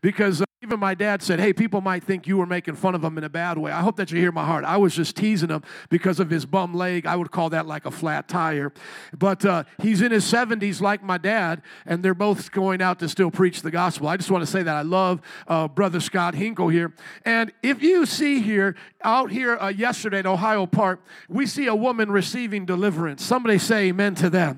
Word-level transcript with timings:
because 0.00 0.42
uh, 0.42 0.44
even 0.62 0.80
my 0.80 0.94
dad 0.94 1.22
said, 1.22 1.38
Hey, 1.38 1.52
people 1.52 1.80
might 1.80 2.02
think 2.02 2.26
you 2.26 2.36
were 2.36 2.46
making 2.46 2.74
fun 2.74 2.94
of 2.94 3.04
him 3.04 3.16
in 3.16 3.24
a 3.24 3.28
bad 3.28 3.58
way. 3.58 3.70
I 3.70 3.80
hope 3.80 3.96
that 3.96 4.10
you 4.10 4.18
hear 4.18 4.32
my 4.32 4.44
heart. 4.44 4.64
I 4.64 4.76
was 4.76 4.94
just 4.94 5.14
teasing 5.14 5.50
him 5.50 5.62
because 5.88 6.18
of 6.18 6.30
his 6.30 6.44
bum 6.44 6.74
leg. 6.74 7.06
I 7.06 7.14
would 7.14 7.30
call 7.30 7.50
that 7.50 7.66
like 7.66 7.86
a 7.86 7.90
flat 7.90 8.28
tire. 8.28 8.72
But 9.16 9.44
uh, 9.44 9.64
he's 9.80 10.02
in 10.02 10.10
his 10.10 10.24
70s, 10.24 10.80
like 10.80 11.02
my 11.02 11.16
dad, 11.16 11.62
and 11.86 12.02
they're 12.02 12.14
both 12.14 12.50
going 12.50 12.82
out 12.82 12.98
to 12.98 13.08
still 13.08 13.30
preach 13.30 13.62
the 13.62 13.70
gospel. 13.70 14.08
I 14.08 14.16
just 14.16 14.30
want 14.30 14.42
to 14.42 14.50
say 14.50 14.64
that 14.64 14.74
I 14.74 14.82
love 14.82 15.20
uh, 15.46 15.68
Brother 15.68 16.00
Scott 16.00 16.34
Hinkle 16.34 16.68
here. 16.68 16.92
And 17.24 17.52
if 17.62 17.80
you 17.80 18.04
see 18.04 18.40
here, 18.40 18.74
out 19.02 19.30
here 19.30 19.56
uh, 19.56 19.68
yesterday 19.68 20.18
at 20.18 20.26
Ohio 20.26 20.66
Park, 20.66 21.00
we 21.28 21.46
see 21.46 21.66
a 21.66 21.74
woman 21.74 22.10
receiving 22.10 22.66
deliverance. 22.66 23.24
Somebody 23.24 23.58
say 23.58 23.88
amen 23.88 24.16
to 24.16 24.30
that. 24.30 24.56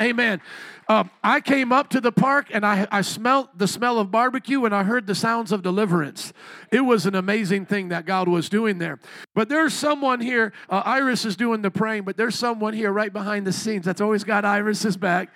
Amen. 0.00 0.40
Um, 0.86 1.10
I 1.22 1.40
came 1.40 1.72
up 1.72 1.88
to 1.90 2.00
the 2.00 2.12
park 2.12 2.48
and 2.52 2.64
I, 2.64 2.86
I 2.90 3.00
smelled 3.00 3.48
the 3.56 3.66
smell 3.66 3.98
of 3.98 4.10
barbecue 4.10 4.64
and 4.66 4.74
I 4.74 4.82
heard 4.82 5.06
the 5.06 5.14
sounds 5.14 5.50
of 5.50 5.62
deliverance. 5.62 6.32
It 6.70 6.80
was 6.80 7.06
an 7.06 7.14
amazing 7.14 7.64
thing 7.66 7.88
that 7.88 8.04
God 8.04 8.28
was 8.28 8.50
doing 8.50 8.78
there. 8.78 8.98
But 9.34 9.48
there's 9.48 9.72
someone 9.72 10.20
here, 10.20 10.52
uh, 10.68 10.82
Iris 10.84 11.24
is 11.24 11.36
doing 11.36 11.62
the 11.62 11.70
praying, 11.70 12.02
but 12.02 12.18
there's 12.18 12.34
someone 12.34 12.74
here 12.74 12.92
right 12.92 13.12
behind 13.12 13.46
the 13.46 13.52
scenes 13.52 13.86
that's 13.86 14.02
always 14.02 14.24
got 14.24 14.44
Iris's 14.44 14.98
back. 14.98 15.30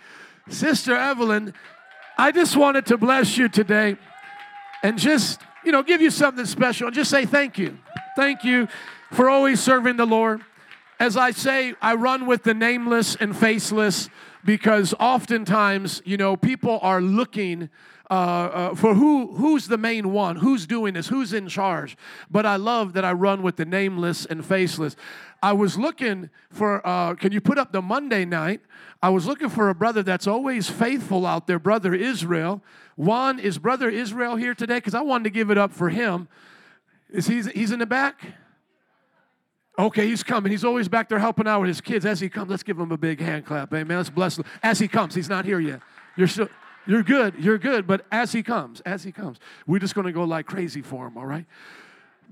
Sister 0.51 0.95
Evelyn, 0.95 1.55
I 2.19 2.31
just 2.31 2.55
wanted 2.57 2.85
to 2.87 2.99
bless 2.99 3.39
you 3.39 3.49
today 3.49 3.97
and 4.83 4.99
just, 4.99 5.41
you 5.65 5.73
know, 5.73 5.83
give 5.83 6.03
you 6.03 6.11
something 6.11 6.45
special 6.45 6.89
and 6.89 6.95
just 6.95 7.11
say 7.11 7.25
thank 7.25 7.57
you. 7.57 7.79
Thank 8.17 8.45
you 8.45 8.69
for 9.13 9.31
always 9.31 9.61
serving 9.61 9.97
the 9.97 10.07
Lord. 10.07 10.43
As 11.01 11.17
I 11.17 11.31
say, 11.31 11.75
I 11.81 11.95
run 11.95 12.27
with 12.27 12.43
the 12.43 12.55
nameless 12.55 13.17
and 13.17 13.35
faceless 13.37 14.11
because 14.49 14.95
oftentimes, 14.99 16.01
you 16.07 16.17
know, 16.17 16.35
people 16.35 16.79
are 16.81 17.03
looking 17.03 17.69
uh, 18.09 18.15
uh, 18.15 18.75
for 18.75 18.95
who 18.95 19.35
who's 19.35 19.69
the 19.69 19.77
main 19.77 20.11
one, 20.11 20.37
who's 20.37 20.67
doing 20.67 20.95
this, 20.95 21.09
who's 21.09 21.35
in 21.35 21.49
charge. 21.49 21.99
But 22.31 22.47
I 22.47 22.57
love 22.57 22.95
that 22.95 23.05
I 23.05 23.13
run 23.13 23.43
with 23.43 23.57
the 23.57 23.67
nameless 23.67 24.25
and 24.25 24.43
faceless. 24.43 24.97
I 25.43 25.53
was 25.53 25.77
looking 25.77 26.31
for. 26.49 26.81
Uh, 26.87 27.15
can 27.15 27.31
you 27.31 27.43
put 27.43 27.59
up 27.59 27.73
the 27.73 27.83
Monday 27.83 28.25
night? 28.25 28.63
I 29.03 29.11
was 29.11 29.27
looking 29.27 29.51
for 29.51 29.69
a 29.69 29.75
brother 29.75 30.03
that's 30.03 30.27
always 30.27 30.71
faithful 30.71 31.27
out 31.27 31.47
there, 31.47 31.59
brother 31.59 31.93
Israel. 31.93 32.63
Juan 32.97 33.39
is 33.39 33.59
brother 33.59 33.91
Israel 33.91 34.37
here 34.37 34.55
today 34.55 34.77
because 34.77 34.95
I 34.95 35.03
wanted 35.03 35.25
to 35.25 35.31
give 35.31 35.51
it 35.51 35.59
up 35.59 35.75
for 35.75 35.91
him. 35.91 36.27
Is 37.11 37.27
he? 37.27 37.43
He's 37.43 37.71
in 37.71 37.81
the 37.81 37.87
back. 37.87 38.25
Okay, 39.79 40.09
he's 40.09 40.25
coming. 40.25 40.51
He's 40.51 40.65
always 40.65 40.89
back 40.89 41.09
there 41.09 41.21
helping 41.21 41.47
out 41.47 41.61
with 41.61 41.69
his 41.69 41.81
kids. 41.81 42.05
As 42.05 42.19
he 42.19 42.29
comes, 42.29 42.51
let's 42.51 42.65
give 42.65 42.79
him 42.79 42.91
a 42.91 42.99
big 42.99 43.21
hand 43.21 43.47
clap. 43.47 43.73
Amen. 43.73 43.97
Let's 43.97 44.11
bless 44.11 44.37
him. 44.37 44.45
As 44.63 44.81
he 44.81 44.89
comes, 44.89 45.15
he's 45.15 45.29
not 45.29 45.45
here 45.45 45.61
yet. 45.61 45.81
You're 46.17 46.27
still, 46.27 46.49
you're 46.85 47.05
good. 47.05 47.35
You're 47.39 47.59
good. 47.59 47.87
But 47.87 48.05
as 48.11 48.33
he 48.33 48.43
comes, 48.43 48.81
as 48.81 49.05
he 49.05 49.13
comes, 49.13 49.39
we're 49.69 49.79
just 49.79 49.95
going 49.95 50.07
to 50.07 50.13
go 50.13 50.25
like 50.25 50.47
crazy 50.47 50.83
for 50.83 51.07
him, 51.07 51.17
all 51.17 51.27
right? 51.27 51.47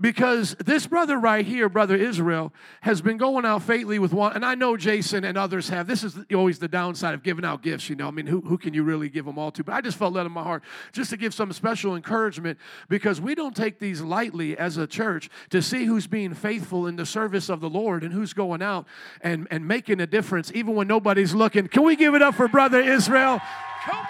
Because 0.01 0.55
this 0.57 0.87
brother 0.87 1.19
right 1.19 1.45
here, 1.47 1.69
brother 1.69 1.97
Israel, 1.97 2.53
has 2.83 3.01
been 3.01 3.17
going 3.17 3.45
out 3.45 3.63
faithfully 3.63 3.99
with 3.99 4.13
one, 4.13 4.35
and 4.35 4.45
I 4.45 4.55
know 4.55 4.77
Jason 4.77 5.25
and 5.25 5.39
others 5.39 5.69
have. 5.69 5.87
This 5.87 6.05
is 6.05 6.19
always 6.35 6.59
the 6.59 6.69
downside 6.69 7.15
of 7.15 7.23
giving 7.23 7.45
out 7.45 7.63
gifts, 7.63 7.89
you 7.89 7.97
know. 7.97 8.09
I 8.09 8.11
mean, 8.11 8.27
who, 8.27 8.41
who 8.41 8.59
can 8.59 8.75
you 8.75 8.83
really 8.83 9.09
give 9.09 9.25
them 9.25 9.39
all 9.39 9.51
to? 9.53 9.65
But 9.65 9.75
I 9.75 9.81
just 9.81 9.97
felt 9.97 10.13
led 10.13 10.27
in 10.27 10.33
my 10.33 10.43
heart 10.43 10.63
just 10.93 11.11
to 11.11 11.17
give 11.17 11.35
some 11.35 11.53
special 11.53 11.97
encouragement 11.97 12.59
because 12.89 13.21
we 13.21 13.35
don't 13.35 13.57
take 13.57 13.79
these 13.79 14.01
lightly 14.01 14.57
as 14.59 14.77
a 14.77 14.87
church 14.87 15.31
to 15.51 15.63
see 15.63 15.85
who's 15.85 16.07
being 16.07 16.35
faithful 16.35 16.87
in 16.87 16.97
the 16.97 17.07
service 17.07 17.49
of 17.49 17.61
the 17.61 17.71
Lord 17.71 18.03
and 18.03 18.13
who's 18.13 18.33
going 18.33 18.63
out 18.63 18.87
and, 19.21 19.49
and 19.51 19.67
making 19.67 20.01
a 20.01 20.07
difference, 20.07 20.53
even 20.55 20.75
when 20.75 20.89
nobody's 20.89 21.35
looking. 21.35 21.69
Can 21.69 21.85
we 21.85 21.97
give 21.97 22.15
it 22.15 22.23
up 22.23 22.35
for 22.35 22.49
brother 22.49 22.81
Israel? 22.81 23.41
Come 23.85 23.99
on. 23.99 24.07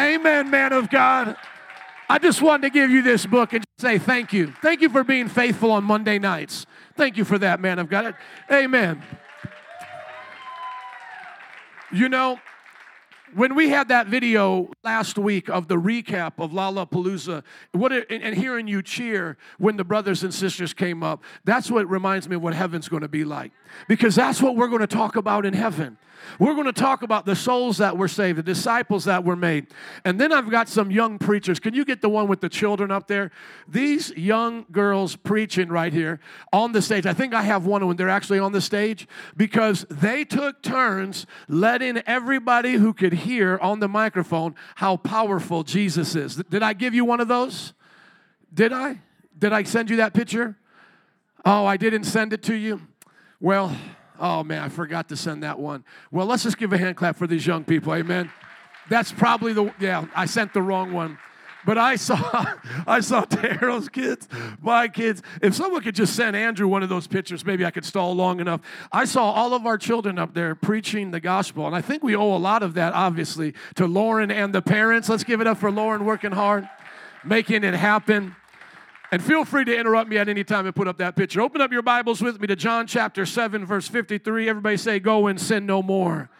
Amen, 0.00 0.50
man 0.50 0.72
of 0.72 0.88
God. 0.88 1.36
I 2.10 2.18
just 2.18 2.42
wanted 2.42 2.62
to 2.62 2.70
give 2.70 2.90
you 2.90 3.02
this 3.02 3.24
book 3.24 3.52
and 3.52 3.62
say 3.78 3.96
thank 3.96 4.32
you. 4.32 4.52
Thank 4.62 4.80
you 4.80 4.88
for 4.88 5.04
being 5.04 5.28
faithful 5.28 5.70
on 5.70 5.84
Monday 5.84 6.18
nights. 6.18 6.66
Thank 6.96 7.16
you 7.16 7.24
for 7.24 7.38
that, 7.38 7.60
man 7.60 7.78
I've 7.78 7.88
got 7.88 8.04
it. 8.04 8.16
Amen. 8.50 9.00
You 11.92 12.08
know, 12.08 12.40
when 13.34 13.54
we 13.54 13.68
had 13.68 13.86
that 13.88 14.08
video 14.08 14.72
last 14.82 15.18
week 15.18 15.48
of 15.48 15.68
the 15.68 15.76
recap 15.76 16.32
of 16.38 16.50
Lollapalooza, 16.50 17.44
what 17.70 17.92
it, 17.92 18.10
and 18.10 18.34
hearing 18.34 18.66
you 18.66 18.82
cheer 18.82 19.36
when 19.58 19.76
the 19.76 19.84
brothers 19.84 20.24
and 20.24 20.34
sisters 20.34 20.74
came 20.74 21.04
up, 21.04 21.22
that's 21.44 21.70
what 21.70 21.88
reminds 21.88 22.28
me 22.28 22.34
of 22.34 22.42
what 22.42 22.54
heaven's 22.54 22.88
going 22.88 23.02
to 23.02 23.08
be 23.08 23.22
like. 23.22 23.52
Because 23.86 24.16
that's 24.16 24.42
what 24.42 24.56
we're 24.56 24.66
going 24.66 24.80
to 24.80 24.88
talk 24.88 25.14
about 25.14 25.46
in 25.46 25.54
heaven. 25.54 25.96
We're 26.38 26.54
going 26.54 26.66
to 26.66 26.72
talk 26.72 27.02
about 27.02 27.26
the 27.26 27.36
souls 27.36 27.78
that 27.78 27.96
were 27.96 28.08
saved, 28.08 28.38
the 28.38 28.42
disciples 28.42 29.04
that 29.04 29.24
were 29.24 29.36
made. 29.36 29.66
And 30.04 30.20
then 30.20 30.32
I've 30.32 30.50
got 30.50 30.68
some 30.68 30.90
young 30.90 31.18
preachers. 31.18 31.60
Can 31.60 31.74
you 31.74 31.84
get 31.84 32.00
the 32.00 32.08
one 32.08 32.28
with 32.28 32.40
the 32.40 32.48
children 32.48 32.90
up 32.90 33.06
there? 33.06 33.30
These 33.68 34.10
young 34.16 34.66
girls 34.70 35.16
preaching 35.16 35.68
right 35.68 35.92
here 35.92 36.20
on 36.52 36.72
the 36.72 36.82
stage. 36.82 37.06
I 37.06 37.12
think 37.12 37.34
I 37.34 37.42
have 37.42 37.66
one 37.66 37.86
when 37.86 37.96
they're 37.96 38.08
actually 38.08 38.38
on 38.38 38.52
the 38.52 38.60
stage 38.60 39.06
because 39.36 39.86
they 39.90 40.24
took 40.24 40.62
turns 40.62 41.26
letting 41.48 41.98
everybody 42.06 42.74
who 42.74 42.92
could 42.92 43.12
hear 43.12 43.58
on 43.58 43.80
the 43.80 43.88
microphone 43.88 44.54
how 44.76 44.96
powerful 44.96 45.62
Jesus 45.62 46.14
is. 46.14 46.36
Did 46.36 46.62
I 46.62 46.72
give 46.72 46.94
you 46.94 47.04
one 47.04 47.20
of 47.20 47.28
those? 47.28 47.72
Did 48.52 48.72
I? 48.72 49.00
Did 49.38 49.52
I 49.52 49.62
send 49.62 49.90
you 49.90 49.96
that 49.96 50.12
picture? 50.12 50.56
Oh, 51.44 51.64
I 51.64 51.76
didn't 51.76 52.04
send 52.04 52.32
it 52.32 52.42
to 52.44 52.54
you? 52.54 52.82
Well, 53.40 53.74
Oh 54.20 54.44
man, 54.44 54.62
I 54.62 54.68
forgot 54.68 55.08
to 55.08 55.16
send 55.16 55.42
that 55.42 55.58
one. 55.58 55.84
Well, 56.10 56.26
let's 56.26 56.42
just 56.42 56.58
give 56.58 56.72
a 56.72 56.78
hand 56.78 56.96
clap 56.96 57.16
for 57.16 57.26
these 57.26 57.46
young 57.46 57.64
people. 57.64 57.94
Amen. 57.94 58.30
That's 58.90 59.10
probably 59.12 59.52
the 59.52 59.72
yeah, 59.80 60.06
I 60.14 60.26
sent 60.26 60.52
the 60.52 60.62
wrong 60.62 60.92
one. 60.92 61.18
But 61.64 61.78
I 61.78 61.96
saw 61.96 62.16
I 62.86 63.00
saw 63.00 63.24
Daryl's 63.24 63.88
kids, 63.88 64.28
my 64.60 64.88
kids. 64.88 65.22
If 65.42 65.54
someone 65.54 65.82
could 65.82 65.94
just 65.94 66.14
send 66.14 66.36
Andrew 66.36 66.68
one 66.68 66.82
of 66.82 66.88
those 66.88 67.06
pictures, 67.06 67.44
maybe 67.44 67.64
I 67.64 67.70
could 67.70 67.84
stall 67.84 68.14
long 68.14 68.40
enough. 68.40 68.60
I 68.92 69.04
saw 69.04 69.30
all 69.30 69.54
of 69.54 69.66
our 69.66 69.78
children 69.78 70.18
up 70.18 70.34
there 70.34 70.54
preaching 70.54 71.10
the 71.10 71.20
gospel. 71.20 71.66
And 71.66 71.74
I 71.74 71.80
think 71.80 72.02
we 72.02 72.16
owe 72.16 72.34
a 72.34 72.38
lot 72.38 72.62
of 72.62 72.74
that, 72.74 72.92
obviously, 72.94 73.54
to 73.76 73.86
Lauren 73.86 74.30
and 74.30 74.54
the 74.54 74.62
parents. 74.62 75.08
Let's 75.08 75.24
give 75.24 75.40
it 75.40 75.46
up 75.46 75.58
for 75.58 75.70
Lauren 75.70 76.04
working 76.04 76.32
hard, 76.32 76.68
making 77.24 77.64
it 77.64 77.74
happen. 77.74 78.36
And 79.12 79.22
feel 79.22 79.44
free 79.44 79.64
to 79.64 79.76
interrupt 79.76 80.08
me 80.08 80.18
at 80.18 80.28
any 80.28 80.44
time 80.44 80.66
and 80.66 80.74
put 80.74 80.86
up 80.86 80.98
that 80.98 81.16
picture. 81.16 81.40
Open 81.40 81.60
up 81.60 81.72
your 81.72 81.82
Bibles 81.82 82.22
with 82.22 82.40
me 82.40 82.46
to 82.46 82.54
John 82.54 82.86
chapter 82.86 83.26
7, 83.26 83.66
verse 83.66 83.88
53. 83.88 84.48
Everybody 84.48 84.76
say, 84.76 85.00
Go 85.00 85.26
and 85.26 85.40
sin 85.40 85.66
no 85.66 85.82
more. 85.82 86.30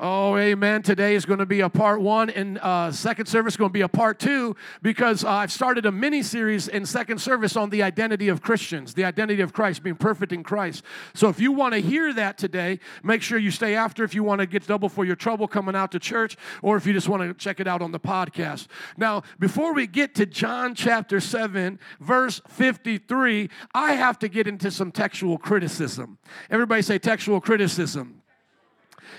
Oh, 0.00 0.38
amen. 0.38 0.82
Today 0.82 1.14
is 1.14 1.26
going 1.26 1.40
to 1.40 1.46
be 1.46 1.60
a 1.60 1.68
part 1.68 2.00
one, 2.00 2.30
and 2.30 2.58
uh, 2.58 2.90
second 2.90 3.26
service 3.26 3.52
is 3.52 3.56
going 3.58 3.68
to 3.68 3.74
be 3.74 3.82
a 3.82 3.88
part 3.88 4.18
two 4.18 4.56
because 4.80 5.22
uh, 5.22 5.28
I've 5.28 5.52
started 5.52 5.84
a 5.84 5.92
mini 5.92 6.22
series 6.22 6.66
in 6.66 6.86
second 6.86 7.18
service 7.18 7.56
on 7.56 7.68
the 7.68 7.82
identity 7.82 8.28
of 8.28 8.40
Christians, 8.40 8.94
the 8.94 9.04
identity 9.04 9.42
of 9.42 9.52
Christ, 9.52 9.82
being 9.82 9.96
perfect 9.96 10.32
in 10.32 10.42
Christ. 10.42 10.82
So 11.12 11.28
if 11.28 11.38
you 11.38 11.52
want 11.52 11.74
to 11.74 11.80
hear 11.80 12.12
that 12.14 12.38
today, 12.38 12.80
make 13.02 13.20
sure 13.20 13.38
you 13.38 13.50
stay 13.50 13.74
after 13.74 14.02
if 14.02 14.14
you 14.14 14.24
want 14.24 14.40
to 14.40 14.46
get 14.46 14.66
double 14.66 14.88
for 14.88 15.04
your 15.04 15.14
trouble 15.14 15.46
coming 15.46 15.76
out 15.76 15.92
to 15.92 15.98
church, 15.98 16.38
or 16.62 16.78
if 16.78 16.86
you 16.86 16.94
just 16.94 17.08
want 17.08 17.22
to 17.22 17.34
check 17.34 17.60
it 17.60 17.68
out 17.68 17.82
on 17.82 17.92
the 17.92 18.00
podcast. 18.00 18.68
Now, 18.96 19.22
before 19.38 19.74
we 19.74 19.86
get 19.86 20.14
to 20.14 20.24
John 20.24 20.74
chapter 20.74 21.20
7, 21.20 21.78
verse 22.00 22.40
53, 22.48 23.50
I 23.74 23.92
have 23.92 24.18
to 24.20 24.28
get 24.28 24.48
into 24.48 24.70
some 24.70 24.90
textual 24.90 25.36
criticism. 25.36 26.16
Everybody 26.50 26.80
say 26.80 26.98
textual 26.98 27.42
criticism. 27.42 28.21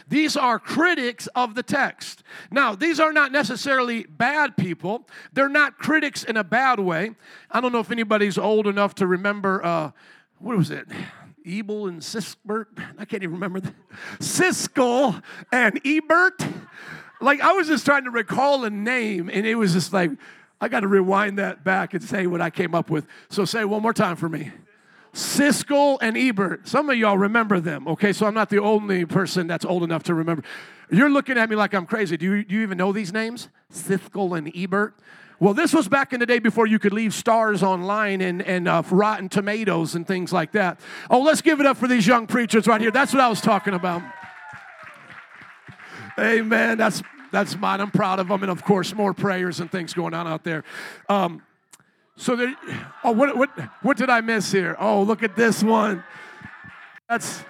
These 0.08 0.36
are 0.36 0.60
critics 0.60 1.28
of 1.36 1.56
the 1.56 1.64
text. 1.64 2.24
Now, 2.52 2.76
these 2.76 3.00
are 3.00 3.14
not 3.14 3.32
necessarily 3.32 4.04
bad 4.04 4.58
people. 4.58 5.08
They're 5.34 5.50
not 5.50 5.78
critics 5.78 6.24
in 6.24 6.38
a 6.38 6.44
bad 6.44 6.80
way. 6.80 7.12
I 7.50 7.62
don't 7.62 7.72
know 7.72 7.80
if 7.80 7.92
anybody's 7.92 8.38
old 8.38 8.68
enough 8.68 8.96
to 8.96 9.08
remember, 9.08 9.64
uh, 9.64 9.92
what 10.40 10.58
was 10.58 10.72
it? 10.72 10.88
Ebel 11.46 11.88
and 11.88 12.02
Sisbert. 12.02 12.68
I 12.98 13.06
can't 13.06 13.24
even 13.24 13.34
remember. 13.34 13.60
The, 13.60 13.74
Siskel 14.20 15.22
and 15.52 15.80
Ebert. 15.86 16.46
Like, 17.22 17.42
I 17.42 17.54
was 17.54 17.68
just 17.68 17.86
trying 17.86 18.04
to 18.04 18.12
recall 18.12 18.66
a 18.66 18.70
name, 18.70 19.30
and 19.32 19.46
it 19.46 19.56
was 19.56 19.74
just 19.74 19.94
like, 19.94 20.12
I 20.60 20.70
got 20.70 20.82
to 20.82 20.88
rewind 20.88 21.40
that 21.40 21.64
back 21.64 21.94
and 21.94 22.04
say 22.04 22.28
what 22.28 22.42
I 22.42 22.50
came 22.50 22.74
up 22.74 22.90
with. 22.90 23.06
So 23.30 23.44
say 23.46 23.66
one 23.66 23.82
more 23.82 23.94
time 23.94 24.16
for 24.16 24.30
me. 24.30 24.52
Siskel 25.14 26.00
and 26.02 26.18
Ebert. 26.18 26.68
Some 26.68 26.90
of 26.90 26.98
y'all 26.98 27.18
remember 27.18 27.60
them, 27.60 27.88
okay? 27.88 28.14
So 28.14 28.26
I'm 28.26 28.34
not 28.34 28.50
the 28.50 28.60
only 28.60 29.06
person 29.06 29.46
that's 29.48 29.64
old 29.64 29.84
enough 29.84 30.04
to 30.04 30.14
remember. 30.14 30.44
You're 30.90 31.10
looking 31.10 31.38
at 31.38 31.50
me 31.50 31.56
like 31.56 31.74
I'm 31.74 31.86
crazy. 31.86 32.18
Do 32.18 32.26
you, 32.26 32.44
do 32.44 32.56
you 32.56 32.62
even 32.62 32.78
know 32.78 32.92
these 32.92 33.14
names? 33.14 33.50
Siskel 33.72 34.38
and 34.38 34.52
Ebert? 34.56 34.96
Well, 35.40 35.54
this 35.54 35.74
was 35.74 35.88
back 35.88 36.14
in 36.14 36.20
the 36.20 36.26
day 36.26 36.40
before 36.40 36.68
you 36.68 36.80
could 36.80 36.94
leave 36.94 37.14
stars 37.14 37.62
online 37.64 38.22
and, 38.22 38.42
and 38.42 38.68
uh, 38.68 38.82
rotten 38.90 39.30
tomatoes 39.30 39.94
and 39.94 40.08
things 40.08 40.32
like 40.32 40.54
that. 40.54 40.80
Oh, 41.10 41.22
let's 41.22 41.42
give 41.42 41.60
it 41.60 41.66
up 41.66 41.78
for 41.78 41.88
these 41.88 42.08
young 42.08 42.28
preachers 42.28 42.66
right 42.66 42.80
here. 42.80 42.92
That's 42.92 43.14
what 43.14 43.22
I 43.22 43.28
was 43.28 43.42
talking 43.42 43.74
about. 43.74 44.02
Amen. 46.18 46.78
That's 46.78 47.02
that's 47.32 47.58
mine. 47.58 47.82
I'm 47.82 47.90
proud 47.90 48.20
of 48.20 48.28
them, 48.28 48.44
and 48.44 48.52
of 48.52 48.64
course, 48.64 48.94
more 48.94 49.12
prayers 49.14 49.60
and 49.60 49.72
things 49.72 49.94
going 49.94 50.14
on 50.14 50.28
out 50.28 50.44
there. 50.44 50.64
Um, 51.10 51.42
so 52.16 52.36
there, 52.36 52.56
oh, 53.04 53.12
what, 53.12 53.36
what, 53.36 53.50
what 53.82 53.98
did 53.98 54.10
I 54.10 54.22
miss 54.22 54.52
here? 54.52 54.76
Oh, 54.80 55.04
look 55.04 55.24
at 55.24 55.36
this 55.36 55.64
one. 55.64 56.04
That's, 57.10 57.44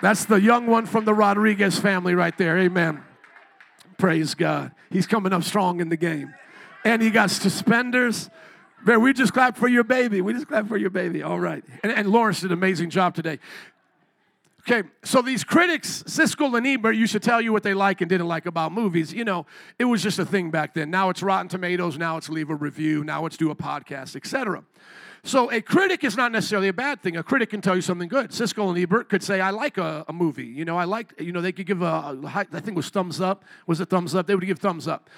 that's 0.00 0.24
the 0.26 0.40
young 0.40 0.66
one 0.66 0.86
from 0.86 1.04
the 1.04 1.14
Rodriguez 1.14 1.78
family 1.78 2.14
right 2.14 2.36
there. 2.36 2.58
Amen. 2.58 3.02
Praise 3.98 4.34
God. 4.34 4.72
He's 4.90 5.06
coming 5.06 5.32
up 5.32 5.42
strong 5.42 5.80
in 5.80 5.88
the 5.88 5.96
game. 5.96 6.34
And 6.84 7.00
he 7.00 7.10
got 7.10 7.30
suspenders. 7.30 8.28
Man, 8.84 9.00
we 9.00 9.12
just 9.12 9.32
clapped 9.32 9.58
for 9.58 9.68
your 9.68 9.84
baby. 9.84 10.20
We 10.20 10.32
just 10.32 10.48
clapped 10.48 10.68
for 10.68 10.76
your 10.76 10.90
baby. 10.90 11.22
All 11.22 11.38
right. 11.38 11.64
And, 11.82 11.92
and 11.92 12.08
Lawrence 12.08 12.40
did 12.40 12.50
an 12.50 12.58
amazing 12.58 12.90
job 12.90 13.14
today. 13.14 13.38
Okay, 14.68 14.88
so 15.02 15.22
these 15.22 15.42
critics, 15.42 16.04
Siskel 16.04 16.56
and 16.56 16.64
Ebert, 16.64 16.94
used 16.94 17.12
to 17.12 17.20
tell 17.20 17.40
you 17.40 17.52
what 17.52 17.64
they 17.64 17.74
like 17.74 18.00
and 18.00 18.08
didn't 18.08 18.28
like 18.28 18.46
about 18.46 18.70
movies. 18.70 19.12
You 19.12 19.24
know, 19.24 19.44
it 19.76 19.86
was 19.86 20.04
just 20.04 20.20
a 20.20 20.24
thing 20.24 20.52
back 20.52 20.72
then. 20.74 20.88
Now 20.88 21.10
it's 21.10 21.20
Rotten 21.20 21.48
Tomatoes, 21.48 21.98
now 21.98 22.16
it's 22.16 22.28
leave 22.28 22.48
a 22.48 22.54
review, 22.54 23.02
now 23.02 23.26
it's 23.26 23.36
do 23.36 23.50
a 23.50 23.56
podcast, 23.56 24.14
etc. 24.14 24.62
So 25.24 25.52
a 25.52 25.60
critic 25.60 26.02
is 26.02 26.16
not 26.16 26.32
necessarily 26.32 26.66
a 26.66 26.72
bad 26.72 27.00
thing. 27.00 27.16
A 27.16 27.22
critic 27.22 27.50
can 27.50 27.60
tell 27.60 27.76
you 27.76 27.80
something 27.80 28.08
good. 28.08 28.30
Siskel 28.30 28.68
and 28.70 28.76
Ebert 28.76 29.08
could 29.08 29.22
say, 29.22 29.40
"I 29.40 29.50
like 29.50 29.78
a, 29.78 30.04
a 30.08 30.12
movie." 30.12 30.46
You 30.46 30.64
know, 30.64 30.76
I 30.76 30.82
like. 30.82 31.14
You 31.20 31.30
know, 31.30 31.40
they 31.40 31.52
could 31.52 31.66
give 31.66 31.80
a, 31.80 31.84
a. 31.84 32.18
I 32.24 32.42
think 32.42 32.68
it 32.70 32.74
was 32.74 32.90
thumbs 32.90 33.20
up. 33.20 33.44
Was 33.68 33.80
it 33.80 33.88
thumbs 33.88 34.16
up? 34.16 34.26
They 34.26 34.34
would 34.34 34.44
give 34.44 34.58
thumbs 34.58 34.88
up. 34.88 35.08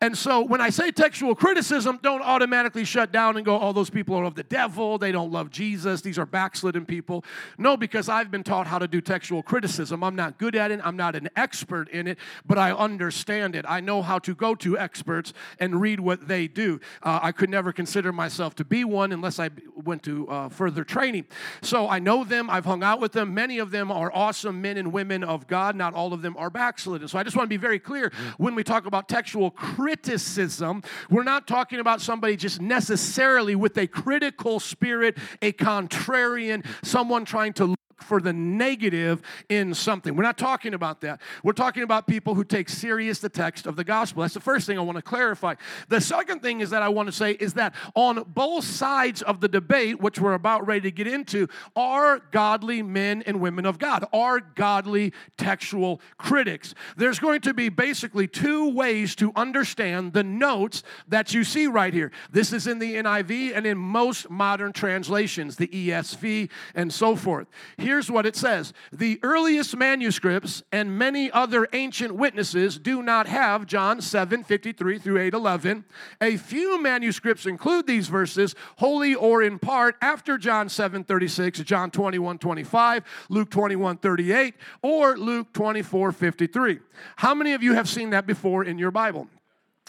And 0.00 0.18
so 0.18 0.40
when 0.40 0.60
I 0.60 0.70
say 0.70 0.90
textual 0.90 1.36
criticism, 1.36 2.00
don't 2.02 2.22
automatically 2.22 2.84
shut 2.84 3.12
down 3.12 3.36
and 3.36 3.46
go, 3.46 3.60
"Oh, 3.60 3.72
those 3.72 3.88
people 3.88 4.16
are 4.16 4.24
of 4.24 4.34
the 4.34 4.42
devil. 4.42 4.98
They 4.98 5.12
don't 5.12 5.30
love 5.30 5.50
Jesus. 5.50 6.02
These 6.02 6.18
are 6.18 6.26
backslidden 6.26 6.84
people." 6.84 7.24
No, 7.56 7.76
because 7.76 8.08
I've 8.08 8.32
been 8.32 8.42
taught 8.42 8.66
how 8.66 8.80
to 8.80 8.88
do 8.88 9.00
textual 9.00 9.44
criticism. 9.44 10.02
I'm 10.02 10.16
not 10.16 10.38
good 10.38 10.56
at 10.56 10.72
it. 10.72 10.80
I'm 10.82 10.96
not 10.96 11.14
an 11.14 11.30
expert 11.36 11.88
in 11.90 12.08
it, 12.08 12.18
but 12.44 12.58
I 12.58 12.72
understand 12.72 13.54
it. 13.54 13.64
I 13.68 13.78
know 13.78 14.02
how 14.02 14.18
to 14.18 14.34
go 14.34 14.56
to 14.56 14.76
experts 14.76 15.32
and 15.60 15.80
read 15.80 16.00
what 16.00 16.26
they 16.26 16.48
do. 16.48 16.80
Uh, 17.00 17.20
I 17.22 17.30
could 17.30 17.48
never 17.48 17.72
consider 17.72 18.12
myself 18.12 18.56
to 18.56 18.64
be 18.64 18.82
one 18.82 19.12
unless 19.12 19.38
I 19.38 19.51
went 19.74 20.02
to 20.04 20.28
uh, 20.28 20.48
further 20.48 20.84
training. 20.84 21.26
So 21.62 21.88
I 21.88 21.98
know 21.98 22.24
them, 22.24 22.48
I've 22.50 22.64
hung 22.64 22.82
out 22.82 23.00
with 23.00 23.12
them. 23.12 23.34
Many 23.34 23.58
of 23.58 23.70
them 23.70 23.90
are 23.90 24.10
awesome 24.14 24.60
men 24.60 24.76
and 24.76 24.92
women 24.92 25.24
of 25.24 25.46
God, 25.46 25.76
not 25.76 25.94
all 25.94 26.12
of 26.12 26.22
them 26.22 26.36
are 26.36 26.50
backslidden. 26.50 27.08
So 27.08 27.18
I 27.18 27.22
just 27.22 27.36
want 27.36 27.46
to 27.46 27.48
be 27.48 27.56
very 27.56 27.78
clear 27.78 28.12
when 28.38 28.54
we 28.54 28.64
talk 28.64 28.86
about 28.86 29.08
textual 29.08 29.50
criticism, 29.50 30.82
we're 31.10 31.22
not 31.24 31.46
talking 31.46 31.80
about 31.80 32.00
somebody 32.00 32.36
just 32.36 32.60
necessarily 32.60 33.54
with 33.54 33.76
a 33.78 33.86
critical 33.86 34.60
spirit, 34.60 35.18
a 35.40 35.52
contrarian, 35.52 36.64
someone 36.82 37.24
trying 37.24 37.52
to 37.54 37.74
for 38.02 38.20
the 38.20 38.32
negative 38.32 39.22
in 39.48 39.74
something. 39.74 40.16
We're 40.16 40.22
not 40.22 40.38
talking 40.38 40.74
about 40.74 41.00
that. 41.02 41.20
We're 41.42 41.52
talking 41.52 41.82
about 41.82 42.06
people 42.06 42.34
who 42.34 42.44
take 42.44 42.68
serious 42.68 43.18
the 43.20 43.28
text 43.28 43.66
of 43.66 43.76
the 43.76 43.84
gospel. 43.84 44.22
That's 44.22 44.34
the 44.34 44.40
first 44.40 44.66
thing 44.66 44.78
I 44.78 44.82
want 44.82 44.96
to 44.96 45.02
clarify. 45.02 45.54
The 45.88 46.00
second 46.00 46.40
thing 46.40 46.60
is 46.60 46.70
that 46.70 46.82
I 46.82 46.88
want 46.88 47.08
to 47.08 47.12
say 47.12 47.32
is 47.32 47.54
that 47.54 47.74
on 47.94 48.24
both 48.26 48.64
sides 48.64 49.22
of 49.22 49.40
the 49.40 49.48
debate, 49.48 50.00
which 50.00 50.20
we're 50.20 50.34
about 50.34 50.66
ready 50.66 50.82
to 50.82 50.90
get 50.90 51.06
into, 51.06 51.48
are 51.76 52.20
godly 52.30 52.82
men 52.82 53.22
and 53.26 53.40
women 53.40 53.66
of 53.66 53.78
God, 53.78 54.06
are 54.12 54.40
godly 54.40 55.12
textual 55.36 56.00
critics. 56.18 56.74
There's 56.96 57.18
going 57.18 57.40
to 57.42 57.54
be 57.54 57.68
basically 57.68 58.26
two 58.26 58.70
ways 58.70 59.14
to 59.16 59.32
understand 59.36 60.12
the 60.12 60.24
notes 60.24 60.82
that 61.08 61.34
you 61.34 61.44
see 61.44 61.66
right 61.66 61.92
here. 61.92 62.10
This 62.30 62.52
is 62.52 62.66
in 62.66 62.78
the 62.78 62.94
NIV 62.96 63.56
and 63.56 63.66
in 63.66 63.78
most 63.78 64.30
modern 64.30 64.72
translations, 64.72 65.56
the 65.56 65.68
ESV 65.68 66.50
and 66.74 66.92
so 66.92 67.16
forth. 67.16 67.48
Here 67.76 67.91
here's 67.92 68.10
what 68.10 68.24
it 68.24 68.34
says 68.34 68.72
The 68.90 69.20
earliest 69.22 69.76
manuscripts 69.76 70.62
and 70.72 70.96
many 70.96 71.30
other 71.30 71.68
ancient 71.74 72.14
witnesses 72.14 72.78
do 72.78 73.02
not 73.02 73.26
have 73.26 73.66
John 73.66 74.00
7 74.00 74.44
53 74.44 74.98
through 74.98 75.20
8 75.20 75.34
11. 75.34 75.84
A 76.22 76.38
few 76.38 76.80
manuscripts 76.80 77.44
include 77.44 77.86
these 77.86 78.08
verses, 78.08 78.54
wholly 78.76 79.14
or 79.14 79.42
in 79.42 79.58
part, 79.58 79.96
after 80.00 80.38
John 80.38 80.70
7 80.70 81.04
36, 81.04 81.60
John 81.60 81.90
21 81.90 82.38
25, 82.38 83.04
Luke 83.28 83.50
21 83.50 83.98
38, 83.98 84.54
or 84.80 85.18
Luke 85.18 85.52
24 85.52 86.12
53. 86.12 86.78
How 87.16 87.34
many 87.34 87.52
of 87.52 87.62
you 87.62 87.74
have 87.74 87.90
seen 87.90 88.08
that 88.10 88.26
before 88.26 88.64
in 88.64 88.78
your 88.78 88.90
Bible? 88.90 89.28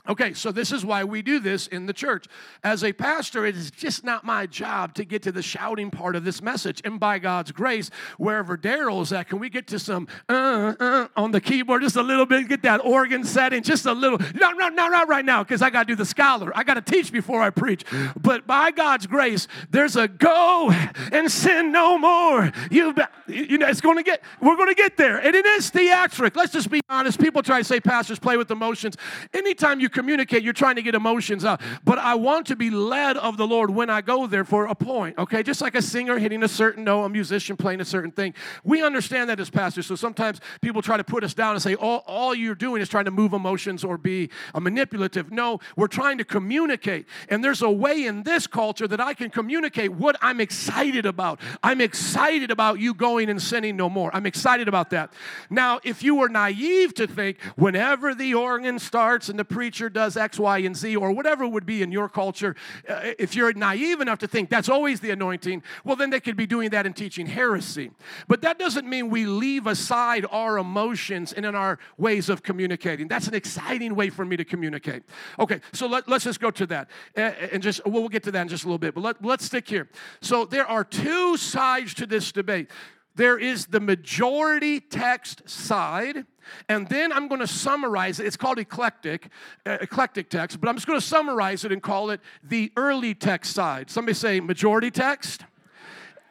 Okay, 0.09 0.33
so 0.33 0.51
this 0.51 0.73
is 0.73 0.83
why 0.83 1.05
we 1.05 1.21
do 1.21 1.39
this 1.39 1.65
in 1.67 1.85
the 1.85 1.93
church. 1.93 2.25
As 2.61 2.83
a 2.83 2.91
pastor, 2.91 3.45
it 3.45 3.55
is 3.55 3.71
just 3.71 4.03
not 4.03 4.25
my 4.25 4.45
job 4.45 4.93
to 4.95 5.05
get 5.05 5.23
to 5.23 5.31
the 5.31 5.41
shouting 5.41 5.89
part 5.91 6.17
of 6.17 6.25
this 6.25 6.41
message. 6.41 6.81
And 6.83 6.99
by 6.99 7.19
God's 7.19 7.53
grace, 7.53 7.89
wherever 8.17 8.57
Daryl's 8.57 9.13
at, 9.13 9.29
can 9.29 9.39
we 9.39 9.49
get 9.49 9.65
to 9.67 9.79
some 9.79 10.09
uh, 10.27 10.73
uh, 10.77 11.07
on 11.15 11.31
the 11.31 11.39
keyboard 11.39 11.83
just 11.83 11.95
a 11.95 12.01
little 12.03 12.25
bit? 12.25 12.49
Get 12.49 12.63
that 12.63 12.83
organ 12.83 13.23
setting 13.23 13.63
just 13.63 13.85
a 13.85 13.93
little. 13.93 14.19
No, 14.35 14.51
no, 14.51 14.67
no, 14.67 14.89
not 14.89 15.07
right 15.07 15.23
now, 15.23 15.41
because 15.41 15.61
I 15.61 15.69
got 15.69 15.87
to 15.87 15.93
do 15.93 15.95
the 15.95 16.05
scholar. 16.05 16.51
I 16.53 16.65
got 16.65 16.73
to 16.73 16.81
teach 16.81 17.09
before 17.09 17.41
I 17.41 17.49
preach. 17.49 17.85
But 18.19 18.45
by 18.45 18.71
God's 18.71 19.07
grace, 19.07 19.47
there's 19.69 19.95
a 19.95 20.09
go 20.09 20.69
and 21.13 21.31
sin 21.31 21.71
no 21.71 21.97
more. 21.97 22.51
You've 22.69 22.95
been, 22.95 23.07
you 23.27 23.57
know, 23.57 23.69
it's 23.69 23.79
going 23.79 23.95
to 23.95 24.03
get. 24.03 24.21
We're 24.41 24.57
going 24.57 24.67
to 24.67 24.75
get 24.75 24.97
there, 24.97 25.17
and 25.19 25.33
it 25.33 25.45
is 25.45 25.69
theatric. 25.69 26.35
Let's 26.35 26.51
just 26.51 26.69
be 26.69 26.81
honest. 26.89 27.21
People 27.21 27.41
try 27.41 27.59
to 27.59 27.63
say 27.63 27.79
pastors 27.79 28.19
play 28.19 28.35
with 28.35 28.51
emotions. 28.51 28.97
Anytime 29.33 29.79
you 29.79 29.92
communicate, 29.93 30.43
you're 30.43 30.53
trying 30.53 30.75
to 30.75 30.81
get 30.81 30.95
emotions 30.95 31.45
out. 31.45 31.61
But 31.85 31.99
I 31.99 32.15
want 32.15 32.47
to 32.47 32.55
be 32.55 32.69
led 32.69 33.17
of 33.17 33.37
the 33.37 33.47
Lord 33.47 33.69
when 33.69 33.89
I 33.89 34.01
go 34.01 34.27
there 34.27 34.43
for 34.43 34.65
a 34.65 34.75
point, 34.75 35.17
okay? 35.17 35.43
Just 35.43 35.61
like 35.61 35.75
a 35.75 35.81
singer 35.81 36.19
hitting 36.19 36.43
a 36.43 36.47
certain 36.47 36.83
note, 36.83 37.03
a 37.03 37.09
musician 37.09 37.55
playing 37.55 37.79
a 37.79 37.85
certain 37.85 38.11
thing. 38.11 38.33
We 38.63 38.83
understand 38.83 39.29
that 39.29 39.39
as 39.39 39.49
pastors. 39.49 39.85
So 39.85 39.95
sometimes 39.95 40.41
people 40.61 40.81
try 40.81 40.97
to 40.97 41.03
put 41.03 41.23
us 41.23 41.33
down 41.33 41.53
and 41.53 41.61
say, 41.61 41.75
all, 41.75 42.03
all 42.07 42.35
you're 42.35 42.55
doing 42.55 42.81
is 42.81 42.89
trying 42.89 43.05
to 43.05 43.11
move 43.11 43.33
emotions 43.33 43.83
or 43.83 43.97
be 43.97 44.29
a 44.53 44.59
manipulative. 44.59 45.31
No, 45.31 45.59
we're 45.77 45.87
trying 45.87 46.17
to 46.17 46.25
communicate. 46.25 47.05
And 47.29 47.43
there's 47.43 47.61
a 47.61 47.71
way 47.71 48.05
in 48.05 48.23
this 48.23 48.47
culture 48.47 48.87
that 48.87 48.99
I 48.99 49.13
can 49.13 49.29
communicate 49.29 49.93
what 49.93 50.17
I'm 50.21 50.41
excited 50.41 51.05
about. 51.05 51.39
I'm 51.61 51.81
excited 51.81 52.51
about 52.51 52.79
you 52.79 52.93
going 52.93 53.29
and 53.29 53.41
sinning 53.41 53.77
no 53.77 53.89
more. 53.89 54.09
I'm 54.13 54.25
excited 54.25 54.67
about 54.67 54.89
that. 54.89 55.13
Now, 55.49 55.79
if 55.83 56.03
you 56.03 56.15
were 56.15 56.29
naive 56.29 56.93
to 56.95 57.07
think 57.07 57.39
whenever 57.55 58.15
the 58.15 58.33
organ 58.33 58.79
starts 58.79 59.29
and 59.29 59.37
the 59.37 59.45
preacher 59.45 59.82
preacher 59.83 59.93
does 59.93 60.17
X, 60.17 60.39
Y, 60.39 60.59
and 60.59 60.75
Z, 60.75 60.95
or 60.95 61.11
whatever 61.11 61.47
would 61.47 61.65
be 61.65 61.81
in 61.81 61.91
your 61.91 62.07
culture, 62.07 62.55
uh, 62.87 63.11
if 63.19 63.35
you're 63.35 63.53
naive 63.53 63.99
enough 64.01 64.19
to 64.19 64.27
think 64.27 64.49
that's 64.49 64.69
always 64.69 64.99
the 64.99 65.11
anointing, 65.11 65.61
well, 65.83 65.95
then 65.95 66.09
they 66.09 66.19
could 66.19 66.37
be 66.37 66.45
doing 66.45 66.69
that 66.69 66.85
and 66.85 66.95
teaching 66.95 67.25
heresy. 67.25 67.91
But 68.27 68.41
that 68.41 68.57
doesn't 68.57 68.87
mean 68.87 69.09
we 69.09 69.25
leave 69.25 69.67
aside 69.67 70.25
our 70.31 70.57
emotions 70.57 71.33
and 71.33 71.45
in 71.45 71.55
our 71.55 71.79
ways 71.97 72.29
of 72.29 72.43
communicating. 72.43 73.07
That's 73.07 73.27
an 73.27 73.33
exciting 73.33 73.95
way 73.95 74.09
for 74.09 74.25
me 74.25 74.37
to 74.37 74.45
communicate. 74.45 75.03
Okay, 75.37 75.59
so 75.73 75.87
let, 75.87 76.07
us 76.07 76.23
just 76.23 76.39
go 76.39 76.51
to 76.51 76.65
that. 76.67 76.89
And 77.15 77.61
just, 77.61 77.85
well, 77.85 78.01
we'll 78.01 78.09
get 78.09 78.23
to 78.23 78.31
that 78.31 78.41
in 78.41 78.47
just 78.47 78.63
a 78.63 78.67
little 78.67 78.77
bit, 78.77 78.93
but 78.93 79.01
let, 79.01 79.23
let's 79.23 79.45
stick 79.45 79.67
here. 79.67 79.89
So 80.21 80.45
there 80.45 80.65
are 80.65 80.83
two 80.83 81.37
sides 81.37 81.93
to 81.95 82.05
this 82.05 82.31
debate. 82.31 82.69
There 83.15 83.37
is 83.37 83.67
the 83.67 83.79
majority 83.79 84.79
text 84.79 85.47
side, 85.47 86.25
and 86.67 86.87
then 86.89 87.11
I'm 87.13 87.27
going 87.27 87.41
to 87.41 87.47
summarize 87.47 88.19
it. 88.19 88.25
It's 88.25 88.37
called 88.37 88.57
eclectic, 88.57 89.29
uh, 89.65 89.77
eclectic 89.81 90.29
text, 90.29 90.59
but 90.59 90.67
I'm 90.67 90.75
just 90.75 90.87
going 90.87 90.99
to 90.99 91.05
summarize 91.05 91.63
it 91.63 91.71
and 91.71 91.81
call 91.81 92.09
it 92.09 92.21
the 92.43 92.71
early 92.75 93.13
text 93.13 93.53
side. 93.53 93.89
Somebody 93.89 94.15
say 94.15 94.39
majority 94.39 94.89
text, 94.89 95.45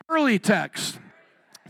early 0.09 0.39
text. 0.39 0.99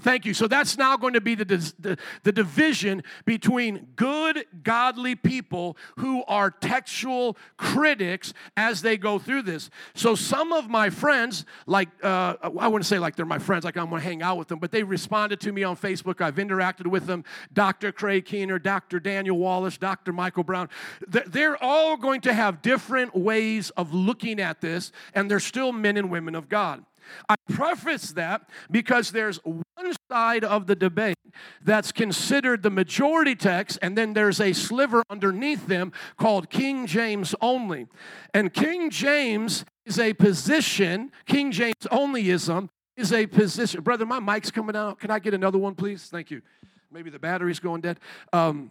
Thank 0.02 0.24
you. 0.24 0.34
So 0.34 0.48
that's 0.48 0.76
now 0.76 0.96
going 0.96 1.14
to 1.14 1.20
be 1.20 1.36
the, 1.36 1.44
the, 1.44 1.96
the, 2.24 2.32
division 2.32 3.04
between 3.24 3.86
good, 3.94 4.44
godly 4.64 5.14
people 5.14 5.76
who 5.98 6.24
are 6.24 6.50
textual 6.50 7.36
critics 7.56 8.34
as 8.56 8.82
they 8.82 8.96
go 8.96 9.20
through 9.20 9.42
this. 9.42 9.70
So 9.94 10.16
some 10.16 10.52
of 10.52 10.68
my 10.68 10.90
friends, 10.90 11.44
like, 11.66 11.88
uh, 12.02 12.34
I 12.42 12.66
wouldn't 12.66 12.86
say 12.86 12.98
like 12.98 13.14
they're 13.14 13.24
my 13.24 13.38
friends, 13.38 13.64
like 13.64 13.76
I'm 13.76 13.90
going 13.90 14.02
to 14.02 14.08
hang 14.08 14.22
out 14.22 14.38
with 14.38 14.48
them, 14.48 14.58
but 14.58 14.72
they 14.72 14.82
responded 14.82 15.38
to 15.40 15.52
me 15.52 15.62
on 15.62 15.76
Facebook. 15.76 16.20
I've 16.20 16.34
interacted 16.34 16.88
with 16.88 17.06
them. 17.06 17.24
Dr. 17.52 17.92
Craig 17.92 18.24
Keener, 18.24 18.58
Dr. 18.58 18.98
Daniel 18.98 19.38
Wallace, 19.38 19.78
Dr. 19.78 20.12
Michael 20.12 20.42
Brown. 20.42 20.68
They're 21.06 21.62
all 21.62 21.96
going 21.96 22.22
to 22.22 22.32
have 22.32 22.60
different 22.60 23.14
ways 23.14 23.70
of 23.70 23.94
looking 23.94 24.40
at 24.40 24.60
this, 24.60 24.90
and 25.14 25.30
they're 25.30 25.38
still 25.38 25.70
men 25.70 25.96
and 25.96 26.10
women 26.10 26.34
of 26.34 26.48
God. 26.48 26.84
I 27.28 27.36
preface 27.52 28.12
that 28.12 28.48
because 28.70 29.10
there's 29.10 29.38
one 29.44 29.94
side 30.10 30.44
of 30.44 30.66
the 30.66 30.76
debate 30.76 31.16
that's 31.62 31.92
considered 31.92 32.62
the 32.62 32.70
majority 32.70 33.34
text, 33.34 33.78
and 33.82 33.96
then 33.96 34.12
there's 34.12 34.40
a 34.40 34.52
sliver 34.52 35.02
underneath 35.10 35.66
them 35.66 35.92
called 36.16 36.50
King 36.50 36.86
James 36.86 37.34
only. 37.40 37.86
And 38.34 38.52
King 38.52 38.90
James 38.90 39.64
is 39.84 39.98
a 39.98 40.12
position, 40.14 41.10
King 41.26 41.50
James 41.50 41.74
onlyism 41.90 42.68
is 42.96 43.12
a 43.12 43.26
position. 43.26 43.80
Brother, 43.82 44.04
my 44.06 44.20
mic's 44.20 44.50
coming 44.50 44.76
out. 44.76 45.00
Can 45.00 45.10
I 45.10 45.18
get 45.18 45.34
another 45.34 45.58
one, 45.58 45.74
please? 45.74 46.08
Thank 46.10 46.30
you. 46.30 46.42
Maybe 46.90 47.10
the 47.10 47.18
battery's 47.18 47.58
going 47.58 47.80
dead. 47.80 47.98
Um, 48.32 48.70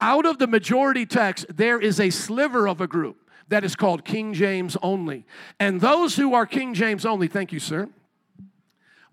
out 0.00 0.24
of 0.24 0.38
the 0.38 0.46
majority 0.46 1.04
text, 1.04 1.44
there 1.54 1.78
is 1.78 2.00
a 2.00 2.08
sliver 2.08 2.66
of 2.66 2.80
a 2.80 2.86
group 2.86 3.29
that 3.50 3.64
is 3.64 3.76
called 3.76 4.04
King 4.04 4.32
James 4.32 4.76
only. 4.82 5.26
And 5.58 5.80
those 5.80 6.16
who 6.16 6.34
are 6.34 6.46
King 6.46 6.72
James 6.72 7.04
only, 7.04 7.28
thank 7.28 7.52
you, 7.52 7.60
sir, 7.60 7.88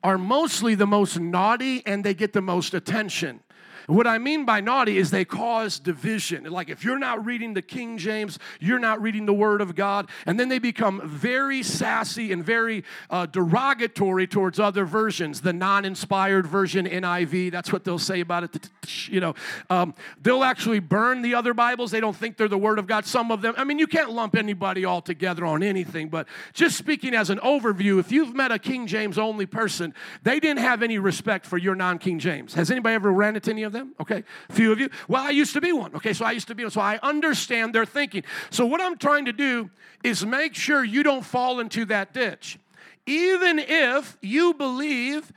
are 0.03 0.17
mostly 0.17 0.75
the 0.75 0.88
most 0.88 1.20
naughty 1.20 1.86
and 1.86 2.03
they 2.03 2.13
get 2.13 2.34
the 2.34 2.41
most 2.41 2.74
attention 2.74 3.41
What 3.88 4.06
I 4.06 4.17
mean 4.17 4.44
by 4.44 4.60
naughty 4.60 4.98
is 4.98 5.12
they 5.12 5.24
cause 5.24 5.79
division. 5.79 6.44
Like 6.44 6.70
if 6.70 6.84
you're 6.84 7.00
not 7.00 7.25
reading 7.25 7.53
the 7.53 7.62
King 7.62 7.98
James, 7.98 8.38
you're 8.60 8.79
not 8.79 9.01
reading 9.01 9.25
the 9.25 9.34
Word 9.34 9.62
of 9.62 9.75
God. 9.75 10.10
And 10.25 10.38
then 10.38 10.50
they 10.50 10.60
become 10.60 11.01
very 11.08 11.63
sassy 11.63 12.34
and 12.34 12.44
very 12.44 12.84
uh, 13.10 13.27
derogatory 13.27 14.27
towards 14.27 14.60
other 14.60 14.84
versions. 14.84 15.39
The 15.39 15.53
non 15.53 15.86
inspired 15.86 16.46
version, 16.46 16.86
NIV, 16.86 17.50
that's 17.50 17.72
what 17.72 17.86
they'll 17.86 17.98
say 17.98 18.20
about 18.20 18.44
it. 18.44 18.70
You 19.10 19.20
know, 19.20 19.36
um, 19.70 19.94
they'll 20.22 20.46
actually 20.46 20.79
burn 20.79 21.22
the 21.22 21.36
other 21.36 21.53
Bibles. 21.53 21.91
They 21.91 22.00
don't 22.00 22.15
think 22.15 22.38
they're 22.38 22.48
the 22.48 22.58
Word 22.58 22.79
of 22.79 22.88
God. 22.88 23.06
Some 23.06 23.32
of 23.32 23.41
them, 23.41 23.53
I 23.58 23.65
mean, 23.65 23.79
you 23.79 23.88
can't 23.88 24.12
lump 24.12 24.36
anybody 24.36 24.86
all 24.86 25.01
together 25.01 25.46
on 25.46 25.62
anything, 25.62 26.08
but 26.08 26.25
just 26.53 26.77
speaking 26.77 27.13
as 27.13 27.29
an 27.29 27.38
overview, 27.39 28.00
if 28.00 28.12
you've 28.12 28.34
met 28.34 28.51
a 28.51 28.60
King 28.60 28.88
James 28.88 29.17
only 29.17 29.46
person, 29.46 29.94
they 30.24 30.39
didn't 30.39 30.60
have 30.60 30.84
any 30.84 31.00
respect 31.00 31.46
for 31.46 31.58
your 31.58 31.75
non 31.75 32.00
King 32.00 32.17
James. 32.17 32.53
Has 32.53 32.72
anybody 32.72 32.96
ever 32.96 33.12
ran 33.12 33.36
into 33.36 33.51
any 33.51 33.63
of 33.63 33.74
them? 33.77 33.93
Okay, 34.00 34.24
a 34.50 34.53
few 34.53 34.72
of 34.72 34.79
you. 34.79 34.89
Well, 35.07 35.24
I 35.24 35.29
used 35.29 35.53
to 35.53 35.62
be 35.62 35.72
one. 35.72 35.96
Okay, 35.96 36.13
so 36.13 36.25
I 36.25 36.31
used 36.31 36.48
to 36.48 36.55
be 36.55 36.63
one. 36.63 36.72
So 36.72 36.81
I 36.81 37.00
understand 37.01 37.74
their 37.74 37.86
thinking. 37.86 38.24
So 38.50 38.65
what 38.65 38.81
I'm 38.81 38.98
trying 38.98 39.25
to 39.25 39.34
do 39.34 39.69
is 40.03 40.25
make 40.25 40.55
sure 40.55 40.84
you 40.84 41.03
don't 41.03 41.25
fall 41.25 41.60
into 41.60 41.86
that 41.86 42.13
ditch. 42.13 42.57
Even 43.05 43.60
if 43.60 44.17
you 44.22 44.53
believe 44.53 45.31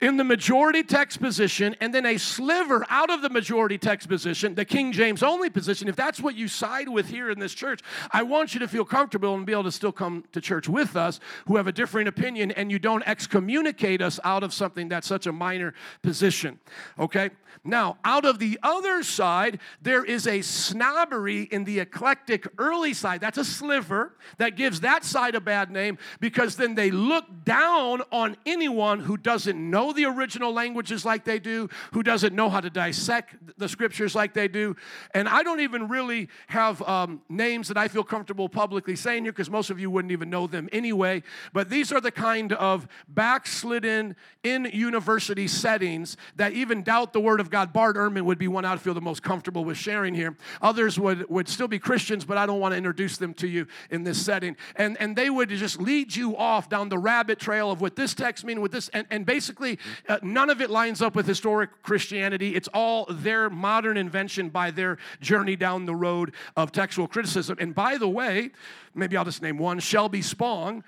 in 0.00 0.16
the 0.16 0.24
majority 0.24 0.82
text 0.82 1.20
position 1.20 1.74
and 1.80 1.94
then 1.94 2.06
a 2.06 2.18
sliver 2.18 2.84
out 2.88 3.10
of 3.10 3.22
the 3.22 3.30
majority 3.30 3.78
text 3.78 4.08
position, 4.08 4.54
the 4.54 4.64
King 4.64 4.92
James 4.92 5.22
only 5.22 5.50
position, 5.50 5.88
if 5.88 5.96
that's 5.96 6.20
what 6.20 6.34
you 6.34 6.48
side 6.48 6.88
with 6.88 7.08
here 7.08 7.30
in 7.30 7.38
this 7.38 7.54
church, 7.54 7.80
I 8.10 8.22
want 8.22 8.54
you 8.54 8.60
to 8.60 8.68
feel 8.68 8.84
comfortable 8.84 9.34
and 9.34 9.46
be 9.46 9.52
able 9.52 9.64
to 9.64 9.72
still 9.72 9.92
come 9.92 10.24
to 10.32 10.40
church 10.40 10.68
with 10.68 10.96
us 10.96 11.20
who 11.46 11.56
have 11.56 11.66
a 11.66 11.72
different 11.72 12.08
opinion 12.08 12.50
and 12.50 12.70
you 12.70 12.78
don't 12.78 13.02
excommunicate 13.06 14.02
us 14.02 14.20
out 14.24 14.42
of 14.42 14.52
something 14.52 14.88
that's 14.88 15.06
such 15.06 15.26
a 15.26 15.32
minor 15.32 15.74
position. 16.02 16.58
Okay? 16.98 17.30
Now, 17.64 17.98
out 18.04 18.24
of 18.24 18.38
the 18.38 18.58
other 18.62 19.02
side, 19.02 19.58
there 19.82 20.04
is 20.04 20.26
a 20.26 20.40
snobbery 20.42 21.42
in 21.42 21.64
the 21.64 21.80
eclectic 21.80 22.46
early 22.58 22.94
side. 22.94 23.20
That's 23.20 23.38
a 23.38 23.44
sliver 23.44 24.14
that 24.38 24.56
gives 24.56 24.80
that 24.80 25.04
side 25.04 25.34
a 25.34 25.40
bad 25.40 25.70
name 25.70 25.98
because 26.20 26.56
then 26.56 26.76
they 26.76 26.90
look 26.92 27.24
down 27.44 28.02
on 28.12 28.36
anyone 28.46 29.00
who 29.00 29.16
doesn't 29.16 29.58
know 29.58 29.85
the 29.92 30.04
original 30.04 30.52
languages 30.52 31.04
like 31.04 31.24
they 31.24 31.38
do, 31.38 31.68
who 31.92 32.02
doesn't 32.02 32.34
know 32.34 32.48
how 32.48 32.60
to 32.60 32.70
dissect 32.70 33.34
the 33.58 33.68
scriptures 33.68 34.14
like 34.14 34.34
they 34.34 34.48
do. 34.48 34.76
And 35.14 35.28
I 35.28 35.42
don't 35.42 35.60
even 35.60 35.88
really 35.88 36.28
have 36.48 36.82
um, 36.82 37.22
names 37.28 37.68
that 37.68 37.76
I 37.76 37.88
feel 37.88 38.04
comfortable 38.04 38.48
publicly 38.48 38.96
saying 38.96 39.24
here 39.24 39.32
because 39.32 39.50
most 39.50 39.70
of 39.70 39.80
you 39.80 39.90
wouldn't 39.90 40.12
even 40.12 40.30
know 40.30 40.46
them 40.46 40.68
anyway. 40.72 41.22
But 41.52 41.70
these 41.70 41.92
are 41.92 42.00
the 42.00 42.10
kind 42.10 42.52
of 42.52 42.86
backslidden 43.08 44.16
in 44.42 44.68
university 44.72 45.48
settings 45.48 46.16
that 46.36 46.52
even 46.52 46.82
doubt 46.82 47.12
the 47.12 47.20
Word 47.20 47.40
of 47.40 47.50
God. 47.50 47.72
Bart 47.72 47.96
Ehrman 47.96 48.22
would 48.22 48.38
be 48.38 48.48
one 48.48 48.64
I'd 48.64 48.80
feel 48.80 48.94
the 48.94 49.00
most 49.00 49.22
comfortable 49.22 49.64
with 49.64 49.76
sharing 49.76 50.14
here. 50.14 50.36
Others 50.62 50.98
would, 50.98 51.28
would 51.28 51.48
still 51.48 51.68
be 51.68 51.78
Christians, 51.78 52.24
but 52.24 52.36
I 52.36 52.46
don't 52.46 52.60
want 52.60 52.72
to 52.72 52.76
introduce 52.76 53.16
them 53.16 53.34
to 53.34 53.48
you 53.48 53.66
in 53.90 54.04
this 54.04 54.24
setting. 54.24 54.56
And, 54.76 54.96
and 55.00 55.16
they 55.16 55.30
would 55.30 55.48
just 55.48 55.80
lead 55.80 56.14
you 56.14 56.36
off 56.36 56.68
down 56.68 56.88
the 56.88 56.98
rabbit 56.98 57.38
trail 57.38 57.70
of 57.70 57.80
what 57.80 57.96
this 57.96 58.14
text 58.14 58.44
means, 58.44 58.60
with 58.60 58.72
this, 58.72 58.88
and, 58.90 59.06
and 59.10 59.26
basically 59.26 59.65
uh, 60.08 60.18
none 60.22 60.50
of 60.50 60.60
it 60.60 60.70
lines 60.70 61.02
up 61.02 61.14
with 61.14 61.26
historic 61.26 61.70
Christianity. 61.82 62.54
It's 62.54 62.68
all 62.68 63.06
their 63.08 63.50
modern 63.50 63.96
invention 63.96 64.48
by 64.48 64.70
their 64.70 64.98
journey 65.20 65.56
down 65.56 65.86
the 65.86 65.94
road 65.94 66.32
of 66.56 66.72
textual 66.72 67.08
criticism. 67.08 67.56
And 67.60 67.74
by 67.74 67.98
the 67.98 68.08
way, 68.08 68.50
maybe 68.94 69.16
I'll 69.16 69.24
just 69.24 69.42
name 69.42 69.58
one 69.58 69.80
Shelby 69.80 70.22
Spong 70.22 70.82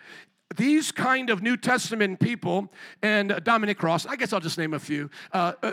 these 0.56 0.90
kind 0.92 1.28
of 1.28 1.42
New 1.42 1.56
Testament 1.56 2.20
people, 2.20 2.72
and 3.02 3.38
Dominic 3.44 3.78
Crossan, 3.78 4.10
I 4.10 4.16
guess 4.16 4.32
I'll 4.32 4.40
just 4.40 4.56
name 4.56 4.72
a 4.72 4.78
few, 4.78 5.10
uh, 5.32 5.52
uh 5.62 5.72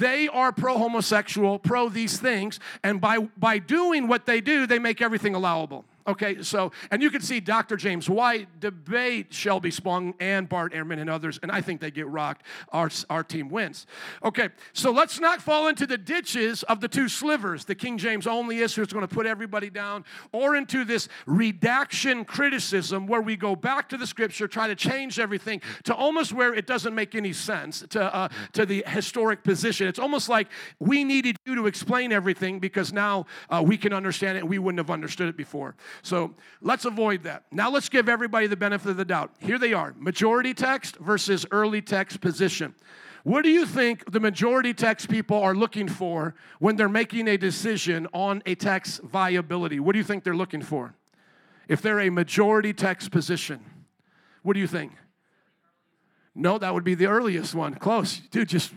they 0.00 0.26
are 0.28 0.52
pro 0.52 0.76
homosexual, 0.78 1.58
pro 1.58 1.88
these 1.88 2.18
things, 2.18 2.58
and 2.82 3.00
by, 3.00 3.18
by 3.36 3.58
doing 3.58 4.08
what 4.08 4.26
they 4.26 4.40
do, 4.40 4.66
they 4.66 4.80
make 4.80 5.00
everything 5.00 5.34
allowable. 5.34 5.84
Okay, 6.08 6.42
so, 6.42 6.70
and 6.90 7.02
you 7.02 7.10
can 7.10 7.20
see 7.20 7.40
Dr. 7.40 7.76
James 7.76 8.08
White 8.08 8.60
debate 8.60 9.32
Shelby 9.32 9.70
Spong 9.70 10.14
and 10.20 10.48
Bart 10.48 10.72
Ehrman 10.72 11.00
and 11.00 11.10
others, 11.10 11.40
and 11.42 11.50
I 11.50 11.60
think 11.60 11.80
they 11.80 11.90
get 11.90 12.06
rocked. 12.06 12.44
Our, 12.72 12.90
our 13.10 13.24
team 13.24 13.48
wins. 13.48 13.86
Okay, 14.24 14.50
so 14.72 14.92
let's 14.92 15.18
not 15.18 15.42
fall 15.42 15.68
into 15.68 15.86
the 15.86 15.98
ditches 15.98 16.62
of 16.64 16.80
the 16.80 16.88
two 16.88 17.08
slivers, 17.08 17.64
the 17.64 17.74
King 17.74 17.98
James 17.98 18.26
only 18.26 18.58
is 18.58 18.74
who's 18.74 18.92
going 18.92 19.06
to 19.06 19.12
put 19.12 19.26
everybody 19.26 19.68
down, 19.68 20.04
or 20.32 20.54
into 20.54 20.84
this 20.84 21.08
redaction 21.26 22.24
criticism 22.24 23.06
where 23.06 23.20
we 23.20 23.36
go 23.36 23.56
back 23.56 23.88
to 23.88 23.96
the 23.96 24.06
scripture, 24.06 24.46
try 24.46 24.68
to 24.68 24.76
change 24.76 25.18
everything 25.18 25.60
to 25.84 25.94
almost 25.94 26.32
where 26.32 26.54
it 26.54 26.66
doesn't 26.66 26.94
make 26.94 27.14
any 27.14 27.32
sense 27.32 27.84
to, 27.90 28.14
uh, 28.14 28.28
to 28.52 28.64
the 28.64 28.84
historic 28.86 29.42
position. 29.42 29.88
It's 29.88 29.98
almost 29.98 30.28
like 30.28 30.48
we 30.78 31.02
needed 31.02 31.36
you 31.46 31.54
to 31.56 31.66
explain 31.66 32.12
everything 32.12 32.60
because 32.60 32.92
now 32.92 33.26
uh, 33.50 33.62
we 33.64 33.76
can 33.76 33.92
understand 33.92 34.36
it 34.36 34.40
and 34.40 34.48
we 34.48 34.58
wouldn't 34.58 34.78
have 34.78 34.90
understood 34.90 35.28
it 35.28 35.36
before. 35.36 35.74
So 36.02 36.34
let's 36.60 36.84
avoid 36.84 37.22
that. 37.24 37.44
Now 37.50 37.70
let's 37.70 37.88
give 37.88 38.08
everybody 38.08 38.46
the 38.46 38.56
benefit 38.56 38.90
of 38.90 38.96
the 38.96 39.04
doubt. 39.04 39.32
Here 39.38 39.58
they 39.58 39.72
are 39.72 39.94
majority 39.98 40.54
text 40.54 40.96
versus 40.96 41.46
early 41.50 41.82
text 41.82 42.20
position. 42.20 42.74
What 43.24 43.42
do 43.42 43.50
you 43.50 43.66
think 43.66 44.12
the 44.12 44.20
majority 44.20 44.72
text 44.72 45.08
people 45.08 45.42
are 45.42 45.54
looking 45.54 45.88
for 45.88 46.36
when 46.60 46.76
they're 46.76 46.88
making 46.88 47.26
a 47.26 47.36
decision 47.36 48.06
on 48.12 48.40
a 48.46 48.54
text 48.54 49.02
viability? 49.02 49.80
What 49.80 49.94
do 49.94 49.98
you 49.98 50.04
think 50.04 50.22
they're 50.22 50.36
looking 50.36 50.62
for? 50.62 50.94
If 51.66 51.82
they're 51.82 52.00
a 52.00 52.10
majority 52.10 52.72
text 52.72 53.10
position, 53.10 53.64
what 54.42 54.54
do 54.54 54.60
you 54.60 54.68
think? 54.68 54.92
No, 56.38 56.58
that 56.58 56.74
would 56.74 56.84
be 56.84 56.94
the 56.94 57.06
earliest 57.06 57.54
one. 57.54 57.74
Close. 57.76 58.20
Dude, 58.30 58.50
just 58.50 58.70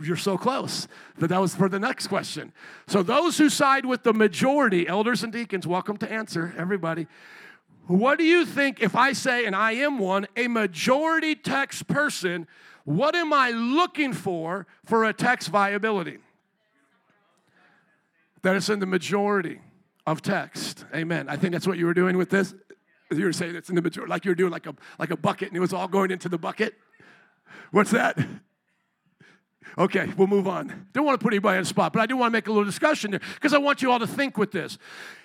you're 0.00 0.14
so 0.14 0.38
close. 0.38 0.86
But 1.18 1.28
that 1.30 1.40
was 1.40 1.56
for 1.56 1.68
the 1.68 1.80
next 1.80 2.06
question. 2.06 2.52
So 2.86 3.02
those 3.02 3.36
who 3.36 3.48
side 3.48 3.84
with 3.84 4.04
the 4.04 4.12
majority, 4.12 4.86
elders 4.86 5.24
and 5.24 5.32
deacons, 5.32 5.66
welcome 5.66 5.96
to 5.96 6.10
answer, 6.10 6.54
everybody. 6.56 7.08
What 7.88 8.18
do 8.18 8.24
you 8.24 8.46
think 8.46 8.80
if 8.80 8.94
I 8.94 9.12
say, 9.12 9.44
and 9.44 9.56
I 9.56 9.72
am 9.72 9.98
one, 9.98 10.28
a 10.36 10.46
majority 10.46 11.34
text 11.34 11.88
person, 11.88 12.46
what 12.84 13.16
am 13.16 13.32
I 13.32 13.50
looking 13.50 14.12
for 14.12 14.68
for 14.84 15.04
a 15.04 15.12
text 15.12 15.48
viability? 15.48 16.18
That 18.42 18.54
it's 18.54 18.68
in 18.68 18.78
the 18.78 18.86
majority 18.86 19.60
of 20.06 20.22
text. 20.22 20.84
Amen. 20.94 21.28
I 21.28 21.36
think 21.36 21.54
that's 21.54 21.66
what 21.66 21.76
you 21.76 21.86
were 21.86 21.94
doing 21.94 22.16
with 22.16 22.30
this. 22.30 22.54
You 23.10 23.24
were 23.24 23.32
saying 23.32 23.56
it's 23.56 23.68
in 23.68 23.74
the 23.74 23.82
majority, 23.82 24.08
like 24.08 24.24
you 24.24 24.30
were 24.30 24.36
doing 24.36 24.52
like 24.52 24.68
a 24.68 24.76
like 25.00 25.10
a 25.10 25.16
bucket, 25.16 25.48
and 25.48 25.56
it 25.56 25.60
was 25.60 25.72
all 25.72 25.88
going 25.88 26.12
into 26.12 26.28
the 26.28 26.38
bucket. 26.38 26.74
What's 27.70 27.90
that? 27.90 28.18
Okay, 29.78 30.12
we'll 30.16 30.26
move 30.26 30.48
on. 30.48 30.88
Don't 30.92 31.06
want 31.06 31.18
to 31.18 31.22
put 31.22 31.32
anybody 31.32 31.56
on 31.56 31.62
the 31.62 31.68
spot, 31.68 31.92
but 31.92 32.02
I 32.02 32.06
do 32.06 32.16
want 32.16 32.30
to 32.30 32.32
make 32.32 32.48
a 32.48 32.50
little 32.50 32.64
discussion 32.64 33.12
there 33.12 33.20
because 33.34 33.54
I 33.54 33.58
want 33.58 33.82
you 33.82 33.90
all 33.90 34.00
to 34.00 34.06
think 34.06 34.36
with 34.36 34.50
this. 34.50 34.78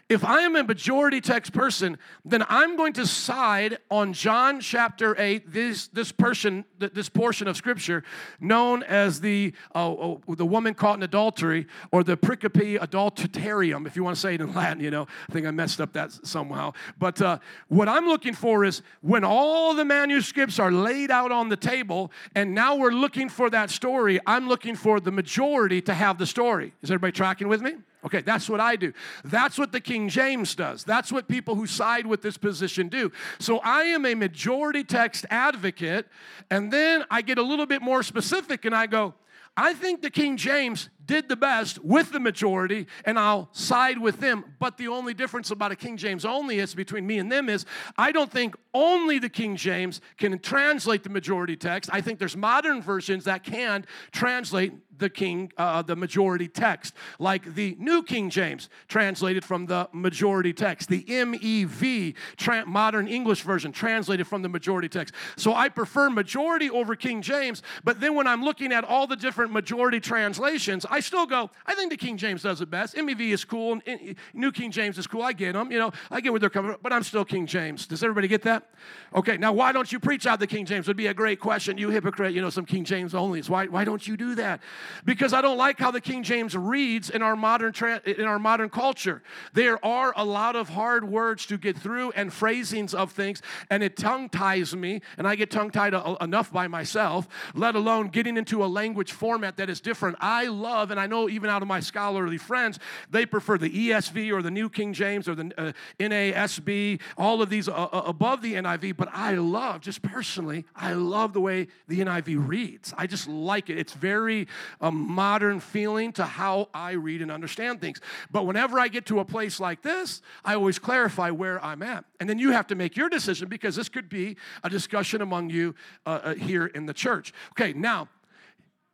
If 0.08 0.24
I 0.24 0.42
am 0.42 0.56
a 0.56 0.64
majority 0.64 1.20
text 1.20 1.52
person, 1.52 1.98
then 2.24 2.46
I'm 2.48 2.78
going 2.78 2.94
to 2.94 3.08
side 3.08 3.80
on 3.90 4.14
John 4.14 4.60
chapter 4.60 5.16
8, 5.20 5.52
this, 5.52 5.88
this, 5.88 6.12
person, 6.12 6.64
this 6.78 7.10
portion 7.10 7.48
of 7.48 7.58
scripture 7.58 8.04
known 8.40 8.84
as 8.84 9.20
the, 9.20 9.54
uh, 9.74 10.14
the 10.28 10.46
woman 10.46 10.76
caught 10.76 10.98
in 10.98 11.02
adultery 11.02 11.66
or 11.92 12.04
the 12.04 12.16
pericope 12.16 12.78
adulterarium, 12.78 13.88
if 13.88 13.96
you 13.96 14.04
want 14.04 14.16
to 14.16 14.22
say 14.22 14.36
it 14.36 14.42
in 14.42 14.54
Latin, 14.54 14.80
you 14.80 14.92
know. 14.92 15.08
I 15.28 15.34
think 15.34 15.48
I 15.48 15.52
messed 15.52 15.82
up 15.82 15.94
that 15.94 16.12
somehow. 16.12 16.74
But 17.00 17.20
uh, 17.20 17.40
what 17.70 17.90
I'm 17.90 18.06
looking 18.06 18.36
for 18.36 18.64
is 18.64 18.84
when 19.02 19.24
all 19.24 19.74
the 19.74 19.86
manuscripts 19.86 20.60
are 20.60 20.72
laid 20.72 21.10
out 21.10 21.32
on 21.32 21.50
the 21.50 21.58
table 21.58 22.12
and 22.36 22.54
now 22.54 22.76
we're 22.76 22.92
looking 22.92 23.28
for 23.28 23.50
that 23.50 23.72
story, 23.72 24.20
I'm 24.28 24.48
looking 24.48 24.76
for 24.76 25.00
the 25.00 25.12
majority 25.12 25.82
to 25.82 25.96
have 25.96 26.20
the 26.20 26.28
story. 26.28 26.74
Is 26.84 26.92
everybody 26.92 27.12
tracking 27.12 27.48
with 27.48 27.64
me? 27.64 27.74
Okay, 28.06 28.22
that's 28.22 28.48
what 28.48 28.60
I 28.60 28.76
do. 28.76 28.94
That's 29.24 29.58
what 29.58 29.72
the 29.72 29.82
King 29.82 30.10
James 30.10 30.54
does. 30.54 30.84
That's 30.84 31.12
what 31.12 31.28
people 31.28 31.56
who 31.56 31.66
side 31.66 32.06
with 32.06 32.22
this 32.22 32.38
position 32.38 32.88
do. 32.88 33.12
So 33.40 33.60
I 33.60 33.84
am 33.84 34.06
a 34.06 34.14
majority 34.14 34.84
text 34.84 35.26
advocate, 35.32 36.08
and 36.52 36.72
then 36.72 37.04
I 37.10 37.24
get 37.24 37.40
a 37.40 37.44
little 37.44 37.66
bit 37.66 37.82
more 37.82 38.04
specific 38.04 38.66
and 38.66 38.76
I 38.76 38.86
go, 38.86 39.16
I 39.58 39.74
think 39.74 40.02
the 40.02 40.10
King 40.10 40.36
James 40.36 40.90
did 41.06 41.30
the 41.30 41.36
best 41.36 41.84
with 41.84 42.12
the 42.12 42.20
majority, 42.20 42.88
and 43.06 43.18
I'll 43.18 43.48
side 43.54 43.98
with 43.98 44.20
them. 44.20 44.44
But 44.60 44.78
the 44.78 44.90
only 44.90 45.14
difference 45.14 45.50
about 45.52 45.72
a 45.72 45.76
King 45.76 45.96
James 45.98 46.26
only 46.26 46.60
is 46.60 46.76
between 46.76 47.08
me 47.08 47.20
and 47.20 47.32
them 47.32 47.48
is 47.48 47.66
I 47.98 48.12
don't 48.12 48.32
think 48.32 48.56
only 48.74 49.18
the 49.18 49.30
King 49.30 49.56
James 49.56 50.02
can 50.18 50.38
translate 50.40 51.04
the 51.04 51.10
majority 51.10 51.56
text. 51.56 51.90
I 51.94 52.02
think 52.02 52.20
there's 52.20 52.36
modern 52.36 52.82
versions 52.82 53.24
that 53.26 53.44
can 53.44 53.86
translate 54.12 54.74
the 54.98 55.10
king 55.10 55.52
uh, 55.58 55.82
the 55.82 55.96
majority 55.96 56.48
text 56.48 56.94
like 57.20 57.56
the 57.56 57.76
new 57.80 58.04
king 58.04 58.30
james 58.30 58.70
translated 58.88 59.44
from 59.44 59.66
the 59.66 59.88
majority 59.92 60.54
text. 60.54 60.90
The 60.90 61.04
mev 61.04 62.16
tra- 62.38 62.66
modern 62.66 63.08
english 63.08 63.42
version 63.42 63.72
translated 63.72 64.28
from 64.28 64.42
the 64.42 64.50
majority 64.50 64.90
text. 64.90 65.14
So 65.38 65.54
i 65.54 65.70
prefer 65.70 66.10
majority 66.10 66.70
over 66.70 66.96
king 66.96 67.22
james 67.22 67.62
but 67.84 68.00
then 68.00 68.16
when 68.16 68.28
i'm 68.28 68.44
looking 68.44 68.72
at 68.72 68.84
all 68.84 69.08
the 69.08 69.16
different 69.16 69.52
majority 69.52 70.00
translations 70.00 70.86
i 70.90 71.00
still 71.00 71.26
go 71.26 71.50
i 71.66 71.76
think 71.76 71.92
the 71.92 71.98
king 71.98 72.18
james 72.18 72.44
does 72.44 72.62
it 72.62 72.70
best. 72.70 72.96
Mev 72.96 73.20
is 73.20 73.46
cool 73.46 73.80
and 73.86 74.16
new 74.34 74.52
king 74.52 74.72
james 74.72 74.98
is 74.98 75.08
cool. 75.08 75.22
I 75.22 75.34
get 75.34 75.54
them 75.54 75.72
you 75.72 75.80
know 75.80 75.92
i 76.12 76.22
get 76.22 76.32
where 76.32 76.40
they're 76.40 76.50
coming 76.50 76.72
from 76.72 76.82
but 76.82 76.92
i'm 76.92 77.04
still 77.04 77.26
king 77.26 77.46
james. 77.46 77.88
Does 77.88 78.04
everybody 78.04 78.28
get 78.28 78.42
that? 78.44 78.70
Okay 79.16 79.38
now 79.38 79.54
why 79.54 79.72
don't 79.72 79.92
you 79.92 80.00
preach 80.00 80.26
out 80.26 80.40
the 80.40 80.48
king 80.48 80.66
james? 80.66 80.88
Would 80.88 80.98
be 80.98 81.08
a 81.08 81.14
great 81.14 81.40
question. 81.40 81.78
You 81.78 81.90
hypocrite 81.90 82.34
you 82.34 82.42
know 82.42 82.50
some 82.50 82.66
king 82.66 82.84
james 82.84 83.14
only 83.14 83.42
why, 83.42 83.66
why 83.66 83.84
don't 83.84 84.08
you 84.08 84.18
do 84.18 84.36
that 84.36 84.62
because 85.04 85.34
I 85.34 85.42
don't 85.42 85.58
like 85.58 85.80
how 85.80 85.92
the 85.92 86.02
King 86.02 86.24
James 86.24 86.56
reads 86.56 87.10
in 87.10 87.22
our 87.22 87.36
modern 87.36 87.74
tra- 87.74 88.02
in 88.06 88.26
our 88.26 88.40
modern 88.40 88.70
culture. 88.70 89.22
There 89.54 89.84
are 89.86 90.14
a 90.16 90.26
lot 90.26 90.56
of 90.56 90.70
hard 90.70 91.08
words 91.10 91.46
to 91.48 91.58
get 91.58 91.78
through 91.78 92.12
and 92.12 92.32
phrasings 92.32 92.94
of 92.94 93.12
things, 93.12 93.42
and 93.70 93.84
it 93.84 93.98
tongue 93.98 94.30
ties 94.30 94.76
me, 94.76 95.02
and 95.18 95.28
I 95.28 95.36
get 95.36 95.52
tongue 95.52 95.72
tied 95.72 95.94
enough 96.22 96.52
by 96.52 96.68
myself, 96.68 97.28
let 97.54 97.76
alone 97.76 98.08
getting 98.10 98.38
into 98.38 98.64
a 98.64 98.68
language 98.68 99.12
format 99.12 99.58
that 99.58 99.70
is 99.70 99.82
different. 99.82 100.18
I 100.20 100.48
love, 100.48 100.92
and 100.92 101.00
I 101.00 101.08
know 101.08 101.30
even 101.30 101.50
out 101.50 101.62
of 101.62 101.68
my 101.68 101.80
scholarly 101.80 102.38
friends, 102.38 102.80
they 103.10 103.26
prefer 103.26 103.58
the 103.58 103.70
ESV 103.70 104.32
or 104.32 104.42
the 104.42 104.52
New 104.52 104.70
King 104.70 104.94
James 104.94 105.28
or 105.28 105.36
the 105.36 105.52
uh, 105.58 105.72
NASB, 106.00 107.00
all 107.18 107.42
of 107.42 107.50
these 107.50 107.68
uh, 107.68 107.74
uh 107.74 108.04
above 108.06 108.42
the 108.42 108.54
NIV, 108.54 108.98
but 108.98 109.10
I 109.12 109.36
love, 109.36 109.82
just 109.82 110.02
personally, 110.02 110.66
I 110.76 110.94
love 110.94 111.34
the 111.34 111.42
way 111.42 111.68
the 111.88 112.00
NIV 112.00 112.48
reads. 112.48 112.94
I 112.98 113.08
just 113.08 113.28
like 113.28 113.70
it. 113.70 113.78
It's 113.78 113.94
very 113.94 114.48
a 114.82 114.92
modern 114.92 115.60
feeling 115.60 116.12
to 116.14 116.26
how 116.26 116.70
I 116.74 116.92
read 116.92 117.22
and 117.22 117.32
understand 117.32 117.82
things. 117.82 118.02
But 118.32 118.46
whenever 118.46 118.80
I 118.80 118.88
get 118.88 119.06
to 119.08 119.20
a 119.20 119.26
place 119.26 119.60
like 119.60 119.82
this, 119.82 120.22
I 120.44 120.56
always 120.56 120.80
clarify 120.80 121.30
where 121.30 121.64
I'm 121.64 121.82
at. 121.84 122.06
And 122.20 122.30
then 122.30 122.40
you 122.40 122.52
have 122.52 122.68
to 122.68 122.76
make 122.76 122.96
your 122.96 123.10
decision 123.10 123.48
because 123.48 123.76
this 123.76 123.90
could 123.90 124.10
be 124.10 124.38
a 124.64 124.70
discussion 124.70 125.22
among 125.22 125.50
you 125.50 125.76
uh, 126.06 126.20
uh, 126.24 126.34
here 126.36 126.66
in 126.68 126.86
the 126.86 126.94
church. 126.94 127.34
Okay, 127.52 127.74
now, 127.74 128.08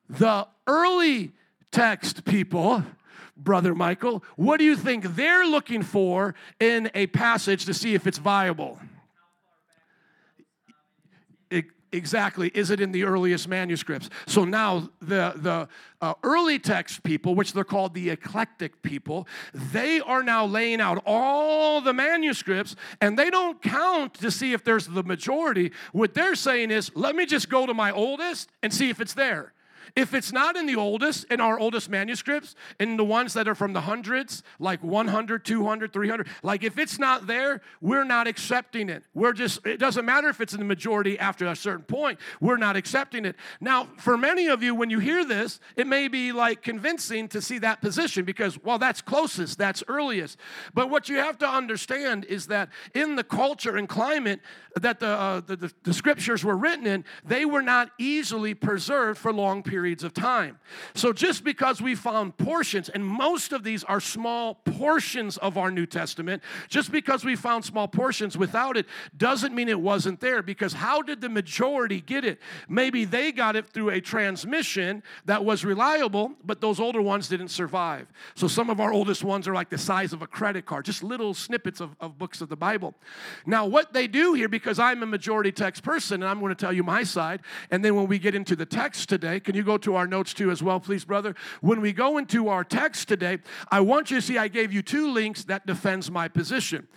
the 0.10 0.48
early 0.68 1.32
text 1.72 2.26
people, 2.26 2.84
Brother 3.38 3.74
Michael, 3.74 4.24
what 4.36 4.58
do 4.58 4.66
you 4.66 4.76
think 4.76 5.16
they're 5.16 5.46
looking 5.46 5.84
for 5.84 6.36
in 6.60 6.92
a 6.94 7.08
passage 7.08 7.66
to 7.66 7.74
see 7.74 7.94
if 7.94 8.06
it's 8.06 8.18
viable? 8.18 8.80
Exactly. 11.92 12.52
Is 12.54 12.70
it 12.70 12.80
in 12.80 12.92
the 12.92 13.04
earliest 13.04 13.48
manuscripts? 13.48 14.10
So 14.26 14.46
now 14.46 14.90
the, 15.02 15.34
the 15.36 15.68
uh, 16.02 16.14
early 16.24 16.60
text 16.60 17.04
people 17.04 17.36
which 17.36 17.54
they're 17.54 17.64
called 17.64 17.94
the 17.94 18.10
eclectic 18.10 18.82
people 18.82 19.28
they 19.54 20.00
are 20.00 20.24
now 20.24 20.46
laying 20.46 20.82
out 20.82 21.02
all 21.06 21.82
the 21.82 21.94
manuscripts 21.94 22.76
and 23.00 23.18
they 23.18 23.30
don't 23.30 23.62
count 23.62 24.16
to 24.16 24.32
see 24.32 24.54
if 24.54 24.64
there's 24.64 24.88
the 24.88 25.04
majority. 25.04 25.72
What 25.92 26.14
they're 26.14 26.36
saying 26.36 26.72
is 26.72 26.92
let 26.96 27.16
me 27.16 27.26
just 27.26 27.50
go 27.50 27.66
to 27.66 27.74
my 27.74 27.92
oldest 27.92 28.50
and 28.64 28.74
see 28.74 28.90
if 28.90 29.00
it's 29.00 29.14
there 29.14 29.54
if 29.96 30.14
it's 30.14 30.32
not 30.32 30.56
in 30.56 30.66
the 30.66 30.76
oldest, 30.76 31.26
in 31.26 31.42
our 31.42 31.60
oldest 31.60 31.90
manuscripts, 31.90 32.56
in 32.80 32.98
the 32.98 33.04
ones 33.04 33.34
that 33.34 33.48
are 33.48 33.56
from 33.56 33.74
the 33.74 33.82
hundreds, 33.82 34.44
like 34.60 34.84
100, 34.84 35.44
200, 35.44 35.94
300, 35.94 36.28
like 36.44 36.64
if 36.64 36.78
it's 36.78 36.98
not 36.98 37.28
there, 37.28 37.62
we're 37.82 38.04
not 38.04 38.28
accepting 38.28 38.90
it. 38.90 39.04
We're 39.14 39.34
just, 39.34 39.66
it 39.66 39.78
doesn't 39.78 40.06
matter 40.06 40.30
if 40.30 40.40
it's 40.40 40.54
in 40.54 40.60
the 40.60 40.66
majority 40.66 41.20
after 41.20 41.48
a 41.48 41.56
certain 41.56 41.84
point, 41.84 42.20
we're 42.40 42.58
not 42.58 42.76
accepting 42.76 43.26
it. 43.26 43.36
Now, 43.60 43.90
for 43.98 44.18
many 44.18 44.48
of 44.48 44.64
you, 44.64 44.74
when 44.74 44.90
you 44.90 45.00
hear 45.00 45.26
this, 45.26 45.60
it 45.76 45.88
may 45.88 46.08
be 46.08 46.32
like 46.32 46.62
convincing 46.62 47.28
to 47.30 47.42
see 47.42 47.58
that 47.60 47.82
position 47.82 48.24
because, 48.24 48.62
well, 48.64 48.80
that's 48.80 49.02
closest, 49.02 49.58
that's 49.58 49.84
earliest. 49.88 50.38
But 50.74 50.90
what 50.90 51.10
you 51.10 51.18
have 51.18 51.38
to 51.40 51.48
understand 51.48 52.26
is 52.26 52.48
that 52.48 52.70
in 52.94 53.16
the 53.16 53.24
culture 53.24 53.76
and 53.76 53.90
climate 53.90 54.40
that 54.80 55.00
the, 55.00 55.08
uh, 55.08 55.42
the, 55.42 55.56
the, 55.56 55.74
the 55.84 55.94
scriptures 55.94 56.46
were 56.46 56.56
written 56.56 56.88
in, 56.88 57.04
they 57.26 57.44
were 57.44 57.62
not 57.62 57.92
easily 57.98 58.54
preserved 58.54 59.20
for 59.20 59.34
long 59.34 59.64
periods 59.64 59.81
periods 59.82 60.04
of 60.04 60.14
time. 60.14 60.60
So 60.94 61.12
just 61.12 61.44
because 61.44 61.82
we 61.82 61.96
found 61.96 62.38
portions, 62.38 62.88
and 62.88 63.04
most 63.04 63.52
of 63.52 63.64
these 63.64 63.84
are 63.86 64.00
small 64.00 64.54
portions 64.54 65.38
of 65.38 65.58
our 65.58 65.72
New 65.72 65.88
Testament, 65.88 66.44
just 66.70 66.92
because 66.92 67.26
we 67.26 67.36
found 67.36 67.66
small 67.66 67.88
portions 67.88 68.38
without 68.38 68.78
it 68.78 68.86
doesn't 69.18 69.56
mean 69.56 69.68
it 69.70 69.80
wasn't 69.80 70.20
there. 70.20 70.44
Because 70.44 70.74
how 70.74 71.02
did 71.02 71.20
the 71.20 71.30
majority 71.30 72.00
get 72.00 72.24
it? 72.24 72.40
Maybe 72.70 73.06
they 73.06 73.32
got 73.32 73.56
it 73.56 73.70
through 73.70 73.90
a 73.90 74.00
transmission 74.00 75.02
that 75.26 75.44
was 75.44 75.66
reliable, 75.66 76.34
but 76.44 76.62
those 76.62 76.80
older 76.80 77.02
ones 77.02 77.28
didn't 77.28 77.50
survive. 77.50 78.06
So 78.36 78.48
some 78.48 78.70
of 78.70 78.80
our 78.80 78.94
oldest 78.94 79.24
ones 79.24 79.48
are 79.48 79.56
like 79.56 79.72
the 79.72 79.80
size 79.80 80.14
of 80.14 80.22
a 80.22 80.28
credit 80.28 80.68
card, 80.68 80.86
just 80.86 81.02
little 81.02 81.34
snippets 81.34 81.82
of, 81.82 81.96
of 82.00 82.20
books 82.20 82.40
of 82.42 82.50
the 82.50 82.56
Bible. 82.56 82.94
Now, 83.48 83.66
what 83.66 83.94
they 83.94 84.06
do 84.06 84.34
here, 84.34 84.48
because 84.48 84.78
I'm 84.78 85.02
a 85.02 85.08
majority 85.08 85.52
text 85.52 85.82
person, 85.82 86.22
and 86.22 86.30
I'm 86.30 86.40
going 86.40 86.56
to 86.56 86.66
tell 86.66 86.72
you 86.72 86.84
my 86.84 87.02
side, 87.02 87.40
and 87.72 87.84
then 87.84 87.96
when 87.96 88.06
we 88.06 88.20
get 88.20 88.36
into 88.36 88.56
the 88.56 88.68
text 88.68 89.10
today, 89.10 89.40
can 89.40 89.56
you 89.56 89.61
go 89.64 89.72
go 89.72 89.78
to 89.78 89.96
our 89.96 90.06
notes 90.06 90.34
too 90.34 90.52
as 90.52 90.62
well, 90.62 90.80
please, 90.80 91.06
brother? 91.06 91.34
When 91.62 91.80
we 91.80 91.94
go 91.94 92.18
into 92.18 92.50
our 92.50 92.64
text 92.64 93.08
today, 93.08 93.40
I 93.72 93.80
want 93.80 94.12
you 94.12 94.18
to 94.18 94.22
see 94.22 94.38
I 94.38 94.50
gave 94.50 94.74
you 94.74 94.82
two 94.82 95.12
links 95.12 95.46
that 95.46 95.66
defends 95.66 96.12
my 96.12 96.28
position. 96.28 96.88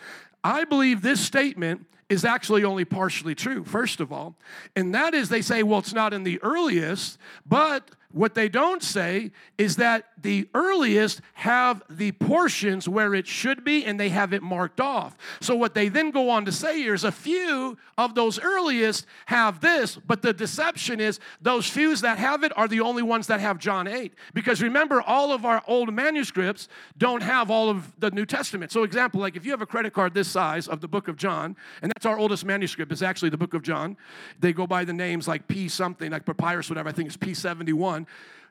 I 0.42 0.64
believe 0.64 1.00
this 1.00 1.20
statement 1.20 1.86
is 2.08 2.24
actually 2.24 2.64
only 2.64 2.84
partially 2.84 3.34
true, 3.34 3.62
first 3.64 4.00
of 4.00 4.12
all. 4.12 4.36
And 4.74 4.94
that 4.94 5.14
is 5.14 5.28
they 5.28 5.40
say, 5.40 5.62
well, 5.62 5.78
it's 5.78 5.94
not 5.94 6.12
in 6.12 6.24
the 6.24 6.42
earliest, 6.42 7.18
but 7.46 7.90
what 8.10 8.34
they 8.34 8.48
don't 8.48 8.82
say 8.82 9.30
is 9.56 9.76
that 9.76 10.06
the 10.24 10.48
earliest 10.54 11.20
have 11.34 11.82
the 11.88 12.10
portions 12.12 12.88
where 12.88 13.14
it 13.14 13.26
should 13.26 13.62
be 13.62 13.84
and 13.84 14.00
they 14.00 14.08
have 14.08 14.32
it 14.32 14.42
marked 14.42 14.80
off. 14.80 15.16
So, 15.40 15.54
what 15.54 15.74
they 15.74 15.88
then 15.88 16.10
go 16.10 16.30
on 16.30 16.46
to 16.46 16.52
say 16.52 16.78
here 16.78 16.94
is 16.94 17.04
a 17.04 17.12
few 17.12 17.76
of 17.98 18.14
those 18.14 18.40
earliest 18.40 19.06
have 19.26 19.60
this, 19.60 19.96
but 19.96 20.22
the 20.22 20.32
deception 20.32 20.98
is 20.98 21.20
those 21.40 21.68
few 21.68 21.84
that 21.84 22.18
have 22.18 22.42
it 22.42 22.50
are 22.56 22.66
the 22.66 22.80
only 22.80 23.02
ones 23.02 23.26
that 23.26 23.40
have 23.40 23.58
John 23.58 23.86
8. 23.86 24.14
Because 24.32 24.62
remember, 24.62 25.02
all 25.02 25.32
of 25.32 25.44
our 25.44 25.62
old 25.68 25.92
manuscripts 25.92 26.68
don't 26.96 27.22
have 27.22 27.50
all 27.50 27.68
of 27.68 27.92
the 28.00 28.10
New 28.10 28.24
Testament. 28.24 28.72
So, 28.72 28.82
example, 28.82 29.20
like 29.20 29.36
if 29.36 29.44
you 29.44 29.50
have 29.50 29.60
a 29.60 29.66
credit 29.66 29.92
card 29.92 30.14
this 30.14 30.28
size 30.28 30.66
of 30.66 30.80
the 30.80 30.88
book 30.88 31.08
of 31.08 31.16
John, 31.16 31.54
and 31.82 31.92
that's 31.94 32.06
our 32.06 32.18
oldest 32.18 32.46
manuscript, 32.46 32.90
it's 32.90 33.02
actually 33.02 33.28
the 33.28 33.36
book 33.36 33.52
of 33.52 33.62
John. 33.62 33.98
They 34.40 34.54
go 34.54 34.66
by 34.66 34.84
the 34.84 34.94
names 34.94 35.28
like 35.28 35.46
P 35.46 35.68
something, 35.68 36.10
like 36.10 36.24
papyrus, 36.24 36.70
whatever, 36.70 36.88
I 36.88 36.92
think 36.92 37.08
it's 37.08 37.18
P71. 37.18 38.06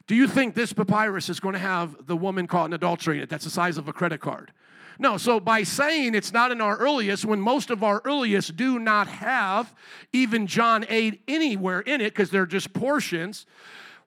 Do 0.08 0.16
you 0.16 0.28
think 0.28 0.54
this 0.54 0.74
papyrus 0.74 1.30
is 1.30 1.40
going 1.40 1.54
to 1.54 1.60
have 1.60 2.08
the 2.08 2.18
woman 2.18 2.48
caught 2.48 2.66
in 2.66 2.74
adultery 2.74 3.18
in 3.18 3.24
it 3.24 3.30
that's 3.30 3.46
the 3.46 3.50
size 3.50 3.78
of 3.78 3.88
a 3.88 3.94
credit 3.94 4.20
card? 4.20 4.52
No, 5.00 5.18
so 5.18 5.40
by 5.40 5.64
saying 5.64 6.14
it's 6.14 6.32
not 6.32 6.52
in 6.52 6.62
our 6.62 6.78
earliest, 6.78 7.26
when 7.26 7.42
most 7.42 7.72
of 7.72 7.84
our 7.84 8.02
earliest 8.06 8.56
do 8.56 8.78
not 8.78 9.08
have 9.08 9.74
even 10.12 10.46
John 10.46 10.86
8 10.88 11.22
anywhere 11.28 11.80
in 11.82 12.00
it 12.02 12.12
because 12.12 12.30
they're 12.30 12.46
just 12.46 12.74
portions, 12.74 13.46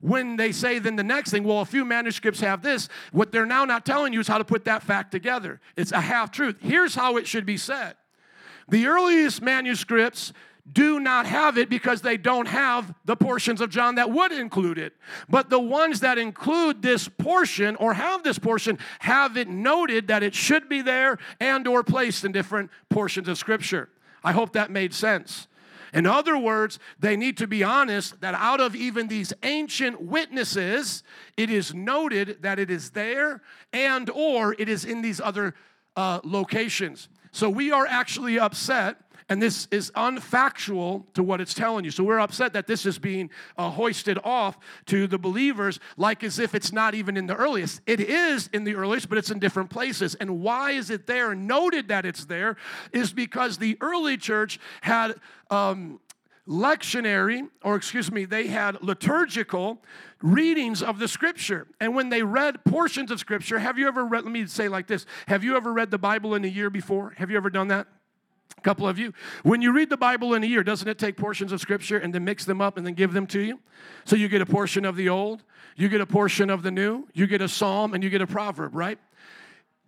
when 0.01 0.37
they 0.37 0.53
say 0.53 0.79
then 0.79 0.97
the 0.97 1.03
next 1.03 1.31
thing, 1.31 1.43
well, 1.43 1.61
a 1.61 1.65
few 1.65 1.85
manuscripts 1.85 2.41
have 2.41 2.63
this, 2.63 2.89
what 3.13 3.33
they're 3.33 3.47
now 3.47 3.65
not 3.65 3.85
telling 3.85 4.13
you 4.13 4.21
is 4.21 4.29
how 4.29 4.39
to 4.39 4.45
put 4.45 4.65
that 4.67 4.83
fact 4.83 5.11
together. 5.11 5.61
It's 5.77 5.93
a 5.93 6.01
half 6.01 6.31
truth. 6.31 6.57
Here's 6.61 6.95
how 6.95 7.17
it 7.17 7.27
should 7.27 7.47
be 7.47 7.57
said 7.57 7.95
the 8.69 8.87
earliest 8.87 9.43
manuscripts 9.43 10.33
do 10.71 10.99
not 10.99 11.27
have 11.27 11.59
it 11.59 11.69
because 11.69 12.03
they 12.03 12.17
don't 12.17 12.49
have 12.49 12.93
the 13.05 13.17
portions 13.17 13.61
of 13.61 13.71
John 13.71 13.95
that 13.95 14.11
would 14.11 14.33
include 14.33 14.79
it. 14.79 14.95
But 15.29 15.49
the 15.49 15.61
ones 15.61 16.01
that 16.01 16.19
include 16.19 16.83
this 16.83 17.09
portion 17.09 17.77
or 17.77 17.95
have 17.95 18.25
this 18.25 18.39
portion 18.39 18.79
have 19.01 19.37
it 19.37 19.49
noted 19.49 20.09
that 20.09 20.23
it 20.23 20.35
should 20.35 20.69
be 20.69 20.83
there 20.83 21.19
and 21.41 21.67
or 21.69 21.85
placed 21.85 22.25
in 22.25 22.33
different 22.33 22.71
portions 22.91 23.29
of 23.29 23.39
scripture. 23.39 23.89
I 24.25 24.33
hope 24.33 24.53
that 24.55 24.71
made 24.71 24.93
sense. 24.93 25.47
In 25.95 26.05
other 26.05 26.37
words, 26.37 26.79
they 26.99 27.17
need 27.17 27.37
to 27.39 27.47
be 27.47 27.63
honest 27.63 28.21
that 28.21 28.35
out 28.35 28.61
of 28.61 28.75
even 28.75 29.09
these 29.09 29.33
ancient 29.45 30.03
witnesses, 30.03 31.03
it 31.37 31.49
is 31.49 31.73
noted 31.73 32.43
that 32.43 32.59
it 32.59 32.71
is 32.71 32.91
there 32.91 33.41
and 33.73 34.11
or 34.11 34.55
it 34.59 34.69
is 34.69 34.85
in 34.85 35.01
these 35.01 35.21
other 35.21 35.55
uh, 35.95 36.21
locations. 36.25 37.09
So 37.31 37.49
we 37.49 37.71
are 37.71 37.87
actually 37.87 38.39
upset 38.39 39.06
and 39.29 39.43
this 39.43 39.67
is 39.71 39.91
unfactual 39.93 41.05
to 41.15 41.23
what 41.23 41.41
it's 41.41 41.55
telling 41.55 41.85
you. 41.85 41.91
So 41.91 42.05
we're 42.05 42.21
upset 42.21 42.53
that 42.53 42.67
this 42.67 42.87
is 42.87 42.99
being 42.99 43.31
uh, 43.59 43.71
hoisted 43.71 44.19
off 44.23 44.57
to 44.87 45.07
the 45.07 45.19
believers 45.19 45.81
like 45.97 46.23
as 46.23 46.39
if 46.39 46.55
it's 46.55 46.73
not 46.73 46.95
even 46.95 47.17
in 47.17 47.27
the 47.27 47.35
earliest. 47.35 47.81
It 47.87 48.01
is 48.01 48.49
in 48.53 48.65
the 48.65 48.77
earliest, 48.77 49.09
but 49.09 49.19
it's 49.19 49.31
in 49.31 49.39
different 49.39 49.71
places. 49.71 50.15
And 50.15 50.41
why 50.41 50.73
is 50.73 50.91
it 50.91 51.07
there? 51.07 51.35
Noted 51.35 51.89
that 51.89 52.07
it's 52.07 52.25
there 52.25 52.57
is 52.93 53.13
because 53.13 53.59
the 53.59 53.77
early 53.81 54.17
church 54.17 54.59
had. 54.81 55.17
Um, 55.51 56.01
lectionary, 56.49 57.49
or 57.65 57.75
excuse 57.75 58.13
me, 58.13 58.25
they 58.25 58.47
had 58.47 58.81
liturgical 58.81 59.83
readings 60.23 60.81
of 60.81 61.01
the 61.01 61.09
scripture. 61.09 61.67
And 61.81 61.93
when 61.93 62.09
they 62.09 62.23
read 62.23 62.65
portions 62.65 63.11
of 63.11 63.19
scripture, 63.19 63.59
have 63.59 63.79
you 63.79 63.89
ever 63.89 64.05
read, 64.05 64.23
let 64.23 64.33
me 64.33 64.47
say 64.47 64.69
like 64.69 64.87
this 64.87 65.07
Have 65.27 65.43
you 65.43 65.57
ever 65.57 65.73
read 65.73 65.91
the 65.91 65.99
Bible 65.99 66.37
in 66.37 66.45
a 66.45 66.49
year 66.49 66.71
before? 66.71 67.15
Have 67.17 67.33
you 67.33 67.37
ever 67.37 67.51
done 67.51 67.67
that? 67.69 67.89
A 68.59 68.61
couple 68.61 68.89
of 68.89 68.99
you. 68.99 69.13
When 69.43 69.63
you 69.63 69.73
read 69.73 69.91
the 69.91 69.97
Bible 69.97 70.35
in 70.35 70.43
a 70.43 70.47
year, 70.47 70.63
doesn't 70.63 70.89
it 70.89 70.99
take 70.99 71.17
portions 71.17 71.53
of 71.53 71.61
Scripture 71.61 71.99
and 71.99 72.15
then 72.15 72.25
mix 72.25 72.45
them 72.45 72.61
up 72.61 72.77
and 72.77 72.87
then 72.87 72.95
give 72.95 73.13
them 73.13 73.27
to 73.29 73.41
you? 73.41 73.61
So 74.05 74.17
you 74.17 74.29
get 74.29 74.41
a 74.41 74.47
portion 74.47 74.85
of 74.85 74.97
the 74.97 75.09
old, 75.09 75.45
you 75.77 75.89
get 75.89 76.01
a 76.01 76.07
portion 76.07 76.51
of 76.51 76.63
the 76.63 76.71
new, 76.71 77.07
you 77.13 77.27
get 77.27 77.43
a 77.43 77.49
psalm, 77.49 77.95
and 77.95 78.03
you 78.03 78.11
get 78.11 78.23
a 78.23 78.27
proverb, 78.27 78.75
right? 78.75 78.99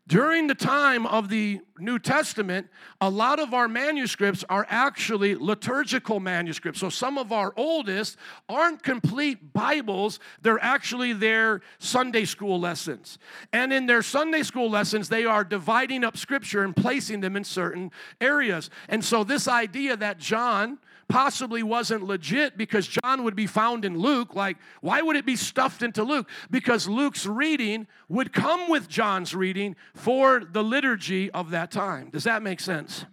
During 0.09 0.47
the 0.47 0.55
time 0.55 1.05
of 1.05 1.29
the 1.29 1.61
New 1.79 1.99
Testament, 1.99 2.69
a 2.99 3.11
lot 3.11 3.39
of 3.39 3.53
our 3.53 3.69
manuscripts 3.69 4.43
are 4.49 4.67
actually 4.71 5.35
liturgical 5.35 6.19
manuscripts. 6.19 6.81
So 6.81 6.89
some 6.89 7.19
of 7.19 7.31
our 7.31 7.53
oldest 7.59 8.17
aren't 8.49 8.83
complete 8.83 9.53
Bibles, 9.53 10.19
they're 10.41 10.65
actually 10.65 11.13
their 11.13 11.61
Sunday 11.79 12.25
school 12.25 12.59
lessons. 12.59 13.19
And 13.53 13.71
in 13.71 13.85
their 13.85 14.01
Sunday 14.01 14.43
school 14.45 14.71
lessons, 14.71 15.11
they 15.11 15.27
are 15.27 15.45
dividing 15.45 16.05
up 16.05 16.17
scripture 16.17 16.65
and 16.65 16.75
placing 16.75 17.21
them 17.21 17.37
in 17.37 17.45
certain 17.45 17.91
areas. 18.19 18.71
And 18.89 19.05
so 19.05 19.25
this 19.25 19.47
idea 19.47 19.95
that 19.95 20.17
John 20.17 20.79
possibly 21.09 21.63
wasn't 21.63 22.05
legit 22.05 22.59
because 22.59 22.87
John 22.87 23.25
would 23.25 23.35
be 23.35 23.47
found 23.47 23.85
in 23.85 23.99
Luke. 23.99 24.35
Like, 24.35 24.59
why 24.81 25.01
would 25.01 25.17
it 25.17 25.25
be 25.25 25.37
stuffed 25.37 25.83
into 25.83 26.05
Luke? 26.05 26.29
Because 26.51 26.87
Luke's 26.87 27.25
reading 27.25 27.87
would 28.09 28.33
come 28.33 28.69
with 28.69 28.89
John's 28.89 29.35
reading 29.35 29.75
for 29.95 30.43
the 30.45 30.63
liturgy 30.63 31.31
of 31.31 31.51
that 31.51 31.71
time. 31.71 32.11
Does 32.11 32.25
that 32.25 32.43
make 32.43 32.61
sense? 32.61 33.07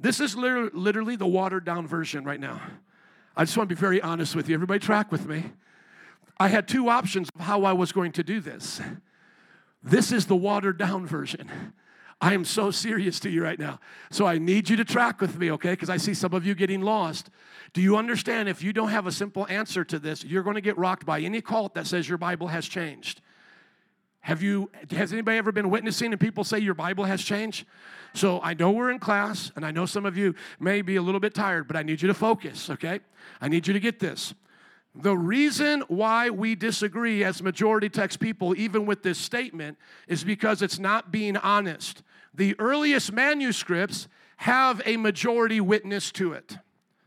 This 0.00 0.20
is 0.20 0.36
literally 0.36 1.16
the 1.16 1.26
watered 1.26 1.64
down 1.64 1.86
version 1.86 2.24
right 2.24 2.40
now. 2.40 2.60
I 3.36 3.44
just 3.44 3.56
want 3.56 3.68
to 3.68 3.74
be 3.74 3.80
very 3.80 4.00
honest 4.00 4.34
with 4.34 4.48
you. 4.48 4.54
Everybody, 4.54 4.80
track 4.80 5.12
with 5.12 5.26
me. 5.26 5.52
I 6.40 6.48
had 6.48 6.66
two 6.66 6.88
options 6.88 7.28
of 7.34 7.40
how 7.42 7.64
I 7.64 7.72
was 7.72 7.92
going 7.92 8.12
to 8.12 8.22
do 8.22 8.40
this. 8.40 8.80
This 9.82 10.12
is 10.12 10.26
the 10.26 10.36
watered 10.36 10.78
down 10.78 11.06
version. 11.06 11.72
I 12.20 12.34
am 12.34 12.44
so 12.44 12.70
serious 12.72 13.20
to 13.20 13.30
you 13.30 13.44
right 13.44 13.58
now. 13.58 13.78
So 14.10 14.26
I 14.26 14.38
need 14.38 14.68
you 14.68 14.76
to 14.76 14.84
track 14.84 15.20
with 15.20 15.38
me, 15.38 15.52
okay? 15.52 15.70
Because 15.70 15.88
I 15.88 15.98
see 15.98 16.14
some 16.14 16.34
of 16.34 16.44
you 16.44 16.54
getting 16.54 16.80
lost. 16.80 17.30
Do 17.72 17.80
you 17.80 17.96
understand 17.96 18.48
if 18.48 18.62
you 18.62 18.72
don't 18.72 18.88
have 18.88 19.06
a 19.06 19.12
simple 19.12 19.46
answer 19.48 19.84
to 19.84 19.98
this, 20.00 20.24
you're 20.24 20.42
going 20.42 20.56
to 20.56 20.60
get 20.60 20.76
rocked 20.76 21.06
by 21.06 21.20
any 21.20 21.40
cult 21.40 21.74
that 21.74 21.86
says 21.86 22.08
your 22.08 22.18
Bible 22.18 22.48
has 22.48 22.66
changed? 22.66 23.20
Have 24.20 24.42
you 24.42 24.70
has 24.90 25.12
anybody 25.12 25.38
ever 25.38 25.52
been 25.52 25.70
witnessing 25.70 26.12
and 26.12 26.20
people 26.20 26.42
say 26.42 26.58
your 26.58 26.74
Bible 26.74 27.04
has 27.04 27.22
changed? 27.22 27.66
So 28.14 28.40
I 28.42 28.52
know 28.52 28.72
we're 28.72 28.90
in 28.90 28.98
class 28.98 29.52
and 29.54 29.64
I 29.64 29.70
know 29.70 29.86
some 29.86 30.04
of 30.04 30.16
you 30.16 30.34
may 30.58 30.82
be 30.82 30.96
a 30.96 31.02
little 31.02 31.20
bit 31.20 31.34
tired, 31.34 31.68
but 31.68 31.76
I 31.76 31.82
need 31.82 32.02
you 32.02 32.08
to 32.08 32.14
focus, 32.14 32.68
okay? 32.68 33.00
I 33.40 33.48
need 33.48 33.66
you 33.66 33.72
to 33.72 33.80
get 33.80 34.00
this. 34.00 34.34
The 34.94 35.16
reason 35.16 35.82
why 35.86 36.30
we 36.30 36.56
disagree 36.56 37.22
as 37.22 37.42
majority 37.42 37.88
text 37.88 38.18
people, 38.18 38.56
even 38.56 38.84
with 38.84 39.02
this 39.02 39.18
statement, 39.18 39.78
is 40.08 40.24
because 40.24 40.60
it's 40.62 40.78
not 40.78 41.12
being 41.12 41.36
honest. 41.36 42.02
The 42.38 42.54
earliest 42.60 43.12
manuscripts 43.12 44.06
have 44.38 44.80
a 44.86 44.96
majority 44.96 45.60
witness 45.60 46.12
to 46.12 46.32
it. 46.32 46.56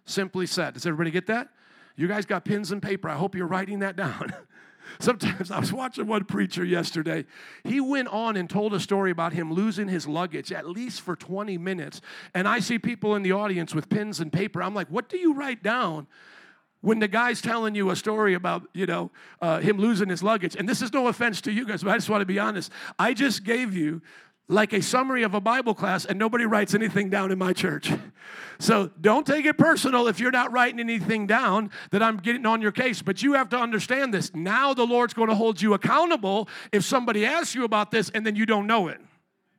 Simply 0.03 0.45
said. 0.45 0.73
Does 0.73 0.85
everybody 0.85 1.09
get 1.09 1.27
that? 1.27 1.47
You 1.95 2.09
guys 2.09 2.25
got 2.25 2.43
pens 2.43 2.71
and 2.73 2.81
paper. 2.81 3.07
I 3.07 3.15
hope 3.15 3.33
you're 3.33 3.47
writing 3.47 3.79
that 3.79 3.95
down. 3.95 4.33
Sometimes 4.99 5.49
I 5.49 5.59
was 5.59 5.71
watching 5.71 6.05
one 6.05 6.25
preacher 6.25 6.65
yesterday. 6.65 7.25
He 7.63 7.79
went 7.79 8.09
on 8.09 8.35
and 8.35 8.49
told 8.49 8.73
a 8.73 8.79
story 8.79 9.09
about 9.09 9.31
him 9.31 9.53
losing 9.53 9.87
his 9.87 10.05
luggage 10.05 10.51
at 10.51 10.67
least 10.67 10.99
for 10.99 11.15
20 11.15 11.57
minutes. 11.57 12.01
And 12.33 12.45
I 12.45 12.59
see 12.59 12.77
people 12.77 13.15
in 13.15 13.23
the 13.23 13.31
audience 13.31 13.73
with 13.73 13.87
pens 13.87 14.19
and 14.19 14.33
paper. 14.33 14.61
I'm 14.61 14.75
like, 14.75 14.89
what 14.89 15.07
do 15.07 15.17
you 15.17 15.33
write 15.33 15.63
down? 15.63 16.07
when 16.83 16.97
the 16.97 17.07
guy's 17.07 17.41
telling 17.41 17.75
you 17.75 17.91
a 17.91 17.95
story 17.95 18.33
about 18.33 18.63
you 18.73 18.87
know 18.87 19.11
uh, 19.39 19.59
him 19.59 19.77
losing 19.77 20.09
his 20.09 20.23
luggage 20.23 20.55
and 20.55 20.67
this 20.67 20.81
is 20.81 20.91
no 20.91 21.05
offense 21.07 21.39
to 21.39 21.51
you 21.51 21.63
guys 21.63 21.83
but 21.83 21.91
i 21.91 21.95
just 21.95 22.09
want 22.09 22.21
to 22.21 22.25
be 22.25 22.39
honest 22.39 22.71
i 22.97 23.13
just 23.13 23.43
gave 23.43 23.75
you 23.75 24.01
like 24.47 24.73
a 24.73 24.82
summary 24.82 25.23
of 25.23 25.34
a 25.34 25.39
bible 25.39 25.73
class 25.73 26.06
and 26.06 26.19
nobody 26.19 26.45
writes 26.45 26.73
anything 26.73 27.10
down 27.10 27.32
in 27.32 27.38
my 27.38 27.54
church. 27.54 27.91
So 28.60 28.91
don't 28.99 29.25
take 29.25 29.45
it 29.45 29.58
personal 29.58 30.08
if 30.08 30.19
you're 30.19 30.32
not 30.32 30.51
writing 30.51 30.80
anything 30.80 31.25
down 31.25 31.71
that 31.91 32.04
i'm 32.04 32.17
getting 32.17 32.45
on 32.45 32.62
your 32.62 32.71
case 32.71 33.01
but 33.01 33.23
you 33.23 33.34
have 33.34 33.49
to 33.49 33.58
understand 33.58 34.13
this. 34.13 34.34
Now 34.36 34.73
the 34.73 34.86
lord's 34.86 35.13
going 35.13 35.30
to 35.30 35.36
hold 35.36 35.62
you 35.62 35.73
accountable 35.73 36.49
if 36.71 36.84
somebody 36.84 37.25
asks 37.25 37.56
you 37.56 37.63
about 37.63 37.91
this 37.91 38.10
and 38.10 38.25
then 38.25 38.36
you 38.36 38.45
don't 38.45 38.67
know 38.67 38.88
it 38.88 38.99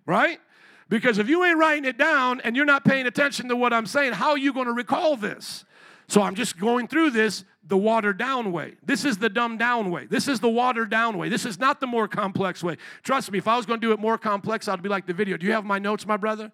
right? 0.07 0.41
Because 0.89 1.19
if 1.19 1.29
you 1.29 1.45
ain't 1.45 1.59
writing 1.59 1.85
it 1.85 1.97
down 1.97 2.41
and 2.43 2.55
you're 2.55 2.67
not 2.67 2.85
paying 2.85 3.07
attention 3.07 3.49
to 3.49 3.57
what 3.57 3.73
i'm 3.73 3.87
saying 3.87 4.13
how 4.13 4.31
are 4.31 4.39
you 4.39 4.53
going 4.53 4.67
to 4.67 4.73
recall 4.73 5.17
this 5.17 5.65
so 6.13 6.21
I'm 6.21 6.35
just 6.35 6.59
going 6.59 6.89
through 6.89 7.13
this 7.13 7.43
the 7.65 7.77
watered 7.79 8.19
down 8.19 8.53
way. 8.53 8.75
This 8.85 9.07
is 9.07 9.17
the 9.17 9.31
dumbed 9.31 9.59
down 9.59 9.91
way. 9.91 10.05
This 10.05 10.29
is 10.29 10.41
the 10.41 10.49
watered 10.51 10.91
down 10.91 11.17
way. 11.17 11.31
This 11.31 11.47
is 11.47 11.59
not 11.59 11.81
the 11.81 11.87
more 11.87 12.07
complex 12.07 12.63
way. 12.63 12.77
Trust 13.03 13.33
me, 13.33 13.39
if 13.39 13.49
I 13.49 13.57
was 13.57 13.65
going 13.65 13.81
to 13.81 13.87
do 13.87 13.95
it 13.95 13.99
more 13.99 14.19
complex, 14.19 14.69
I'd 14.69 14.83
be 14.83 14.91
like 14.91 15.07
the 15.07 15.15
video. 15.15 15.39
Do 15.39 15.47
you 15.47 15.53
have 15.53 15.65
my 15.65 15.79
notes, 15.79 16.07
my 16.07 16.19
brother? 16.19 16.53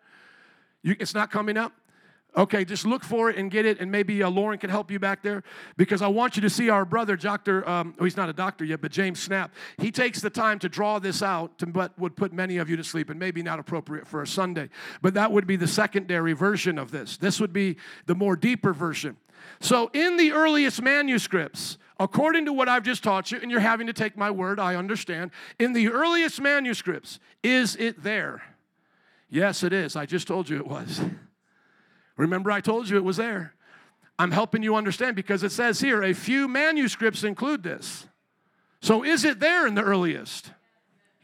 You, 0.85 0.95
it's 1.01 1.13
not 1.13 1.33
coming 1.33 1.57
up? 1.57 1.73
Okay, 2.37 2.65
just 2.65 2.87
look 2.87 3.03
for 3.03 3.31
it 3.31 3.37
and 3.37 3.51
get 3.51 3.67
it, 3.67 3.81
and 3.81 3.91
maybe 3.91 4.23
uh, 4.23 4.31
Lauren 4.31 4.59
can 4.59 4.71
help 4.71 4.93
you 4.93 5.01
back 5.01 5.25
there 5.25 5.43
because 5.77 6.03
I 6.03 6.07
want 6.07 6.37
you 6.37 6.43
to 6.43 6.51
see 6.51 6.71
our 6.71 6.85
brother, 6.85 7.17
Doctor. 7.17 7.69
Um, 7.69 7.97
oh, 7.99 8.05
he's 8.05 8.17
not 8.17 8.29
a 8.29 8.33
doctor 8.33 8.65
yet, 8.65 8.81
but 8.81 8.93
James 8.93 9.27
Snapp. 9.27 9.51
He 9.79 9.91
takes 9.91 10.21
the 10.21 10.31
time 10.31 10.61
to 10.61 10.69
draw 10.69 11.01
this 11.01 11.21
out, 11.21 11.59
to, 11.59 11.67
but 11.67 11.99
would 11.99 12.15
put 12.15 12.33
many 12.33 12.59
of 12.59 12.71
you 12.71 12.77
to 12.77 12.85
sleep, 12.85 13.11
and 13.11 13.19
maybe 13.19 13.43
not 13.43 13.59
appropriate 13.59 14.07
for 14.07 14.23
a 14.23 14.27
Sunday. 14.27 14.69
But 15.03 15.15
that 15.15 15.33
would 15.33 15.49
be 15.49 15.57
the 15.57 15.67
secondary 15.67 16.33
version 16.33 16.79
of 16.79 16.93
this. 16.93 17.17
This 17.17 17.41
would 17.41 17.53
be 17.53 17.77
the 18.07 18.15
more 18.15 18.37
deeper 18.37 18.73
version. 18.73 19.17
So, 19.61 19.91
in 19.93 20.17
the 20.17 20.33
earliest 20.33 20.83
manuscripts, 20.83 21.79
according 21.99 22.47
to 22.47 22.53
what 22.53 22.69
I've 22.69 22.83
just 22.83 23.03
taught 23.03 23.31
you, 23.31 23.39
and 23.41 23.51
you're 23.51 23.61
having 23.61 23.87
to 23.87 23.93
take 23.93 24.17
my 24.17 24.31
word, 24.31 24.61
I 24.61 24.77
understand. 24.77 25.31
In 25.59 25.73
the 25.73 25.89
earliest 25.89 26.41
manuscripts, 26.41 27.19
is 27.43 27.77
it 27.77 28.03
there? 28.03 28.43
Yes, 29.31 29.63
it 29.63 29.73
is. 29.73 29.97
I 29.97 30.07
just 30.07 30.27
told 30.27 30.49
you 30.49 30.57
it 30.57 30.67
was. 30.67 31.01
Remember, 32.17 32.51
I 32.51 32.61
told 32.61 32.89
you 32.89 32.97
it 32.97 33.05
was 33.05 33.17
there. 33.17 33.55
I'm 34.19 34.33
helping 34.33 34.63
you 34.63 34.75
understand 34.75 35.15
because 35.15 35.43
it 35.43 35.53
says 35.53 35.81
here 35.81 36.03
a 36.03 36.13
few 36.13 36.49
manuscripts 36.49 37.23
include 37.23 37.63
this. 37.63 38.07
So, 38.81 39.05
is 39.05 39.25
it 39.25 39.41
there 39.41 39.67
in 39.67 39.75
the 39.75 39.83
earliest? 39.83 40.53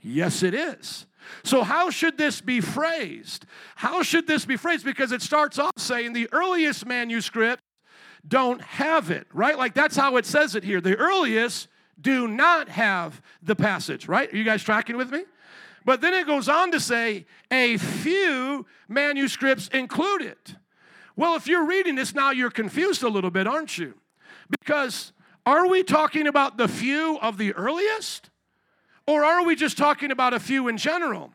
Yes, 0.00 0.42
it 0.42 0.55
is. 0.55 1.07
So, 1.42 1.62
how 1.62 1.90
should 1.90 2.18
this 2.18 2.40
be 2.40 2.61
phrased? 2.61 3.46
How 3.77 4.03
should 4.03 4.27
this 4.27 4.44
be 4.44 4.57
phrased? 4.57 4.85
Because 4.85 5.12
it 5.12 5.22
starts 5.22 5.59
off 5.59 5.72
saying 5.79 6.12
the 6.12 6.29
earliest 6.33 6.87
manuscript 6.87 7.62
don't 8.27 8.61
have 8.63 9.11
it, 9.11 9.27
right? 9.33 9.57
Like 9.57 9.75
that's 9.75 9.97
how 9.97 10.17
it 10.17 10.27
says 10.27 10.55
it 10.55 10.65
here. 10.65 10.81
The 10.81 10.97
earliest 10.97 11.69
do 12.01 12.27
not 12.27 12.69
have 12.69 13.23
the 13.43 13.57
passage, 13.57 14.09
right? 14.09 14.33
Are 14.33 14.37
you 14.37 14.45
guys 14.45 14.63
tracking 14.63 14.97
with 14.97 15.11
me? 15.11 15.25
But 15.85 16.01
then 16.01 16.15
it 16.15 16.27
goes 16.27 16.49
on 16.49 16.73
to 16.73 16.81
say 16.81 17.27
a 17.51 17.77
few 17.77 18.67
manuscripts 18.89 19.69
include 19.69 20.23
it. 20.23 20.57
Well, 21.17 21.37
if 21.37 21.47
you're 21.47 21.67
reading 21.67 21.95
this 21.95 22.15
now, 22.15 22.31
you're 22.31 22.51
confused 22.51 23.03
a 23.03 23.09
little 23.09 23.31
bit, 23.31 23.47
aren't 23.47 23.79
you? 23.79 23.95
Because 24.51 25.13
are 25.47 25.69
we 25.69 25.83
talking 25.83 26.27
about 26.27 26.57
the 26.57 26.69
few 26.69 27.19
of 27.21 27.39
the 27.39 27.53
earliest? 27.53 28.31
Or 29.07 29.25
are 29.25 29.45
we 29.45 29.55
just 29.55 29.77
talking 29.77 30.11
about 30.11 30.33
a 30.33 30.41
few 30.41 30.69
in 30.69 30.79
general? 30.79 31.33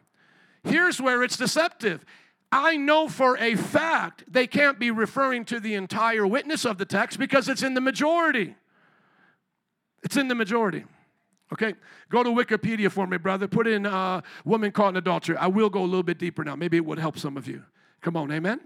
Here's 0.64 1.00
where 1.00 1.24
it's 1.24 1.38
deceptive. 1.38 2.04
I 2.52 2.78
know 2.78 3.08
for 3.08 3.38
a 3.38 3.56
fact 3.56 4.24
they 4.28 4.48
can't 4.48 4.80
be 4.80 4.90
referring 4.90 5.46
to 5.46 5.60
the 5.60 5.76
entire 5.76 6.26
witness 6.26 6.66
of 6.66 6.78
the 6.78 6.86
text 6.86 7.20
because 7.20 7.48
it's 7.48 7.62
in 7.62 7.76
the 7.76 7.82
majority. 7.82 8.56
It's 10.04 10.18
in 10.18 10.28
the 10.28 10.36
majority. 10.36 10.86
Okay, 11.52 11.74
go 12.10 12.24
to 12.24 12.30
Wikipedia 12.30 12.92
for 12.92 13.08
me, 13.08 13.18
brother. 13.18 13.48
Put 13.48 13.68
in 13.68 13.86
uh, 13.86 14.22
woman 14.46 14.72
caught 14.72 14.90
in 14.90 14.98
adultery. 14.98 15.36
I 15.38 15.48
will 15.48 15.70
go 15.70 15.82
a 15.82 15.86
little 15.86 16.04
bit 16.04 16.20
deeper 16.20 16.44
now. 16.44 16.56
Maybe 16.56 16.78
it 16.78 16.86
would 16.86 17.00
help 17.00 17.18
some 17.18 17.38
of 17.38 17.48
you. 17.48 17.64
Come 18.02 18.16
on, 18.16 18.32
amen. 18.32 18.60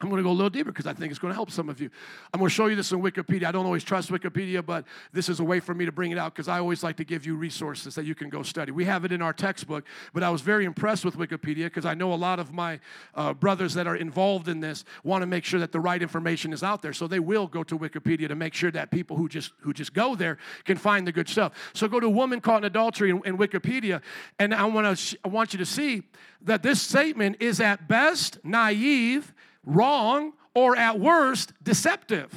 I'm 0.00 0.08
going 0.08 0.18
to 0.18 0.22
go 0.22 0.30
a 0.30 0.32
little 0.32 0.50
deeper 0.50 0.70
because 0.70 0.86
I 0.86 0.92
think 0.92 1.10
it's 1.10 1.18
going 1.18 1.32
to 1.32 1.34
help 1.34 1.50
some 1.50 1.68
of 1.68 1.80
you. 1.80 1.90
I'm 2.32 2.38
going 2.38 2.48
to 2.48 2.54
show 2.54 2.66
you 2.66 2.76
this 2.76 2.92
in 2.92 3.00
Wikipedia. 3.00 3.46
I 3.46 3.52
don't 3.52 3.66
always 3.66 3.82
trust 3.82 4.12
Wikipedia, 4.12 4.64
but 4.64 4.84
this 5.12 5.28
is 5.28 5.40
a 5.40 5.44
way 5.44 5.58
for 5.58 5.74
me 5.74 5.86
to 5.86 5.92
bring 5.92 6.12
it 6.12 6.18
out 6.18 6.34
because 6.34 6.46
I 6.46 6.60
always 6.60 6.84
like 6.84 6.96
to 6.98 7.04
give 7.04 7.26
you 7.26 7.34
resources 7.34 7.96
that 7.96 8.04
you 8.04 8.14
can 8.14 8.28
go 8.28 8.44
study. 8.44 8.70
We 8.70 8.84
have 8.84 9.04
it 9.04 9.10
in 9.10 9.20
our 9.22 9.32
textbook, 9.32 9.84
but 10.12 10.22
I 10.22 10.30
was 10.30 10.40
very 10.40 10.66
impressed 10.66 11.04
with 11.04 11.16
Wikipedia 11.16 11.64
because 11.64 11.84
I 11.84 11.94
know 11.94 12.12
a 12.12 12.14
lot 12.14 12.38
of 12.38 12.52
my 12.52 12.78
uh, 13.16 13.34
brothers 13.34 13.74
that 13.74 13.88
are 13.88 13.96
involved 13.96 14.46
in 14.46 14.60
this 14.60 14.84
want 15.02 15.22
to 15.22 15.26
make 15.26 15.44
sure 15.44 15.58
that 15.58 15.72
the 15.72 15.80
right 15.80 16.00
information 16.00 16.52
is 16.52 16.62
out 16.62 16.80
there. 16.80 16.92
So 16.92 17.08
they 17.08 17.18
will 17.18 17.48
go 17.48 17.64
to 17.64 17.76
Wikipedia 17.76 18.28
to 18.28 18.36
make 18.36 18.54
sure 18.54 18.70
that 18.70 18.92
people 18.92 19.16
who 19.16 19.28
just 19.28 19.52
who 19.62 19.72
just 19.72 19.94
go 19.94 20.14
there 20.14 20.38
can 20.64 20.76
find 20.76 21.08
the 21.08 21.12
good 21.12 21.28
stuff. 21.28 21.54
So 21.74 21.88
go 21.88 21.98
to 21.98 22.08
woman 22.08 22.40
caught 22.40 22.58
in 22.58 22.64
adultery 22.66 23.10
in, 23.10 23.20
in 23.24 23.36
Wikipedia, 23.36 24.00
and 24.38 24.54
I 24.54 24.64
want 24.66 24.96
to 24.96 25.18
I 25.24 25.28
want 25.28 25.52
you 25.52 25.58
to 25.58 25.66
see 25.66 26.04
that 26.42 26.62
this 26.62 26.80
statement 26.80 27.38
is 27.40 27.60
at 27.60 27.88
best 27.88 28.38
naive 28.44 29.34
wrong, 29.68 30.32
or 30.54 30.76
at 30.76 30.98
worst, 30.98 31.52
deceptive. 31.62 32.32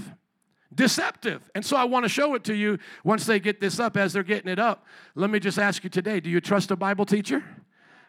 Deceptive. 0.74 1.42
And 1.56 1.66
so 1.66 1.76
I 1.76 1.86
want 1.86 2.06
to 2.06 2.10
show 2.10 2.36
it 2.36 2.44
to 2.46 2.56
you 2.56 2.78
once 3.04 3.26
they 3.26 3.40
get 3.40 3.60
this 3.60 3.80
up 3.80 3.98
as 3.98 4.14
they're 4.14 4.24
getting 4.24 4.50
it 4.50 4.60
up. 4.60 4.86
Let 5.16 5.30
me 5.30 5.40
just 5.40 5.58
ask 5.58 5.84
you 5.84 5.90
today 5.90 6.20
do 6.20 6.30
you 6.30 6.40
trust 6.40 6.72
a 6.72 6.76
Bible 6.76 7.06
teacher? 7.06 7.44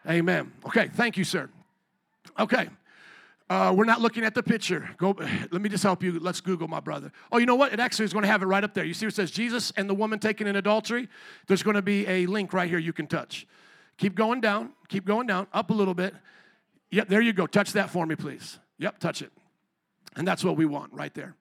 Amen. 0.07 0.51
Okay, 0.65 0.89
thank 0.93 1.17
you, 1.17 1.23
sir. 1.23 1.49
Okay. 2.39 2.69
Uh, 3.49 3.73
we're 3.75 3.85
not 3.85 4.01
looking 4.01 4.23
at 4.23 4.33
the 4.33 4.43
picture. 4.43 4.89
Go. 4.97 5.15
Let 5.51 5.61
me 5.61 5.69
just 5.69 5.83
help 5.83 6.01
you. 6.01 6.19
Let's 6.19 6.41
Google 6.41 6.67
my 6.67 6.79
brother. 6.79 7.11
Oh, 7.31 7.37
you 7.37 7.45
know 7.45 7.55
what? 7.55 7.73
It 7.73 7.79
actually 7.79 8.05
is 8.05 8.13
going 8.13 8.23
to 8.23 8.29
have 8.29 8.41
it 8.41 8.45
right 8.45 8.63
up 8.63 8.73
there. 8.73 8.85
You 8.85 8.93
see, 8.93 9.05
it 9.05 9.13
says 9.13 9.31
Jesus 9.31 9.71
and 9.75 9.89
the 9.89 9.93
woman 9.93 10.19
taken 10.19 10.47
in 10.47 10.55
adultery. 10.55 11.09
There's 11.47 11.63
going 11.63 11.75
to 11.75 11.81
be 11.81 12.07
a 12.07 12.25
link 12.25 12.53
right 12.53 12.69
here 12.69 12.79
you 12.79 12.93
can 12.93 13.07
touch. 13.07 13.45
Keep 13.97 14.15
going 14.15 14.41
down. 14.41 14.71
Keep 14.87 15.05
going 15.05 15.27
down. 15.27 15.47
Up 15.53 15.69
a 15.69 15.73
little 15.73 15.93
bit. 15.93 16.15
Yep, 16.91 17.09
there 17.09 17.21
you 17.21 17.33
go. 17.33 17.45
Touch 17.45 17.73
that 17.73 17.89
for 17.89 18.05
me, 18.05 18.15
please. 18.15 18.59
Yep, 18.83 18.99
touch 18.99 19.21
it. 19.21 19.31
And 20.17 20.27
that's 20.27 20.43
what 20.43 20.57
we 20.57 20.65
want 20.65 20.91
right 20.93 21.13
there. 21.13 21.37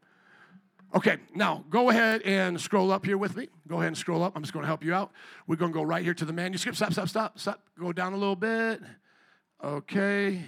Okay, 0.95 1.17
now 1.35 1.65
go 1.71 1.91
ahead 1.91 2.23
and 2.23 2.61
scroll 2.61 2.93
up 2.93 3.05
here 3.05 3.19
with 3.19 3.37
me. 3.37 3.49
Go 3.67 3.79
ahead 3.79 3.89
and 3.89 3.99
scroll 3.99 4.23
up. 4.23 4.35
I'm 4.37 4.43
just 4.43 4.53
going 4.53 4.63
to 4.63 4.69
help 4.69 4.85
you 4.85 4.95
out. 4.95 5.11
We're 5.49 5.57
going 5.57 5.73
to 5.73 5.77
go 5.77 5.83
right 5.83 6.05
here 6.05 6.15
to 6.15 6.25
the 6.25 6.33
manuscript. 6.33 6.77
Stop, 6.77 6.93
stop, 6.93 7.09
stop, 7.09 7.41
stop. 7.41 7.61
Go 7.77 7.93
down 7.93 8.13
a 8.13 8.17
little 8.17 8.37
bit. 8.37 8.81
Okay. 9.65 10.45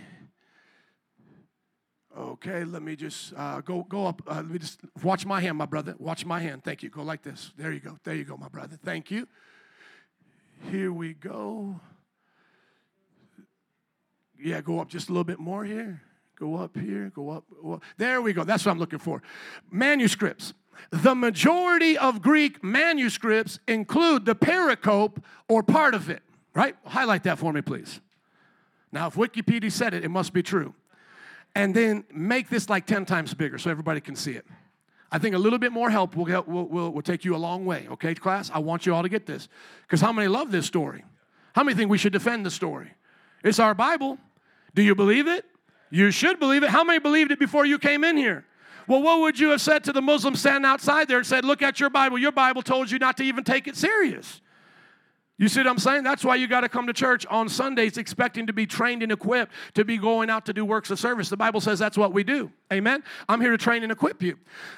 Okay, 2.16 2.62
let 2.62 2.80
me 2.80 2.94
just 2.94 3.32
uh, 3.36 3.60
go 3.60 3.82
go 3.82 4.06
up. 4.06 4.22
Uh, 4.24 4.36
let 4.36 4.50
me 4.50 4.60
just 4.60 4.78
watch 5.02 5.26
my 5.26 5.40
hand, 5.40 5.58
my 5.58 5.66
brother. 5.66 5.96
Watch 5.98 6.24
my 6.24 6.38
hand. 6.38 6.62
Thank 6.62 6.84
you. 6.84 6.90
Go 6.90 7.02
like 7.02 7.22
this. 7.22 7.50
There 7.56 7.72
you 7.72 7.80
go. 7.80 7.98
There 8.04 8.14
you 8.14 8.22
go, 8.22 8.36
my 8.36 8.46
brother. 8.46 8.78
Thank 8.84 9.10
you. 9.10 9.26
Here 10.70 10.92
we 10.92 11.14
go. 11.14 11.80
Yeah, 14.40 14.60
go 14.60 14.78
up 14.78 14.88
just 14.88 15.08
a 15.08 15.12
little 15.12 15.24
bit 15.24 15.40
more 15.40 15.64
here. 15.64 16.00
Go 16.36 16.56
up 16.56 16.76
here, 16.76 17.12
go 17.14 17.30
up. 17.30 17.44
There 17.96 18.20
we 18.20 18.32
go. 18.32 18.44
That's 18.44 18.64
what 18.66 18.72
I'm 18.72 18.78
looking 18.78 18.98
for. 18.98 19.22
Manuscripts. 19.70 20.52
The 20.90 21.14
majority 21.14 21.96
of 21.96 22.20
Greek 22.20 22.62
manuscripts 22.62 23.58
include 23.68 24.24
the 24.24 24.34
pericope 24.34 25.22
or 25.48 25.62
part 25.62 25.94
of 25.94 26.10
it, 26.10 26.22
right? 26.54 26.76
Highlight 26.84 27.22
that 27.24 27.38
for 27.38 27.52
me, 27.52 27.62
please. 27.62 28.00
Now, 28.90 29.06
if 29.06 29.14
Wikipedia 29.14 29.70
said 29.70 29.94
it, 29.94 30.04
it 30.04 30.08
must 30.08 30.32
be 30.32 30.42
true. 30.42 30.74
And 31.54 31.74
then 31.74 32.04
make 32.12 32.48
this 32.48 32.68
like 32.68 32.86
10 32.86 33.06
times 33.06 33.32
bigger 33.34 33.58
so 33.58 33.70
everybody 33.70 34.00
can 34.00 34.16
see 34.16 34.32
it. 34.32 34.44
I 35.12 35.18
think 35.18 35.36
a 35.36 35.38
little 35.38 35.60
bit 35.60 35.70
more 35.70 35.90
help 35.90 36.16
will, 36.16 36.24
help, 36.24 36.48
will, 36.48 36.66
will, 36.66 36.90
will 36.90 37.02
take 37.02 37.24
you 37.24 37.36
a 37.36 37.38
long 37.38 37.64
way, 37.64 37.86
okay, 37.92 38.14
class? 38.14 38.50
I 38.52 38.58
want 38.58 38.84
you 38.84 38.94
all 38.94 39.02
to 39.02 39.08
get 39.08 39.26
this. 39.26 39.48
Because 39.82 40.00
how 40.00 40.12
many 40.12 40.26
love 40.26 40.50
this 40.50 40.66
story? 40.66 41.04
How 41.54 41.62
many 41.62 41.76
think 41.76 41.88
we 41.88 41.98
should 41.98 42.12
defend 42.12 42.44
the 42.44 42.50
story? 42.50 42.90
It's 43.44 43.60
our 43.60 43.74
Bible. 43.74 44.18
Do 44.74 44.82
you 44.82 44.96
believe 44.96 45.28
it? 45.28 45.44
You 45.94 46.10
should 46.10 46.40
believe 46.40 46.64
it. 46.64 46.70
How 46.70 46.82
many 46.82 46.98
believed 46.98 47.30
it 47.30 47.38
before 47.38 47.64
you 47.64 47.78
came 47.78 48.02
in 48.02 48.16
here? 48.16 48.44
Well, 48.88 49.00
what 49.00 49.20
would 49.20 49.38
you 49.38 49.50
have 49.50 49.60
said 49.60 49.84
to 49.84 49.92
the 49.92 50.02
Muslims 50.02 50.40
standing 50.40 50.64
outside 50.64 51.06
there 51.06 51.18
and 51.18 51.26
said, 51.26 51.44
Look 51.44 51.62
at 51.62 51.78
your 51.78 51.88
Bible? 51.88 52.18
Your 52.18 52.32
Bible 52.32 52.62
told 52.62 52.90
you 52.90 52.98
not 52.98 53.16
to 53.18 53.22
even 53.22 53.44
take 53.44 53.68
it 53.68 53.76
serious. 53.76 54.40
You 55.38 55.46
see 55.46 55.60
what 55.60 55.68
I'm 55.68 55.78
saying? 55.78 56.02
That's 56.02 56.24
why 56.24 56.34
you 56.34 56.48
got 56.48 56.62
to 56.62 56.68
come 56.68 56.88
to 56.88 56.92
church 56.92 57.26
on 57.26 57.48
Sundays 57.48 57.96
expecting 57.96 58.48
to 58.48 58.52
be 58.52 58.66
trained 58.66 59.04
and 59.04 59.12
equipped 59.12 59.52
to 59.74 59.84
be 59.84 59.96
going 59.96 60.30
out 60.30 60.46
to 60.46 60.52
do 60.52 60.64
works 60.64 60.90
of 60.90 60.98
service. 60.98 61.28
The 61.28 61.36
Bible 61.36 61.60
says 61.60 61.78
that's 61.78 61.96
what 61.96 62.12
we 62.12 62.24
do. 62.24 62.50
Amen? 62.72 63.04
I'm 63.28 63.40
here 63.40 63.52
to 63.52 63.58
train 63.58 63.84
and 63.84 63.92
equip 63.92 64.20
you. 64.20 64.36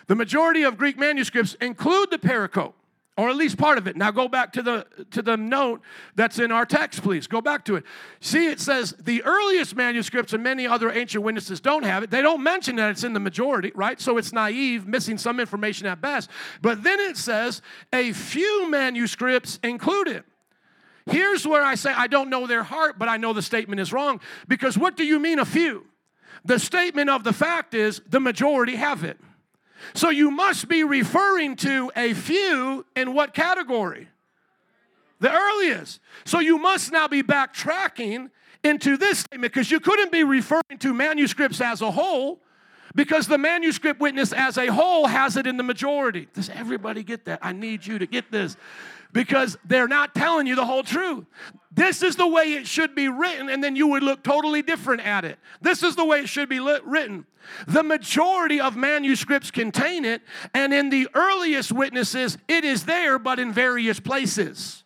The 0.08 0.14
majority 0.14 0.64
of 0.64 0.76
Greek 0.76 0.98
manuscripts 0.98 1.54
include 1.62 2.10
the 2.10 2.18
pericope 2.18 2.74
or 3.16 3.30
at 3.30 3.36
least 3.36 3.56
part 3.56 3.78
of 3.78 3.86
it. 3.86 3.96
Now 3.96 4.10
go 4.10 4.28
back 4.28 4.52
to 4.54 4.62
the 4.62 4.86
to 5.10 5.22
the 5.22 5.36
note 5.36 5.80
that's 6.14 6.38
in 6.38 6.52
our 6.52 6.66
text, 6.66 7.02
please. 7.02 7.26
Go 7.26 7.40
back 7.40 7.64
to 7.64 7.76
it. 7.76 7.84
See, 8.20 8.48
it 8.48 8.60
says 8.60 8.94
the 8.98 9.22
earliest 9.22 9.74
manuscripts 9.74 10.32
and 10.32 10.42
many 10.42 10.66
other 10.66 10.90
ancient 10.90 11.24
witnesses 11.24 11.60
don't 11.60 11.84
have 11.84 12.02
it. 12.02 12.10
They 12.10 12.22
don't 12.22 12.42
mention 12.42 12.76
that 12.76 12.90
it's 12.90 13.04
in 13.04 13.14
the 13.14 13.20
majority, 13.20 13.72
right? 13.74 14.00
So 14.00 14.18
it's 14.18 14.32
naive, 14.32 14.86
missing 14.86 15.16
some 15.18 15.40
information 15.40 15.86
at 15.86 16.00
best. 16.00 16.30
But 16.60 16.82
then 16.82 17.00
it 17.00 17.16
says 17.16 17.62
a 17.92 18.12
few 18.12 18.68
manuscripts 18.70 19.58
include 19.62 20.08
it. 20.08 20.24
Here's 21.06 21.46
where 21.46 21.62
I 21.62 21.76
say 21.76 21.92
I 21.92 22.08
don't 22.08 22.28
know 22.28 22.46
their 22.46 22.64
heart, 22.64 22.98
but 22.98 23.08
I 23.08 23.16
know 23.16 23.32
the 23.32 23.42
statement 23.42 23.80
is 23.80 23.92
wrong. 23.92 24.20
Because 24.48 24.76
what 24.76 24.96
do 24.96 25.04
you 25.04 25.18
mean 25.18 25.38
a 25.38 25.44
few? 25.44 25.86
The 26.44 26.58
statement 26.58 27.10
of 27.10 27.24
the 27.24 27.32
fact 27.32 27.74
is 27.74 28.02
the 28.08 28.20
majority 28.20 28.76
have 28.76 29.04
it. 29.04 29.18
So 29.94 30.10
you 30.10 30.30
must 30.30 30.68
be 30.68 30.84
referring 30.84 31.56
to 31.56 31.90
a 31.96 32.14
few 32.14 32.84
in 32.94 33.14
what 33.14 33.34
category? 33.34 34.08
The 35.20 35.32
earliest. 35.32 36.00
So 36.24 36.40
you 36.40 36.58
must 36.58 36.92
now 36.92 37.08
be 37.08 37.22
backtracking 37.22 38.30
into 38.62 38.96
this 38.96 39.20
statement 39.20 39.52
because 39.52 39.70
you 39.70 39.80
couldn't 39.80 40.12
be 40.12 40.24
referring 40.24 40.78
to 40.80 40.92
manuscripts 40.92 41.60
as 41.60 41.80
a 41.80 41.90
whole 41.90 42.40
because 42.94 43.26
the 43.26 43.38
manuscript 43.38 44.00
witness 44.00 44.32
as 44.32 44.58
a 44.58 44.66
whole 44.66 45.06
has 45.06 45.36
it 45.36 45.46
in 45.46 45.56
the 45.56 45.62
majority. 45.62 46.28
Does 46.32 46.48
everybody 46.50 47.02
get 47.02 47.26
that? 47.26 47.38
I 47.42 47.52
need 47.52 47.86
you 47.86 47.98
to 47.98 48.06
get 48.06 48.30
this 48.32 48.56
because 49.16 49.56
they're 49.64 49.88
not 49.88 50.14
telling 50.14 50.46
you 50.46 50.54
the 50.54 50.66
whole 50.66 50.82
truth. 50.82 51.24
This 51.72 52.02
is 52.02 52.16
the 52.16 52.28
way 52.28 52.52
it 52.52 52.66
should 52.66 52.94
be 52.94 53.08
written, 53.08 53.48
and 53.48 53.64
then 53.64 53.74
you 53.74 53.86
would 53.86 54.02
look 54.02 54.22
totally 54.22 54.60
different 54.60 55.00
at 55.06 55.24
it. 55.24 55.38
This 55.62 55.82
is 55.82 55.96
the 55.96 56.04
way 56.04 56.20
it 56.20 56.28
should 56.28 56.50
be 56.50 56.60
written. 56.60 57.24
The 57.66 57.82
majority 57.82 58.60
of 58.60 58.76
manuscripts 58.76 59.50
contain 59.50 60.04
it, 60.04 60.20
and 60.52 60.74
in 60.74 60.90
the 60.90 61.08
earliest 61.14 61.72
witnesses, 61.72 62.36
it 62.46 62.62
is 62.64 62.84
there, 62.84 63.18
but 63.18 63.38
in 63.38 63.54
various 63.54 64.00
places. 64.00 64.84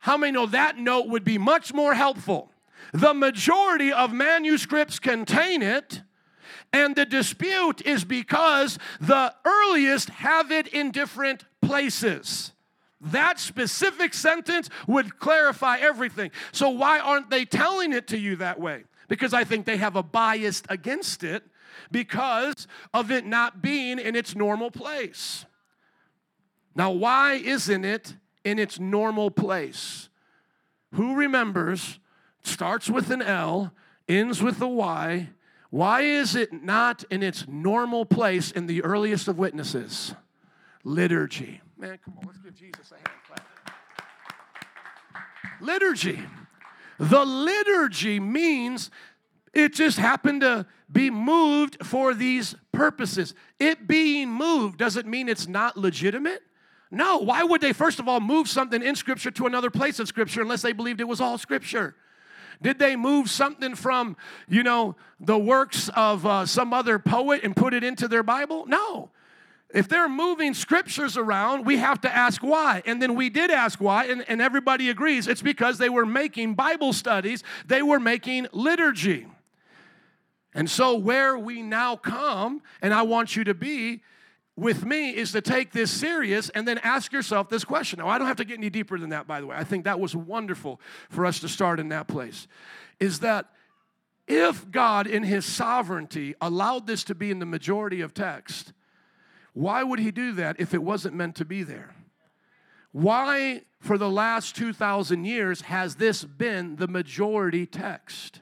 How 0.00 0.18
many 0.18 0.32
know 0.32 0.46
that 0.46 0.76
note 0.76 1.08
would 1.08 1.24
be 1.24 1.38
much 1.38 1.72
more 1.72 1.94
helpful? 1.94 2.52
The 2.92 3.14
majority 3.14 3.90
of 3.90 4.12
manuscripts 4.12 4.98
contain 4.98 5.62
it, 5.62 6.02
and 6.74 6.94
the 6.94 7.06
dispute 7.06 7.80
is 7.86 8.04
because 8.04 8.78
the 9.00 9.34
earliest 9.46 10.10
have 10.10 10.52
it 10.52 10.66
in 10.66 10.90
different 10.90 11.44
places. 11.68 12.52
That 13.00 13.38
specific 13.38 14.12
sentence 14.14 14.68
would 14.88 15.18
clarify 15.18 15.76
everything. 15.78 16.30
So, 16.50 16.70
why 16.70 16.98
aren't 16.98 17.30
they 17.30 17.44
telling 17.44 17.92
it 17.92 18.08
to 18.08 18.18
you 18.18 18.36
that 18.36 18.58
way? 18.58 18.84
Because 19.06 19.32
I 19.32 19.44
think 19.44 19.66
they 19.66 19.76
have 19.76 19.94
a 19.94 20.02
bias 20.02 20.62
against 20.68 21.22
it 21.22 21.44
because 21.90 22.66
of 22.92 23.10
it 23.10 23.24
not 23.24 23.62
being 23.62 23.98
in 23.98 24.16
its 24.16 24.34
normal 24.34 24.70
place. 24.70 25.44
Now, 26.74 26.90
why 26.90 27.34
isn't 27.34 27.84
it 27.84 28.16
in 28.44 28.58
its 28.58 28.80
normal 28.80 29.30
place? 29.30 30.08
Who 30.94 31.14
remembers, 31.14 32.00
starts 32.42 32.90
with 32.90 33.10
an 33.10 33.22
L, 33.22 33.72
ends 34.08 34.42
with 34.42 34.60
a 34.60 34.68
Y, 34.68 35.28
why 35.70 36.00
is 36.02 36.34
it 36.34 36.64
not 36.64 37.04
in 37.10 37.22
its 37.22 37.46
normal 37.46 38.04
place 38.06 38.50
in 38.50 38.66
the 38.66 38.82
earliest 38.82 39.28
of 39.28 39.38
witnesses? 39.38 40.14
Liturgy. 40.88 41.60
Man, 41.76 41.98
come 42.02 42.14
on, 42.18 42.26
let's 42.26 42.38
give 42.38 42.54
Jesus 42.54 42.92
a 42.92 42.94
hand 42.94 43.08
clap. 43.26 43.46
Liturgy. 45.60 46.18
The 46.98 47.24
liturgy 47.24 48.18
means 48.18 48.90
it 49.52 49.74
just 49.74 49.98
happened 49.98 50.40
to 50.40 50.66
be 50.90 51.10
moved 51.10 51.84
for 51.84 52.14
these 52.14 52.54
purposes. 52.72 53.34
It 53.60 53.86
being 53.86 54.30
moved 54.30 54.78
doesn't 54.78 55.06
mean 55.06 55.28
it's 55.28 55.46
not 55.46 55.76
legitimate. 55.76 56.42
No, 56.90 57.18
why 57.18 57.42
would 57.42 57.60
they, 57.60 57.74
first 57.74 57.98
of 57.98 58.08
all, 58.08 58.20
move 58.20 58.48
something 58.48 58.82
in 58.82 58.96
Scripture 58.96 59.30
to 59.32 59.46
another 59.46 59.68
place 59.68 59.98
of 59.98 60.08
Scripture 60.08 60.40
unless 60.40 60.62
they 60.62 60.72
believed 60.72 61.02
it 61.02 61.08
was 61.08 61.20
all 61.20 61.36
Scripture? 61.36 61.96
Did 62.62 62.78
they 62.78 62.96
move 62.96 63.28
something 63.28 63.74
from, 63.74 64.16
you 64.48 64.62
know, 64.62 64.96
the 65.20 65.38
works 65.38 65.90
of 65.90 66.24
uh, 66.24 66.46
some 66.46 66.72
other 66.72 66.98
poet 66.98 67.42
and 67.44 67.54
put 67.54 67.74
it 67.74 67.84
into 67.84 68.08
their 68.08 68.22
Bible? 68.22 68.64
No. 68.66 69.10
If 69.74 69.86
they're 69.88 70.08
moving 70.08 70.54
scriptures 70.54 71.18
around, 71.18 71.66
we 71.66 71.76
have 71.76 72.00
to 72.00 72.14
ask 72.14 72.42
why. 72.42 72.82
And 72.86 73.02
then 73.02 73.14
we 73.14 73.28
did 73.28 73.50
ask 73.50 73.80
why, 73.80 74.06
and, 74.06 74.24
and 74.26 74.40
everybody 74.40 74.88
agrees 74.88 75.28
it's 75.28 75.42
because 75.42 75.76
they 75.76 75.90
were 75.90 76.06
making 76.06 76.54
Bible 76.54 76.94
studies, 76.94 77.44
they 77.66 77.82
were 77.82 78.00
making 78.00 78.46
liturgy. 78.52 79.26
And 80.54 80.70
so, 80.70 80.96
where 80.96 81.38
we 81.38 81.60
now 81.60 81.96
come, 81.96 82.62
and 82.80 82.94
I 82.94 83.02
want 83.02 83.36
you 83.36 83.44
to 83.44 83.54
be, 83.54 84.02
with 84.56 84.84
me 84.84 85.10
is 85.10 85.32
to 85.32 85.40
take 85.40 85.72
this 85.72 85.90
serious 85.90 86.48
and 86.48 86.66
then 86.66 86.78
ask 86.78 87.12
yourself 87.12 87.48
this 87.48 87.64
question. 87.64 88.00
Now, 88.00 88.08
I 88.08 88.18
don't 88.18 88.26
have 88.26 88.38
to 88.38 88.44
get 88.44 88.58
any 88.58 88.70
deeper 88.70 88.98
than 88.98 89.10
that, 89.10 89.26
by 89.26 89.40
the 89.40 89.46
way. 89.46 89.56
I 89.56 89.62
think 89.62 89.84
that 89.84 90.00
was 90.00 90.16
wonderful 90.16 90.80
for 91.10 91.26
us 91.26 91.38
to 91.40 91.48
start 91.48 91.78
in 91.78 91.90
that 91.90 92.08
place. 92.08 92.48
Is 92.98 93.20
that 93.20 93.46
if 94.26 94.68
God, 94.70 95.06
in 95.06 95.22
His 95.22 95.44
sovereignty, 95.44 96.34
allowed 96.40 96.86
this 96.86 97.04
to 97.04 97.14
be 97.14 97.30
in 97.30 97.38
the 97.38 97.46
majority 97.46 98.00
of 98.00 98.14
text, 98.14 98.72
why 99.52 99.82
would 99.82 99.98
He 99.98 100.10
do 100.10 100.32
that 100.32 100.56
if 100.58 100.74
it 100.74 100.82
wasn't 100.82 101.14
meant 101.14 101.36
to 101.36 101.44
be 101.44 101.62
there? 101.62 101.94
Why, 102.92 103.62
for 103.80 103.98
the 103.98 104.10
last 104.10 104.56
2,000 104.56 105.24
years, 105.24 105.62
has 105.62 105.96
this 105.96 106.24
been 106.24 106.76
the 106.76 106.88
majority 106.88 107.66
text? 107.66 108.40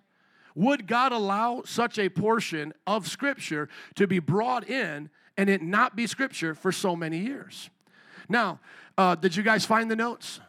Would 0.55 0.87
God 0.87 1.13
allow 1.13 1.63
such 1.67 1.99
a 1.99 2.09
portion 2.09 2.73
of 2.87 3.09
Scripture 3.09 3.69
to 3.97 4.07
be 4.07 4.19
brought 4.19 4.69
in 4.69 5.11
and 5.37 5.51
it 5.51 5.63
not 5.63 5.95
be 5.95 6.07
scripture 6.07 6.55
for 6.55 6.73
so 6.73 6.97
many 6.97 7.19
years. 7.19 7.71
Now, 8.29 8.61
uh, 8.97 9.15
did 9.15 9.37
you 9.37 9.43
guys 9.43 9.67
find 9.67 9.91
the 9.91 9.97
notes? 9.97 10.41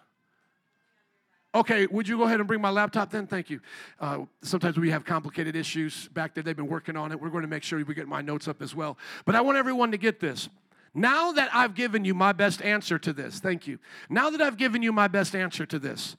Okay, 1.55 1.87
would 1.87 2.07
you 2.07 2.17
go 2.17 2.23
ahead 2.23 2.39
and 2.39 2.47
bring 2.47 2.61
my 2.61 2.69
laptop 2.69 3.09
then? 3.09 3.25
Thank 3.25 3.49
you. 3.49 3.61
Uh, 3.99 4.25
sometimes 4.41 4.77
we 4.77 4.91
have 4.91 5.05
complicated 5.05 5.55
issues 5.55 6.07
back 6.09 6.33
there. 6.33 6.43
They've 6.43 6.55
been 6.55 6.67
working 6.67 6.95
on 6.95 7.11
it. 7.11 7.19
We're 7.19 7.29
going 7.29 7.43
to 7.43 7.47
make 7.47 7.63
sure 7.63 7.83
we 7.83 7.95
get 7.95 8.07
my 8.07 8.21
notes 8.21 8.47
up 8.47 8.61
as 8.61 8.75
well. 8.75 8.97
But 9.25 9.35
I 9.35 9.41
want 9.41 9.57
everyone 9.57 9.91
to 9.91 9.97
get 9.97 10.19
this. 10.19 10.49
Now 10.93 11.31
that 11.31 11.49
I've 11.53 11.73
given 11.73 12.05
you 12.05 12.13
my 12.13 12.33
best 12.33 12.61
answer 12.61 12.99
to 12.99 13.13
this, 13.13 13.39
thank 13.39 13.67
you. 13.67 13.79
Now 14.09 14.29
that 14.29 14.41
I've 14.41 14.57
given 14.57 14.81
you 14.81 14.91
my 14.91 15.07
best 15.07 15.35
answer 15.35 15.65
to 15.65 15.79
this, 15.79 16.17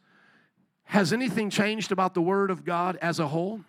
has 0.84 1.12
anything 1.12 1.50
changed 1.50 1.92
about 1.92 2.14
the 2.14 2.22
Word 2.22 2.50
of 2.50 2.64
God 2.64 2.96
as 3.02 3.18
a 3.18 3.28
whole? 3.28 3.60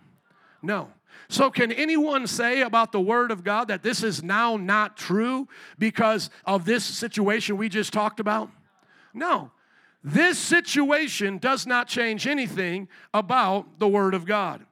No. 0.62 0.90
So, 1.28 1.50
can 1.52 1.72
anyone 1.72 2.28
say 2.28 2.62
about 2.62 2.92
the 2.92 3.02
Word 3.02 3.32
of 3.32 3.44
God 3.44 3.68
that 3.68 3.84
this 3.84 4.04
is 4.04 4.24
now 4.24 4.56
not 4.56 4.96
true 4.96 5.48
because 5.78 6.30
of 6.46 6.66
this 6.66 6.86
situation 6.86 7.58
we 7.58 7.70
just 7.70 7.92
talked 7.92 8.20
about? 8.20 8.50
No. 9.14 9.52
This 10.04 10.40
situation 10.40 11.38
does 11.38 11.68
not 11.68 11.88
change 11.88 12.26
anything 12.26 12.88
about 13.14 13.80
the 13.80 13.88
Word 13.88 14.14
of 14.14 14.26
God. 14.26 14.66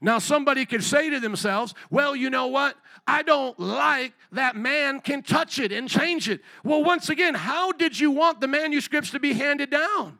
Now, 0.00 0.18
somebody 0.18 0.64
could 0.64 0.84
say 0.84 1.10
to 1.10 1.18
themselves, 1.18 1.74
well, 1.90 2.14
you 2.14 2.30
know 2.30 2.46
what? 2.46 2.76
I 3.06 3.22
don't 3.22 3.58
like 3.58 4.12
that 4.32 4.54
man 4.54 5.00
can 5.00 5.22
touch 5.22 5.58
it 5.58 5.72
and 5.72 5.88
change 5.88 6.28
it. 6.28 6.40
Well, 6.62 6.84
once 6.84 7.08
again, 7.08 7.34
how 7.34 7.72
did 7.72 7.98
you 7.98 8.10
want 8.10 8.40
the 8.40 8.46
manuscripts 8.46 9.10
to 9.10 9.18
be 9.18 9.32
handed 9.32 9.70
down? 9.70 10.18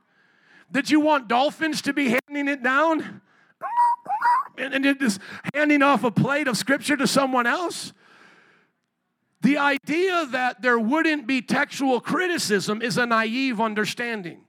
Did 0.73 0.91
you 0.91 1.01
want 1.01 1.29
dolphins 1.29 1.83
to 1.83 1.93
be 1.93 2.09
handing 2.09 2.49
it 2.49 2.63
down? 2.63 3.21
and, 4.57 4.87
and 4.87 4.99
just 4.99 5.21
handing 5.55 5.83
off 5.83 6.05
a 6.05 6.11
plate 6.11 6.49
of 6.49 6.57
scripture 6.57 6.97
to 6.97 7.07
someone 7.07 7.47
else. 7.47 7.93
The 9.40 9.59
idea 9.59 10.27
that 10.27 10.62
there 10.62 10.79
wouldn't 10.79 11.27
be 11.27 11.42
textual 11.42 12.01
criticism 12.01 12.83
is 12.83 12.96
a 12.96 13.07
naive 13.07 13.61
understanding. 13.61 14.40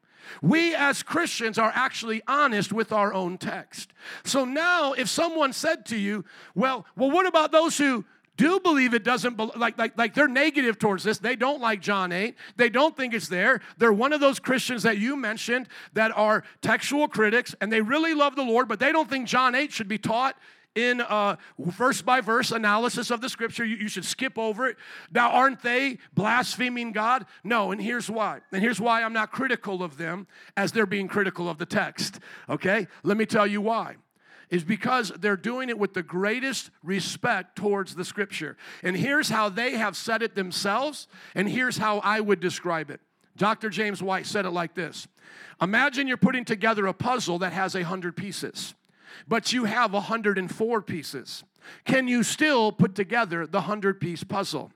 We 0.42 0.76
as 0.76 1.04
Christians 1.04 1.58
are 1.58 1.72
actually 1.74 2.22
honest 2.28 2.72
with 2.72 2.92
our 2.92 3.14
own 3.14 3.38
text. 3.38 3.92
So 4.24 4.46
now, 4.46 4.94
if 4.94 5.10
someone 5.10 5.54
said 5.54 5.86
to 5.88 5.98
you, 5.98 6.26
well, 6.56 6.86
well, 6.96 7.12
what 7.12 7.26
about 7.26 7.52
those 7.52 7.78
who 7.78 8.06
do 8.40 8.58
believe 8.62 8.94
it 8.94 9.04
doesn't 9.04 9.38
like 9.58 9.78
like 9.78 9.98
like 9.98 10.14
they're 10.14 10.30
negative 10.30 10.80
towards 10.80 11.04
this 11.04 11.18
they 11.18 11.36
don't 11.36 11.60
like 11.60 11.82
john 11.82 12.14
8 12.14 12.36
they 12.56 12.70
don't 12.70 12.96
think 12.96 13.14
it's 13.14 13.28
there 13.28 13.60
they're 13.78 13.92
one 13.92 14.14
of 14.14 14.22
those 14.22 14.40
christians 14.40 14.84
that 14.84 14.98
you 14.98 15.18
mentioned 15.18 15.68
that 15.92 16.18
are 16.18 16.46
textual 16.62 17.10
critics 17.10 17.54
and 17.60 17.70
they 17.70 17.82
really 17.82 18.14
love 18.14 18.38
the 18.38 18.44
lord 18.44 18.70
but 18.70 18.80
they 18.80 18.94
don't 18.94 19.10
think 19.10 19.28
john 19.28 19.56
8 19.56 19.74
should 19.74 19.90
be 19.90 19.98
taught 19.98 20.38
in 20.76 21.02
a 21.02 21.38
verse 21.58 22.02
by 22.02 22.22
verse 22.22 22.52
analysis 22.52 23.12
of 23.12 23.22
the 23.22 23.30
scripture. 23.30 23.66
You, 23.66 23.78
you, 23.78 23.88
should 23.88 24.06
skip 24.06 24.38
over 24.38 24.68
it. 24.68 24.78
Now, 25.12 25.32
aren't 25.32 25.62
they 25.62 25.98
blaspheming 26.14 26.92
God? 26.92 27.26
No, 27.44 27.72
and 27.72 27.82
here's 27.82 28.10
why. 28.10 28.42
And 28.52 28.62
here's 28.62 28.80
why 28.80 29.04
I'm 29.04 29.14
not 29.14 29.32
critical 29.32 29.84
of 29.84 29.98
them 29.98 30.28
as 30.56 30.72
they're 30.72 30.86
being 30.86 31.08
critical 31.08 31.50
of 31.50 31.58
the 31.58 31.66
text. 31.66 32.20
Okay? 32.50 32.88
Let 33.04 33.18
me 33.18 33.26
tell 33.26 33.48
you 33.48 33.62
why 33.62 33.96
is 34.50 34.64
because 34.64 35.12
they're 35.20 35.38
doing 35.38 35.70
it 35.70 35.78
with 35.78 35.94
the 35.94 36.04
greatest 36.04 36.72
respect 36.84 37.56
towards 37.56 37.96
the 37.96 38.04
scripture. 38.04 38.58
And 38.84 38.98
here's 38.98 39.30
how 39.30 39.50
they 39.50 39.74
have 39.74 39.96
said 39.96 40.24
it 40.24 40.36
themselves, 40.36 41.08
and 41.36 41.48
here's 41.48 41.78
how 41.78 42.00
I 42.00 42.20
would 42.20 42.40
describe 42.40 42.90
it. 42.90 43.00
Dr. 43.38 43.70
James 43.70 44.04
White 44.04 44.26
said 44.26 44.46
it 44.46 44.52
like 44.52 44.76
this 44.76 45.08
Imagine 45.62 46.08
you're 46.08 46.18
putting 46.18 46.46
together 46.46 46.88
a 46.88 46.94
puzzle 46.94 47.40
that 47.40 47.54
has 47.54 47.76
a 47.76 47.84
hundred 47.84 48.16
pieces, 48.16 48.74
but 49.28 49.54
you 49.54 49.66
have 49.66 49.94
104 49.94 50.82
pieces. 50.82 51.44
Can 51.86 52.08
you 52.08 52.24
still 52.24 52.72
put 52.72 52.96
together 52.96 53.46
the 53.46 53.62
hundred 53.62 54.00
piece 54.00 54.24
puzzle? 54.24 54.72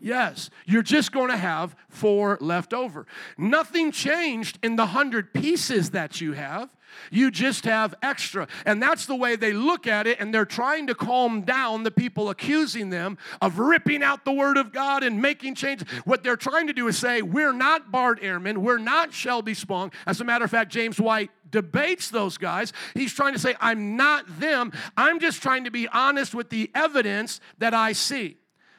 Yes, 0.00 0.48
you're 0.64 0.82
just 0.82 1.10
going 1.10 1.28
to 1.28 1.36
have 1.36 1.74
four 1.88 2.38
left 2.40 2.72
over. 2.72 3.06
Nothing 3.36 3.90
changed 3.90 4.58
in 4.62 4.76
the 4.76 4.86
hundred 4.86 5.34
pieces 5.34 5.90
that 5.90 6.20
you 6.20 6.32
have. 6.34 6.70
You 7.10 7.30
just 7.30 7.64
have 7.64 7.94
extra. 8.02 8.48
And 8.64 8.80
that's 8.80 9.06
the 9.06 9.16
way 9.16 9.36
they 9.36 9.52
look 9.52 9.86
at 9.86 10.06
it, 10.06 10.18
and 10.20 10.32
they're 10.32 10.44
trying 10.44 10.86
to 10.86 10.94
calm 10.94 11.42
down 11.42 11.82
the 11.82 11.90
people 11.90 12.30
accusing 12.30 12.90
them 12.90 13.18
of 13.40 13.58
ripping 13.58 14.02
out 14.02 14.24
the 14.24 14.32
Word 14.32 14.56
of 14.56 14.72
God 14.72 15.02
and 15.02 15.20
making 15.20 15.54
changes. 15.54 15.88
What 16.04 16.22
they're 16.22 16.36
trying 16.36 16.68
to 16.68 16.72
do 16.72 16.86
is 16.88 16.96
say, 16.96 17.20
We're 17.20 17.52
not 17.52 17.90
Bart 17.90 18.20
Ehrman, 18.22 18.58
we're 18.58 18.78
not 18.78 19.12
Shelby 19.12 19.54
Spong. 19.54 19.92
As 20.06 20.20
a 20.20 20.24
matter 20.24 20.44
of 20.44 20.50
fact, 20.50 20.70
James 20.72 21.00
White 21.00 21.30
debates 21.50 22.10
those 22.10 22.38
guys. 22.38 22.72
He's 22.94 23.12
trying 23.12 23.32
to 23.32 23.38
say, 23.38 23.54
I'm 23.60 23.96
not 23.96 24.40
them. 24.40 24.72
I'm 24.96 25.20
just 25.20 25.42
trying 25.42 25.64
to 25.64 25.70
be 25.70 25.88
honest 25.88 26.34
with 26.34 26.50
the 26.50 26.70
evidence 26.74 27.40
that 27.58 27.74
I 27.74 27.92
see. 27.92 28.36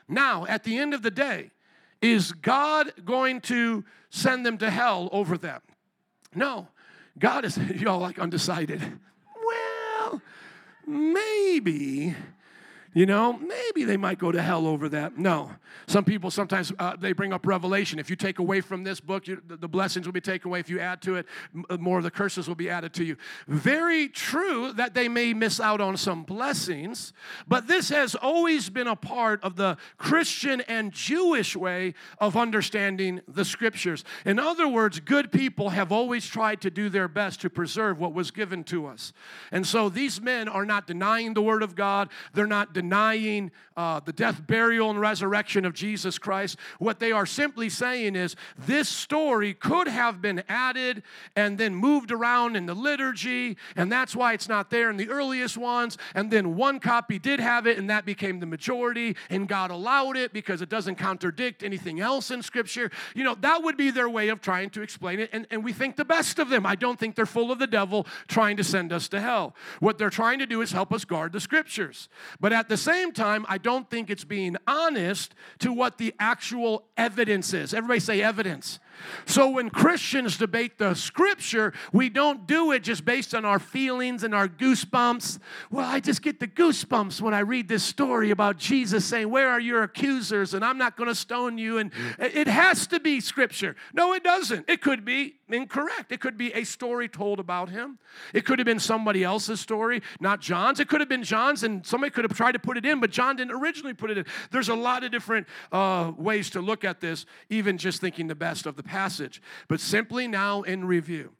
Now, 0.07 0.45
at 0.47 0.63
the 0.63 0.77
end 0.77 0.93
of 0.93 1.01
the 1.01 1.11
day, 1.11 1.51
is 2.01 2.31
God 2.31 2.91
going 3.05 3.41
to 3.41 3.83
send 4.09 4.45
them 4.45 4.57
to 4.59 4.69
hell 4.69 5.09
over 5.11 5.37
them? 5.37 5.61
No. 6.33 6.67
God 7.17 7.45
is, 7.45 7.57
y'all 7.75 7.99
like 7.99 8.19
undecided. 8.19 8.81
Well, 9.45 10.21
maybe. 10.87 12.15
You 12.93 13.05
know, 13.05 13.33
maybe 13.33 13.83
they 13.83 13.97
might 13.97 14.17
go 14.17 14.31
to 14.31 14.41
hell 14.41 14.65
over 14.65 14.89
that. 14.89 15.17
No. 15.17 15.51
Some 15.87 16.03
people 16.03 16.31
sometimes 16.31 16.73
uh, 16.79 16.95
they 16.95 17.13
bring 17.13 17.33
up 17.33 17.45
Revelation. 17.45 17.99
If 17.99 18.09
you 18.09 18.15
take 18.15 18.39
away 18.39 18.61
from 18.61 18.83
this 18.83 18.99
book, 18.99 19.27
you, 19.27 19.41
the, 19.45 19.67
blessings 19.67 20.07
will 20.07 20.13
be 20.13 20.21
taken 20.21 20.49
away. 20.49 20.59
If 20.59 20.69
you 20.69 20.79
add 20.79 21.01
to 21.03 21.15
it, 21.15 21.27
uh, 21.69 21.77
more 21.77 21.99
of 21.99 22.03
the 22.03 22.11
curses 22.11 22.47
will 22.47 22.55
be 22.55 22.69
added 22.69 22.93
to 22.93 23.03
you. 23.03 23.15
Very 23.47 24.07
true 24.07 24.73
that 24.73 24.95
they 24.95 25.07
may 25.07 25.33
miss 25.33 25.59
out 25.59 25.81
on 25.81 25.97
some 25.97 26.23
blessings, 26.23 27.13
but 27.47 27.67
this 27.67 27.89
has 27.89 28.15
always 28.15 28.69
been 28.69 28.87
a 28.87 28.95
part 28.95 29.43
of 29.43 29.55
the 29.55 29.77
Christian 29.97 30.61
and 30.61 30.91
Jewish 30.91 31.55
way 31.55 31.93
of 32.17 32.35
understanding 32.35 33.21
the 33.27 33.45
scriptures. 33.45 34.03
In 34.25 34.39
other 34.39 34.67
words, 34.67 34.99
good 34.99 35.31
people 35.31 35.69
have 35.69 35.91
always 35.91 36.25
tried 36.25 36.61
to 36.61 36.71
do 36.71 36.89
their 36.89 37.07
best 37.07 37.41
to 37.41 37.49
preserve 37.49 37.99
what 37.99 38.13
was 38.13 38.31
given 38.31 38.63
to 38.65 38.87
us. 38.87 39.13
And 39.51 39.65
so 39.65 39.89
these 39.89 40.19
men 40.19 40.47
are 40.47 40.65
not 40.65 40.87
denying 40.87 41.35
the 41.35 41.41
word 41.41 41.61
of 41.61 41.75
God. 41.75 42.09
They're 42.33 42.47
not 42.47 42.73
denying 42.79 43.51
uh, 43.75 43.99
the 43.99 44.13
death, 44.13 44.47
burial, 44.47 44.89
and 44.89 45.01
resurrection 45.01 45.65
of 45.65 45.73
Jesus 45.73 46.17
Christ. 46.17 46.57
What 46.79 46.99
they 46.99 47.11
are 47.11 47.25
simply 47.25 47.67
saying 47.67 48.15
is 48.15 48.37
this 48.57 48.87
story 48.87 49.53
could 49.53 49.89
have 49.89 50.21
been 50.21 50.43
added 50.47 51.03
and 51.35 51.57
then 51.57 51.75
moved 51.75 52.13
around 52.13 52.55
in 52.55 52.65
the 52.65 52.73
liturgy, 52.73 53.57
and 53.75 53.91
that's 53.91 54.15
why 54.15 54.31
it's 54.31 54.47
not 54.47 54.69
there 54.69 54.89
in 54.89 54.95
the 54.95 55.09
earliest 55.09 55.57
ones. 55.57 55.97
And 56.15 56.31
then 56.31 56.55
one 56.55 56.79
copy 56.79 57.19
did 57.19 57.41
have 57.41 57.67
it, 57.67 57.77
and 57.77 57.89
that 57.89 58.05
became 58.05 58.39
the 58.39 58.45
majority, 58.45 59.17
and 59.29 59.45
God 59.45 59.71
allowed 59.71 60.15
it 60.15 60.31
because 60.31 60.61
it 60.61 60.69
doesn't 60.69 60.95
contradict 60.95 61.61
anything 61.61 61.99
else 61.99 62.31
in 62.31 62.41
Scripture. 62.41 62.91
You 63.13 63.25
know, 63.25 63.35
that 63.41 63.61
would 63.61 63.75
be 63.75 63.91
their 63.91 64.09
way 64.09 64.29
of 64.29 64.39
trying 64.39 64.69
to 64.71 64.81
explain 64.81 65.19
it, 65.19 65.29
and, 65.33 65.45
and 65.51 65.65
we 65.65 65.73
think 65.73 65.97
the 65.97 66.05
best 66.05 66.39
of 66.39 66.47
them. 66.47 66.65
I 66.65 66.75
don't 66.75 66.97
think 66.97 67.15
they're 67.15 67.25
full 67.25 67.51
of 67.51 67.59
the 67.59 67.67
devil 67.67 68.07
trying 68.29 68.55
to 68.55 68.63
send 68.63 68.93
us 68.93 69.09
to 69.09 69.19
hell. 69.19 69.53
What 69.81 69.97
they're 69.97 70.09
trying 70.09 70.39
to 70.39 70.45
do 70.45 70.61
is 70.61 70.71
help 70.71 70.93
us 70.93 71.03
guard 71.03 71.33
the 71.33 71.41
Scriptures. 71.41 72.07
But 72.39 72.53
at 72.53 72.68
the 72.69 72.77
same 72.77 73.11
time, 73.11 73.45
I 73.49 73.57
don't 73.57 73.89
think 73.89 74.09
it's 74.09 74.23
being 74.23 74.55
honest 74.65 75.35
to 75.59 75.73
what 75.73 75.97
the 75.97 76.13
actual 76.19 76.85
evidence 76.95 77.53
is. 77.53 77.73
Everybody 77.73 77.99
say 77.99 78.21
evidence. 78.21 78.79
So 79.25 79.49
when 79.49 79.69
Christians 79.69 80.37
debate 80.37 80.77
the 80.77 80.93
scripture, 80.93 81.73
we 81.91 82.09
don't 82.09 82.47
do 82.47 82.71
it 82.71 82.83
just 82.83 83.05
based 83.05 83.33
on 83.33 83.45
our 83.45 83.59
feelings 83.59 84.23
and 84.23 84.33
our 84.33 84.47
goosebumps. 84.47 85.39
Well, 85.71 85.87
I 85.87 85.99
just 85.99 86.21
get 86.21 86.39
the 86.39 86.47
goosebumps 86.47 87.21
when 87.21 87.33
I 87.33 87.39
read 87.39 87.67
this 87.67 87.83
story 87.83 88.31
about 88.31 88.57
Jesus 88.57 89.05
saying, 89.05 89.29
Where 89.29 89.49
are 89.49 89.59
your 89.59 89.83
accusers? 89.83 90.53
And 90.53 90.63
I'm 90.63 90.77
not 90.77 90.97
going 90.97 91.09
to 91.09 91.15
stone 91.15 91.57
you. 91.57 91.77
And 91.77 91.91
it 92.17 92.47
has 92.47 92.87
to 92.87 92.99
be 92.99 93.19
scripture. 93.19 93.75
No, 93.93 94.13
it 94.13 94.23
doesn't. 94.23 94.69
It 94.69 94.81
could 94.81 95.05
be 95.05 95.35
incorrect. 95.49 96.11
It 96.11 96.19
could 96.19 96.37
be 96.37 96.53
a 96.53 96.63
story 96.63 97.07
told 97.07 97.39
about 97.39 97.69
him. 97.69 97.99
It 98.33 98.45
could 98.45 98.59
have 98.59 98.65
been 98.65 98.79
somebody 98.79 99.23
else's 99.23 99.59
story, 99.59 100.01
not 100.19 100.41
John's. 100.41 100.79
It 100.79 100.87
could 100.87 100.99
have 100.99 101.09
been 101.09 101.23
John's, 101.23 101.63
and 101.63 101.85
somebody 101.85 102.11
could 102.11 102.23
have 102.23 102.35
tried 102.35 102.53
to 102.53 102.59
put 102.59 102.77
it 102.77 102.85
in, 102.85 102.99
but 102.99 103.11
John 103.11 103.35
didn't 103.35 103.55
originally 103.55 103.93
put 103.93 104.11
it 104.11 104.17
in. 104.17 104.25
There's 104.51 104.69
a 104.69 104.75
lot 104.75 105.03
of 105.03 105.11
different 105.11 105.47
uh, 105.71 106.11
ways 106.17 106.49
to 106.51 106.61
look 106.61 106.83
at 106.83 107.01
this, 107.01 107.25
even 107.49 107.77
just 107.77 108.01
thinking 108.01 108.27
the 108.27 108.35
best 108.35 108.65
of 108.65 108.75
the 108.75 108.83
passage. 108.89 109.41
But 109.67 109.79
simply 109.79 110.27
now 110.27 110.63
in 110.63 110.85
review, 110.85 111.33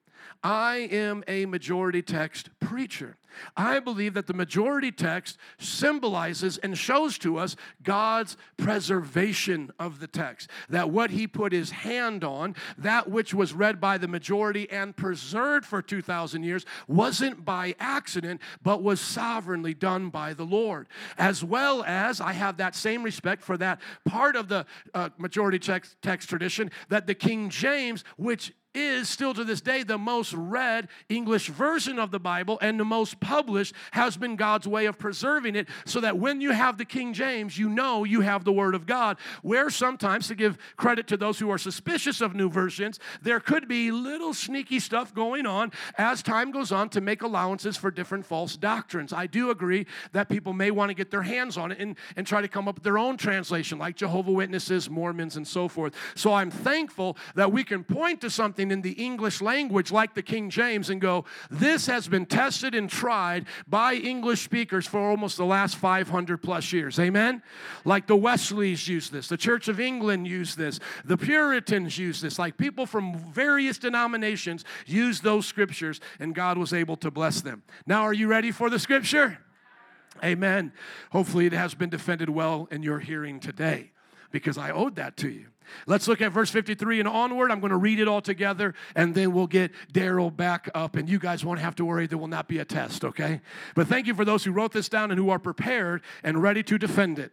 I 0.43 0.87
am 0.91 1.23
a 1.27 1.45
majority 1.45 2.01
text 2.01 2.49
preacher. 2.59 3.17
I 3.55 3.79
believe 3.79 4.13
that 4.13 4.27
the 4.27 4.33
majority 4.33 4.91
text 4.91 5.37
symbolizes 5.57 6.57
and 6.57 6.77
shows 6.77 7.17
to 7.19 7.37
us 7.37 7.55
God's 7.83 8.37
preservation 8.57 9.71
of 9.79 9.99
the 9.99 10.07
text. 10.07 10.49
That 10.69 10.89
what 10.89 11.11
he 11.11 11.27
put 11.27 11.53
his 11.53 11.71
hand 11.71 12.23
on, 12.23 12.55
that 12.77 13.09
which 13.09 13.33
was 13.33 13.53
read 13.53 13.79
by 13.79 13.97
the 13.97 14.07
majority 14.07 14.69
and 14.69 14.95
preserved 14.95 15.65
for 15.65 15.81
2,000 15.81 16.43
years, 16.43 16.65
wasn't 16.87 17.45
by 17.45 17.75
accident, 17.79 18.41
but 18.63 18.83
was 18.83 18.99
sovereignly 18.99 19.73
done 19.73 20.09
by 20.09 20.33
the 20.33 20.45
Lord. 20.45 20.87
As 21.17 21.43
well 21.43 21.83
as 21.83 22.21
I 22.21 22.33
have 22.33 22.57
that 22.57 22.75
same 22.75 23.03
respect 23.03 23.43
for 23.43 23.57
that 23.57 23.79
part 24.05 24.35
of 24.35 24.47
the 24.49 24.65
uh, 24.93 25.09
majority 25.17 25.59
text, 25.59 25.97
text 26.01 26.29
tradition 26.29 26.71
that 26.89 27.07
the 27.07 27.15
King 27.15 27.49
James, 27.49 28.03
which 28.17 28.53
is 28.75 29.09
still 29.09 29.33
to 29.33 29.43
this 29.43 29.61
day 29.61 29.81
the 29.81 29.97
most 29.97 30.33
read 30.33 30.87
English 31.09 31.47
version 31.47 31.97
of 31.97 32.11
the 32.11 32.19
Bible 32.19 32.59
and 32.61 32.79
the 32.79 32.85
most 32.85 33.19
published 33.19 33.73
has 33.91 34.15
been 34.15 34.35
God's 34.35 34.67
way 34.67 34.85
of 34.85 34.99
preserving 34.99 35.55
it 35.55 35.67
so 35.85 35.99
that 36.01 36.19
when 36.19 36.39
you 36.39 36.51
have 36.51 36.77
the 36.77 36.85
King 36.85 37.13
James, 37.13 37.57
you 37.57 37.67
know 37.67 38.03
you 38.03 38.21
have 38.21 38.43
the 38.43 38.51
Word 38.51 38.75
of 38.75 38.85
God. 38.85 39.17
Where 39.41 39.69
sometimes, 39.69 40.27
to 40.27 40.35
give 40.35 40.57
credit 40.77 41.07
to 41.07 41.17
those 41.17 41.39
who 41.39 41.49
are 41.49 41.57
suspicious 41.57 42.21
of 42.21 42.35
new 42.35 42.49
versions, 42.49 42.99
there 43.21 43.39
could 43.39 43.67
be 43.67 43.91
little 43.91 44.33
sneaky 44.33 44.79
stuff 44.79 45.13
going 45.15 45.45
on 45.45 45.71
as 45.97 46.21
time 46.21 46.51
goes 46.51 46.71
on 46.71 46.89
to 46.89 47.01
make 47.01 47.23
allowances 47.23 47.75
for 47.75 47.89
different 47.89 48.25
false 48.25 48.55
doctrines. 48.55 49.11
I 49.13 49.25
do 49.25 49.49
agree 49.49 49.87
that 50.11 50.29
people 50.29 50.53
may 50.53 50.69
want 50.69 50.89
to 50.89 50.93
get 50.93 51.09
their 51.09 51.23
hands 51.23 51.57
on 51.57 51.71
it 51.71 51.79
and, 51.79 51.95
and 52.15 52.27
try 52.27 52.41
to 52.41 52.47
come 52.47 52.67
up 52.67 52.75
with 52.75 52.83
their 52.83 52.99
own 52.99 53.17
translation, 53.17 53.79
like 53.79 53.95
Jehovah 53.95 54.31
Witnesses, 54.31 54.89
Mormons, 54.89 55.37
and 55.37 55.47
so 55.47 55.67
forth. 55.67 55.95
So 56.15 56.33
I'm 56.33 56.51
thankful 56.51 57.17
that 57.35 57.51
we 57.51 57.63
can 57.63 57.83
point 57.83 58.21
to 58.21 58.29
something 58.29 58.58
something 58.59 58.71
in 58.71 58.81
the 58.81 59.01
English 59.01 59.41
language 59.41 59.89
like 59.89 60.13
the 60.13 60.21
King 60.21 60.49
James 60.49 60.89
and 60.89 60.99
go, 60.99 61.23
this 61.49 61.85
has 61.85 62.09
been 62.09 62.25
tested 62.25 62.75
and 62.75 62.89
tried 62.89 63.45
by 63.67 63.93
English 63.93 64.41
speakers 64.41 64.85
for 64.85 64.99
almost 64.99 65.37
the 65.37 65.45
last 65.45 65.77
500 65.77 66.43
plus 66.43 66.73
years. 66.73 66.99
Amen? 66.99 67.41
Like 67.85 68.05
the 68.05 68.17
Wesleys 68.17 68.85
use 68.85 69.09
this, 69.09 69.29
the 69.29 69.37
Church 69.37 69.69
of 69.69 69.79
England 69.79 70.27
used 70.27 70.57
this, 70.57 70.81
the 71.05 71.17
Puritans 71.17 71.97
use 71.97 72.19
this, 72.19 72.37
like 72.37 72.57
people 72.57 72.85
from 72.85 73.17
various 73.31 73.77
denominations 73.77 74.65
use 74.85 75.21
those 75.21 75.45
scriptures, 75.45 76.01
and 76.19 76.35
God 76.35 76.57
was 76.57 76.73
able 76.73 76.97
to 76.97 77.09
bless 77.09 77.39
them. 77.39 77.63
Now, 77.87 78.01
are 78.01 78.13
you 78.13 78.27
ready 78.27 78.51
for 78.51 78.69
the 78.69 78.79
scripture? 78.79 79.37
Amen. 80.21 80.73
Hopefully, 81.11 81.45
it 81.45 81.53
has 81.53 81.75
been 81.75 81.89
defended 81.89 82.29
well 82.29 82.67
in 82.71 82.83
your 82.83 82.99
hearing 82.99 83.39
today 83.39 83.91
because 84.31 84.57
I 84.57 84.71
owed 84.71 84.97
that 84.97 85.15
to 85.17 85.29
you. 85.29 85.45
Let's 85.87 86.07
look 86.07 86.21
at 86.21 86.31
verse 86.31 86.49
53 86.49 86.99
and 86.99 87.07
onward. 87.07 87.51
I'm 87.51 87.59
going 87.59 87.71
to 87.71 87.77
read 87.77 87.99
it 87.99 88.07
all 88.07 88.21
together 88.21 88.73
and 88.95 89.15
then 89.15 89.33
we'll 89.33 89.47
get 89.47 89.71
Daryl 89.93 90.35
back 90.35 90.69
up. 90.73 90.95
And 90.95 91.09
you 91.09 91.19
guys 91.19 91.43
won't 91.43 91.59
have 91.59 91.75
to 91.75 91.85
worry, 91.85 92.07
there 92.07 92.17
will 92.17 92.27
not 92.27 92.47
be 92.47 92.59
a 92.59 92.65
test, 92.65 93.03
okay? 93.03 93.41
But 93.75 93.87
thank 93.87 94.07
you 94.07 94.13
for 94.13 94.25
those 94.25 94.43
who 94.43 94.51
wrote 94.51 94.71
this 94.71 94.89
down 94.89 95.11
and 95.11 95.19
who 95.19 95.29
are 95.29 95.39
prepared 95.39 96.01
and 96.23 96.41
ready 96.41 96.63
to 96.63 96.77
defend 96.77 97.19
it. 97.19 97.31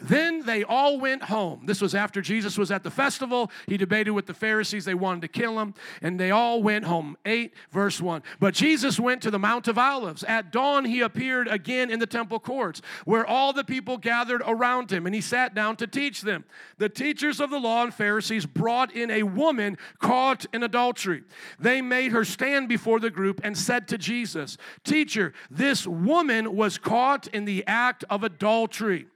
Then 0.00 0.44
they 0.46 0.62
all 0.62 1.00
went 1.00 1.24
home. 1.24 1.66
This 1.66 1.80
was 1.80 1.94
after 1.94 2.20
Jesus 2.20 2.56
was 2.56 2.70
at 2.70 2.84
the 2.84 2.90
festival. 2.90 3.50
He 3.66 3.76
debated 3.76 4.12
with 4.12 4.26
the 4.26 4.34
Pharisees. 4.34 4.84
They 4.84 4.94
wanted 4.94 5.22
to 5.22 5.28
kill 5.28 5.58
him, 5.58 5.74
and 6.00 6.20
they 6.20 6.30
all 6.30 6.62
went 6.62 6.84
home. 6.84 7.16
8, 7.26 7.52
verse 7.72 8.00
1. 8.00 8.22
But 8.38 8.54
Jesus 8.54 9.00
went 9.00 9.22
to 9.22 9.30
the 9.30 9.40
Mount 9.40 9.66
of 9.66 9.76
Olives. 9.76 10.22
At 10.24 10.52
dawn, 10.52 10.84
he 10.84 11.00
appeared 11.00 11.48
again 11.48 11.90
in 11.90 11.98
the 11.98 12.06
temple 12.06 12.38
courts, 12.38 12.80
where 13.06 13.26
all 13.26 13.52
the 13.52 13.64
people 13.64 13.98
gathered 13.98 14.42
around 14.46 14.92
him, 14.92 15.04
and 15.04 15.14
he 15.14 15.20
sat 15.20 15.52
down 15.52 15.74
to 15.76 15.86
teach 15.88 16.22
them. 16.22 16.44
The 16.78 16.88
teachers 16.88 17.40
of 17.40 17.50
the 17.50 17.58
law 17.58 17.82
and 17.82 17.92
Pharisees 17.92 18.46
brought 18.46 18.94
in 18.94 19.10
a 19.10 19.24
woman 19.24 19.78
caught 19.98 20.46
in 20.52 20.62
adultery. 20.62 21.24
They 21.58 21.82
made 21.82 22.12
her 22.12 22.24
stand 22.24 22.68
before 22.68 23.00
the 23.00 23.10
group 23.10 23.40
and 23.42 23.58
said 23.58 23.88
to 23.88 23.98
Jesus, 23.98 24.58
Teacher, 24.84 25.32
this 25.50 25.88
woman 25.88 26.54
was 26.54 26.78
caught 26.78 27.26
in 27.28 27.44
the 27.44 27.64
act 27.66 28.04
of 28.08 28.22
adultery. 28.22 29.08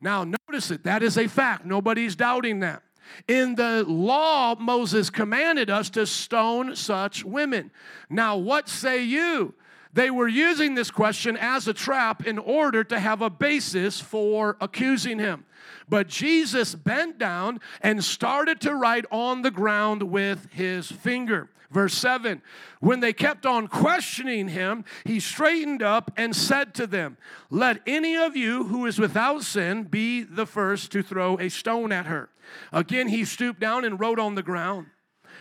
Now, 0.00 0.24
notice 0.24 0.70
it, 0.70 0.84
that 0.84 1.02
is 1.02 1.16
a 1.18 1.26
fact. 1.26 1.64
Nobody's 1.64 2.16
doubting 2.16 2.60
that. 2.60 2.82
In 3.28 3.54
the 3.54 3.84
law, 3.86 4.54
Moses 4.58 5.10
commanded 5.10 5.70
us 5.70 5.90
to 5.90 6.06
stone 6.06 6.74
such 6.74 7.24
women. 7.24 7.70
Now, 8.08 8.36
what 8.36 8.68
say 8.68 9.02
you? 9.02 9.54
They 9.94 10.10
were 10.10 10.28
using 10.28 10.74
this 10.74 10.90
question 10.90 11.36
as 11.36 11.68
a 11.68 11.72
trap 11.72 12.26
in 12.26 12.38
order 12.38 12.82
to 12.82 12.98
have 12.98 13.22
a 13.22 13.30
basis 13.30 14.00
for 14.00 14.56
accusing 14.60 15.20
him. 15.20 15.44
But 15.88 16.08
Jesus 16.08 16.74
bent 16.74 17.16
down 17.16 17.60
and 17.80 18.02
started 18.02 18.60
to 18.62 18.74
write 18.74 19.06
on 19.12 19.42
the 19.42 19.52
ground 19.52 20.02
with 20.02 20.48
his 20.50 20.90
finger. 20.90 21.48
Verse 21.70 21.94
7 21.94 22.42
When 22.80 23.00
they 23.00 23.12
kept 23.12 23.46
on 23.46 23.68
questioning 23.68 24.48
him, 24.48 24.84
he 25.04 25.20
straightened 25.20 25.82
up 25.82 26.10
and 26.16 26.34
said 26.34 26.74
to 26.74 26.88
them, 26.88 27.16
Let 27.48 27.80
any 27.86 28.16
of 28.16 28.36
you 28.36 28.64
who 28.64 28.86
is 28.86 28.98
without 28.98 29.42
sin 29.42 29.84
be 29.84 30.24
the 30.24 30.46
first 30.46 30.90
to 30.92 31.02
throw 31.02 31.38
a 31.38 31.48
stone 31.48 31.92
at 31.92 32.06
her. 32.06 32.30
Again, 32.72 33.08
he 33.08 33.24
stooped 33.24 33.60
down 33.60 33.84
and 33.84 33.98
wrote 33.98 34.18
on 34.18 34.34
the 34.34 34.42
ground. 34.42 34.86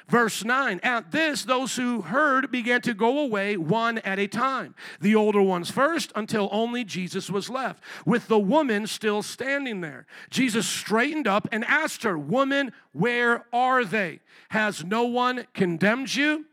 Verse 0.08 0.44
9 0.44 0.80
At 0.84 1.12
this, 1.12 1.44
those 1.44 1.76
who 1.76 2.02
heard 2.02 2.52
began 2.52 2.82
to 2.82 2.94
go 2.94 3.20
away 3.20 3.58
one 3.58 4.00
at 4.00 4.20
a 4.20 4.28
time, 4.28 4.76
the 5.00 5.16
older 5.16 5.42
ones 5.42 5.70
first, 5.70 6.12
until 6.16 6.50
only 6.52 6.84
Jesus 6.84 7.30
was 7.30 7.50
left, 7.50 7.84
with 8.06 8.28
the 8.28 8.40
woman 8.40 8.88
still 8.88 9.22
standing 9.22 9.82
there. 9.82 10.06
Jesus 10.30 10.68
straightened 10.68 11.28
up 11.28 11.48
and 11.52 11.64
asked 11.66 12.04
her, 12.04 12.18
Woman, 12.18 12.74
where 12.92 13.46
are 13.54 13.86
they? 13.86 14.20
Has 14.50 14.84
no 14.84 15.04
one 15.04 15.48
condemned 15.54 16.16
you? 16.16 16.46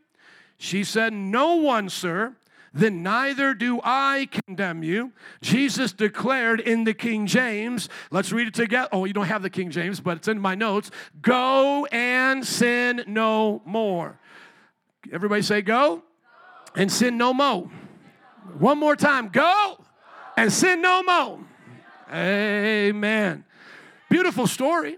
She 0.57 0.83
said, 0.83 1.13
No 1.13 1.55
one, 1.55 1.89
sir 1.89 2.35
then 2.73 3.03
neither 3.03 3.53
do 3.53 3.81
I 3.83 4.29
condemn 4.31 4.81
you. 4.81 5.11
Jesus 5.41 5.91
declared 5.91 6.61
in 6.61 6.85
the 6.85 6.93
King 6.93 7.27
James, 7.27 7.89
let's 8.11 8.31
read 8.31 8.47
it 8.47 8.53
together. 8.53 8.87
Oh, 8.91 9.05
you 9.05 9.13
don't 9.13 9.25
have 9.25 9.41
the 9.41 9.49
King 9.49 9.71
James, 9.71 9.99
but 9.99 10.17
it's 10.17 10.27
in 10.27 10.39
my 10.39 10.55
notes. 10.55 10.89
Go 11.21 11.85
and 11.87 12.45
sin 12.45 13.03
no 13.07 13.61
more. 13.65 14.19
Everybody 15.11 15.41
say, 15.41 15.61
Go 15.61 16.03
and 16.75 16.91
sin 16.91 17.17
no 17.17 17.33
more. 17.33 17.69
One 18.57 18.77
more 18.77 18.95
time, 18.95 19.29
go 19.29 19.83
and 20.37 20.51
sin 20.51 20.81
no 20.81 21.03
more. 21.03 21.39
Amen. 22.13 23.43
Beautiful 24.09 24.47
story. 24.47 24.97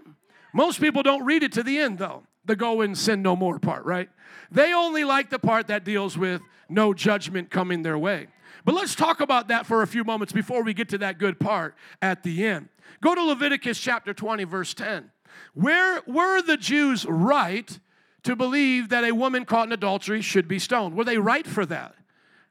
Most 0.52 0.80
people 0.80 1.02
don't 1.02 1.24
read 1.24 1.42
it 1.42 1.52
to 1.52 1.62
the 1.62 1.78
end, 1.78 1.98
though, 1.98 2.22
the 2.44 2.56
go 2.56 2.80
and 2.80 2.96
sin 2.96 3.22
no 3.22 3.34
more 3.34 3.58
part, 3.58 3.84
right? 3.84 4.08
They 4.50 4.72
only 4.72 5.04
like 5.04 5.30
the 5.30 5.38
part 5.38 5.66
that 5.66 5.84
deals 5.84 6.16
with 6.16 6.40
no 6.68 6.94
judgment 6.94 7.50
coming 7.50 7.82
their 7.82 7.98
way. 7.98 8.28
But 8.64 8.74
let's 8.74 8.94
talk 8.94 9.20
about 9.20 9.48
that 9.48 9.66
for 9.66 9.82
a 9.82 9.86
few 9.86 10.04
moments 10.04 10.32
before 10.32 10.62
we 10.62 10.74
get 10.74 10.88
to 10.90 10.98
that 10.98 11.18
good 11.18 11.38
part 11.38 11.74
at 12.00 12.22
the 12.22 12.46
end. 12.46 12.68
Go 13.00 13.14
to 13.14 13.22
Leviticus 13.22 13.78
chapter 13.78 14.14
20, 14.14 14.44
verse 14.44 14.74
10. 14.74 15.10
Where 15.52 16.00
were 16.06 16.40
the 16.42 16.56
Jews 16.56 17.04
right 17.06 17.78
to 18.22 18.36
believe 18.36 18.88
that 18.88 19.04
a 19.04 19.12
woman 19.12 19.44
caught 19.44 19.68
in 19.68 19.72
adultery 19.72 20.22
should 20.22 20.48
be 20.48 20.58
stoned? 20.58 20.96
Were 20.96 21.04
they 21.04 21.18
right 21.18 21.46
for 21.46 21.66
that? 21.66 21.94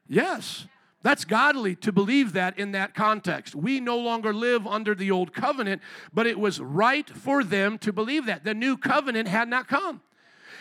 Yes. 0.06 0.66
That's 1.02 1.26
godly 1.26 1.76
to 1.76 1.92
believe 1.92 2.32
that 2.32 2.58
in 2.58 2.72
that 2.72 2.94
context. 2.94 3.54
We 3.54 3.78
no 3.78 3.98
longer 3.98 4.32
live 4.32 4.66
under 4.66 4.94
the 4.94 5.10
old 5.10 5.34
covenant, 5.34 5.82
but 6.14 6.26
it 6.26 6.38
was 6.38 6.60
right 6.60 7.08
for 7.08 7.44
them 7.44 7.76
to 7.78 7.92
believe 7.92 8.24
that. 8.26 8.44
The 8.44 8.54
new 8.54 8.78
covenant 8.78 9.28
had 9.28 9.48
not 9.48 9.68
come. 9.68 10.00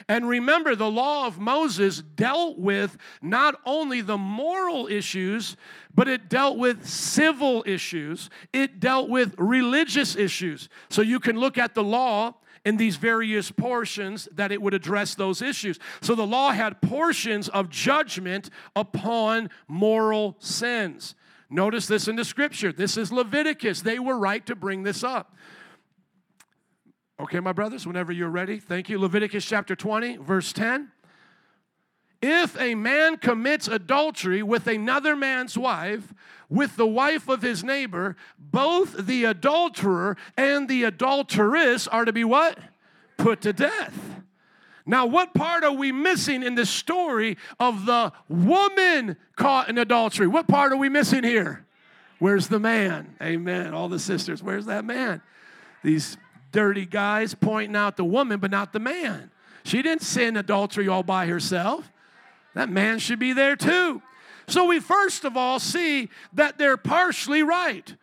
And 0.07 0.27
remember, 0.27 0.75
the 0.75 0.89
law 0.89 1.27
of 1.27 1.39
Moses 1.39 2.01
dealt 2.01 2.57
with 2.57 2.97
not 3.21 3.55
only 3.65 4.01
the 4.01 4.17
moral 4.17 4.87
issues, 4.87 5.55
but 5.93 6.07
it 6.07 6.29
dealt 6.29 6.57
with 6.57 6.87
civil 6.87 7.63
issues, 7.65 8.29
it 8.51 8.79
dealt 8.79 9.09
with 9.09 9.35
religious 9.37 10.15
issues. 10.15 10.69
So 10.89 11.01
you 11.01 11.19
can 11.19 11.37
look 11.37 11.57
at 11.57 11.75
the 11.75 11.83
law 11.83 12.35
in 12.65 12.77
these 12.77 12.95
various 12.95 13.51
portions 13.51 14.27
that 14.31 14.51
it 14.51 14.61
would 14.61 14.73
address 14.73 15.15
those 15.15 15.41
issues. 15.41 15.79
So 16.01 16.15
the 16.15 16.25
law 16.25 16.51
had 16.51 16.81
portions 16.81 17.49
of 17.49 17.69
judgment 17.69 18.49
upon 18.75 19.49
moral 19.67 20.37
sins. 20.39 21.15
Notice 21.49 21.87
this 21.87 22.07
in 22.07 22.15
the 22.15 22.25
scripture. 22.25 22.71
This 22.71 22.97
is 22.97 23.11
Leviticus. 23.11 23.81
They 23.81 23.99
were 23.99 24.17
right 24.17 24.45
to 24.45 24.55
bring 24.55 24.83
this 24.83 25.03
up. 25.03 25.35
Okay, 27.23 27.39
my 27.39 27.53
brothers, 27.53 27.87
whenever 27.87 28.11
you're 28.11 28.29
ready. 28.29 28.59
Thank 28.59 28.89
you. 28.89 28.99
Leviticus 28.99 29.45
chapter 29.45 29.77
20, 29.77 30.17
verse 30.17 30.51
10. 30.51 30.91
If 32.21 32.59
a 32.59 32.75
man 32.75 33.15
commits 33.15 33.69
adultery 33.69 34.43
with 34.43 34.67
another 34.67 35.15
man's 35.15 35.57
wife, 35.57 36.13
with 36.49 36.75
the 36.75 36.85
wife 36.85 37.29
of 37.29 37.41
his 37.41 37.63
neighbor, 37.63 38.17
both 38.37 39.07
the 39.07 39.23
adulterer 39.23 40.17
and 40.35 40.67
the 40.67 40.83
adulteress 40.83 41.87
are 41.87 42.03
to 42.03 42.11
be 42.11 42.25
what? 42.25 42.59
Put 43.15 43.39
to 43.41 43.53
death. 43.53 44.21
Now, 44.85 45.05
what 45.05 45.33
part 45.33 45.63
are 45.63 45.71
we 45.71 45.93
missing 45.93 46.43
in 46.43 46.55
the 46.55 46.65
story 46.65 47.37
of 47.57 47.85
the 47.85 48.11
woman 48.27 49.15
caught 49.37 49.69
in 49.69 49.77
adultery? 49.77 50.27
What 50.27 50.49
part 50.49 50.73
are 50.73 50.77
we 50.77 50.89
missing 50.89 51.23
here? 51.23 51.65
Where's 52.19 52.49
the 52.49 52.59
man? 52.59 53.15
Amen. 53.21 53.73
All 53.73 53.87
the 53.87 53.97
sisters, 53.97 54.43
where's 54.43 54.65
that 54.65 54.83
man? 54.83 55.21
These 55.83 56.17
dirty 56.53 56.85
guys 56.85 57.35
pointing 57.35 57.75
out 57.75 57.97
the 57.97 58.05
woman, 58.05 58.39
but 58.39 58.51
not 58.51 58.71
the 58.71 58.79
man. 58.79 59.29
She 59.65 59.81
didn't 59.81 60.03
sin 60.03 60.37
adultery 60.37 60.87
all 60.87 61.03
by 61.03 61.25
herself. 61.25 61.91
That 62.53 62.69
man 62.69 62.99
should 62.99 63.19
be 63.19 63.33
there 63.33 63.57
too. 63.57 64.01
So 64.47 64.65
we 64.65 64.79
first 64.79 65.25
of 65.25 65.35
all 65.35 65.59
see 65.59 66.09
that 66.33 66.57
they're 66.57 66.77
partially 66.77 67.43
right. 67.43 67.95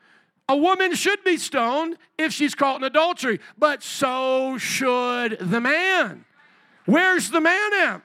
A 0.49 0.57
woman 0.57 0.95
should 0.95 1.23
be 1.23 1.37
stoned 1.37 1.97
if 2.19 2.33
she's 2.33 2.55
caught 2.55 2.77
in 2.77 2.85
adultery, 2.85 3.41
but 3.57 3.83
so 3.83 4.59
should 4.59 5.39
the 5.41 5.61
man. 5.61 6.25
Where's 6.87 7.31
the 7.31 7.41
man 7.41 7.75
at? 7.75 8.03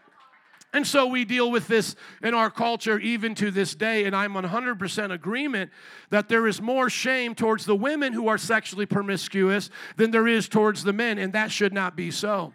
And 0.75 0.85
so 0.85 1.07
we 1.07 1.23
deal 1.23 1.49
with 1.49 1.69
this 1.69 1.95
in 2.21 2.33
our 2.33 2.51
culture 2.51 2.99
even 2.99 3.33
to 3.35 3.49
this 3.49 3.75
day, 3.75 4.03
and 4.03 4.13
I'm 4.13 4.33
100% 4.33 5.11
agreement 5.13 5.71
that 6.09 6.27
there 6.27 6.47
is 6.47 6.61
more 6.61 6.89
shame 6.89 7.33
towards 7.33 7.63
the 7.63 7.77
women 7.77 8.11
who 8.11 8.27
are 8.27 8.37
sexually 8.37 8.85
promiscuous 8.85 9.69
than 9.95 10.11
there 10.11 10.27
is 10.27 10.49
towards 10.49 10.83
the 10.83 10.91
men, 10.91 11.17
and 11.17 11.31
that 11.31 11.49
should 11.49 11.71
not 11.71 11.95
be 11.95 12.11
so. 12.11 12.53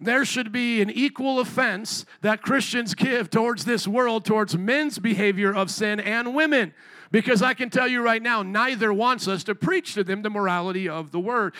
There 0.00 0.24
should 0.24 0.52
be 0.52 0.80
an 0.80 0.90
equal 0.90 1.40
offense 1.40 2.06
that 2.20 2.40
Christians 2.40 2.94
give 2.94 3.30
towards 3.30 3.64
this 3.64 3.88
world, 3.88 4.24
towards 4.24 4.56
men's 4.56 5.00
behavior 5.00 5.52
of 5.52 5.68
sin 5.68 5.98
and 5.98 6.36
women. 6.36 6.72
Because 7.10 7.42
I 7.42 7.52
can 7.54 7.68
tell 7.68 7.88
you 7.88 8.00
right 8.00 8.22
now, 8.22 8.44
neither 8.44 8.92
wants 8.92 9.26
us 9.26 9.42
to 9.42 9.56
preach 9.56 9.94
to 9.94 10.04
them 10.04 10.22
the 10.22 10.30
morality 10.30 10.88
of 10.88 11.10
the 11.10 11.18
word. 11.18 11.52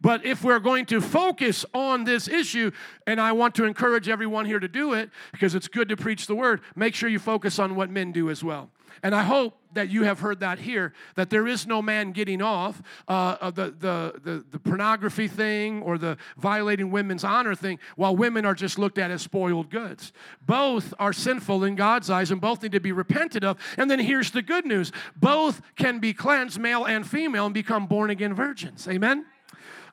But 0.00 0.24
if 0.24 0.44
we're 0.44 0.60
going 0.60 0.86
to 0.86 1.00
focus 1.00 1.64
on 1.74 2.04
this 2.04 2.28
issue, 2.28 2.70
and 3.06 3.20
I 3.20 3.32
want 3.32 3.54
to 3.56 3.64
encourage 3.64 4.08
everyone 4.08 4.46
here 4.46 4.60
to 4.60 4.68
do 4.68 4.92
it 4.92 5.10
because 5.32 5.54
it's 5.54 5.68
good 5.68 5.88
to 5.88 5.96
preach 5.96 6.26
the 6.26 6.34
word, 6.34 6.60
make 6.76 6.94
sure 6.94 7.08
you 7.08 7.18
focus 7.18 7.58
on 7.58 7.74
what 7.74 7.90
men 7.90 8.12
do 8.12 8.30
as 8.30 8.44
well. 8.44 8.70
And 9.02 9.14
I 9.14 9.22
hope 9.22 9.54
that 9.72 9.90
you 9.90 10.04
have 10.04 10.20
heard 10.20 10.40
that 10.40 10.58
here 10.58 10.92
that 11.14 11.30
there 11.30 11.46
is 11.46 11.66
no 11.66 11.82
man 11.82 12.12
getting 12.12 12.42
off 12.42 12.82
uh, 13.06 13.36
of 13.40 13.54
the, 13.54 13.74
the, 13.78 14.20
the, 14.24 14.44
the 14.50 14.58
pornography 14.58 15.28
thing 15.28 15.82
or 15.82 15.98
the 15.98 16.16
violating 16.36 16.90
women's 16.90 17.22
honor 17.22 17.54
thing 17.54 17.78
while 17.96 18.16
women 18.16 18.44
are 18.44 18.54
just 18.54 18.78
looked 18.78 18.98
at 18.98 19.10
as 19.10 19.22
spoiled 19.22 19.70
goods. 19.70 20.12
Both 20.44 20.94
are 20.98 21.12
sinful 21.12 21.64
in 21.64 21.76
God's 21.76 22.10
eyes 22.10 22.30
and 22.30 22.40
both 22.40 22.62
need 22.62 22.72
to 22.72 22.80
be 22.80 22.92
repented 22.92 23.44
of. 23.44 23.58
And 23.76 23.90
then 23.90 24.00
here's 24.00 24.30
the 24.30 24.42
good 24.42 24.66
news 24.66 24.90
both 25.16 25.60
can 25.76 25.98
be 25.98 26.12
cleansed, 26.12 26.58
male 26.58 26.84
and 26.84 27.06
female, 27.06 27.46
and 27.46 27.54
become 27.54 27.86
born 27.86 28.10
again 28.10 28.34
virgins. 28.34 28.88
Amen? 28.88 29.26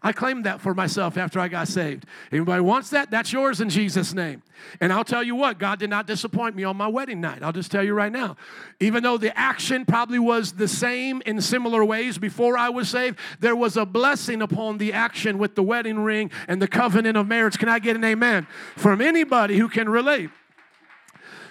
I 0.02 0.12
claimed 0.12 0.46
that 0.46 0.62
for 0.62 0.74
myself 0.74 1.18
after 1.18 1.39
I 1.39 1.48
got 1.48 1.68
saved. 1.68 2.06
Anybody 2.32 2.62
wants 2.62 2.89
that? 2.91 3.12
That's 3.12 3.34
yours 3.34 3.62
in 3.62 3.70
Jesus' 3.70 4.14
name. 4.14 4.43
And 4.80 4.93
I'll 4.93 5.04
tell 5.04 5.24
you 5.24 5.36
what, 5.36 5.58
God 5.58 5.80
did 5.80 5.89
not 5.89 6.08
disappoint 6.08 6.56
me 6.56 6.64
on 6.64 6.78
my 6.78 6.88
wedding 6.88 7.22
night. 7.22 7.43
I'll 7.43 7.52
just 7.52 7.72
tell 7.72 7.84
you 7.84 7.93
right 7.93 8.12
now. 8.12 8.38
Even 8.80 9.04
though 9.04 9.18
the 9.18 9.38
action 9.38 9.86
probably 9.86 10.20
was 10.20 10.54
the 10.54 10.68
same 10.68 11.22
in 11.26 11.41
similar 11.41 11.84
ways 11.84 12.18
before 12.18 12.58
I 12.58 12.70
was 12.70 12.89
saved, 12.89 13.20
there 13.39 13.56
was 13.56 13.78
a 13.78 13.86
blessing 13.86 14.41
upon 14.41 14.78
the 14.78 14.93
action 14.93 15.38
with 15.38 15.56
the 15.56 15.64
wedding 15.64 16.00
ring 16.00 16.32
and 16.48 16.62
the 16.62 16.68
covenant 16.68 17.18
of 17.18 17.28
marriage. 17.28 17.58
Can 17.58 17.70
I 17.70 17.80
get 17.80 17.96
an 17.96 18.04
amen 18.04 18.48
from 18.76 19.02
anybody 19.02 19.58
who 19.58 19.70
can 19.70 19.89
relate? 19.89 20.30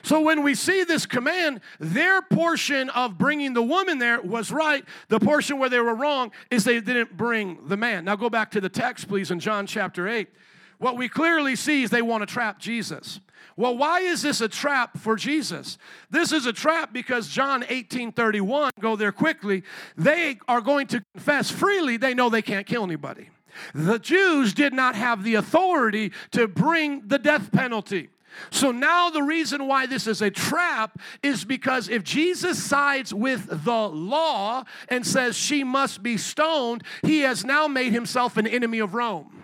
So 0.05 0.20
when 0.20 0.42
we 0.42 0.55
see 0.55 0.84
this 0.84 1.07
command, 1.07 1.62
their 1.80 2.20
portion 2.20 2.90
of 2.90 3.16
bringing 3.16 3.55
the 3.55 3.62
woman 3.62 3.98
there 3.98 4.20
was 4.20 4.52
right. 4.52 4.84
The 5.09 5.18
portion 5.18 5.59
where 5.59 5.70
they 5.70 5.80
were 5.80 5.94
wrong 5.94 6.30
is 6.50 6.64
they 6.64 6.78
didn't 6.78 7.16
bring 7.16 7.66
the 7.68 7.78
man. 7.78 8.05
Now 8.05 8.14
go 8.14 8.28
back 8.28 8.50
to 8.50 8.61
the 8.61 8.68
text, 8.68 9.09
please, 9.09 9.30
in 9.30 9.40
John 9.40 9.66
chapter 9.66 10.07
8. 10.07 10.28
What 10.76 10.98
we 10.98 11.09
clearly 11.09 11.57
see 11.57 11.84
is 11.84 11.90
they 11.90 12.02
want 12.02 12.20
to 12.20 12.26
trap 12.26 12.59
Jesus. 12.59 13.18
Well, 13.57 13.78
why 13.78 14.00
is 14.00 14.20
this 14.20 14.42
a 14.42 14.48
trap 14.48 14.98
for 14.98 15.16
Jesus? 15.16 15.78
This 16.11 16.32
is 16.32 16.44
a 16.44 16.52
trap 16.52 16.92
because 16.92 17.28
John 17.28 17.64
18 17.66 18.12
31, 18.12 18.72
go 18.80 18.96
there 18.96 19.12
quickly, 19.12 19.62
they 19.96 20.38
are 20.46 20.61
going 20.61 20.86
to 20.88 21.02
confess 21.14 21.50
freely 21.50 21.96
they 21.96 22.12
know 22.12 22.28
they 22.28 22.42
can't 22.42 22.66
kill 22.66 22.84
anybody. 22.84 23.30
The 23.72 23.98
Jews 23.98 24.52
did 24.52 24.74
not 24.74 24.96
have 24.96 25.24
the 25.24 25.36
authority 25.36 26.12
to 26.32 26.46
bring 26.46 27.07
the 27.07 27.18
death 27.18 27.52
penalty. 27.52 28.11
So 28.51 28.70
now 28.70 29.11
the 29.11 29.22
reason 29.22 29.66
why 29.66 29.87
this 29.87 30.07
is 30.07 30.22
a 30.22 30.30
trap 30.30 30.99
is 31.22 31.45
because 31.45 31.89
if 31.89 32.05
Jesus 32.05 32.62
sides 32.62 33.12
with 33.12 33.64
the 33.64 33.89
law 33.89 34.64
and 34.89 35.07
says 35.07 35.37
she 35.37 35.64
must 35.64 36.03
be 36.03 36.16
stoned, 36.16 36.82
he 37.03 37.20
has 37.20 37.45
now 37.45 37.68
made 37.68 37.93
himself 37.93 38.37
an 38.37 38.47
enemy 38.47 38.78
of 38.78 38.95
Rome. 38.95 39.43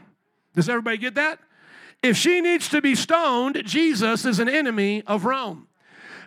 Does 0.55 0.69
everybody 0.69 0.97
get 0.97 1.15
that? 1.15 1.39
If 2.03 2.17
she 2.17 2.41
needs 2.41 2.69
to 2.71 2.81
be 2.81 2.95
stoned, 2.95 3.63
Jesus 3.65 4.25
is 4.25 4.39
an 4.39 4.49
enemy 4.49 5.03
of 5.07 5.25
Rome. 5.25 5.69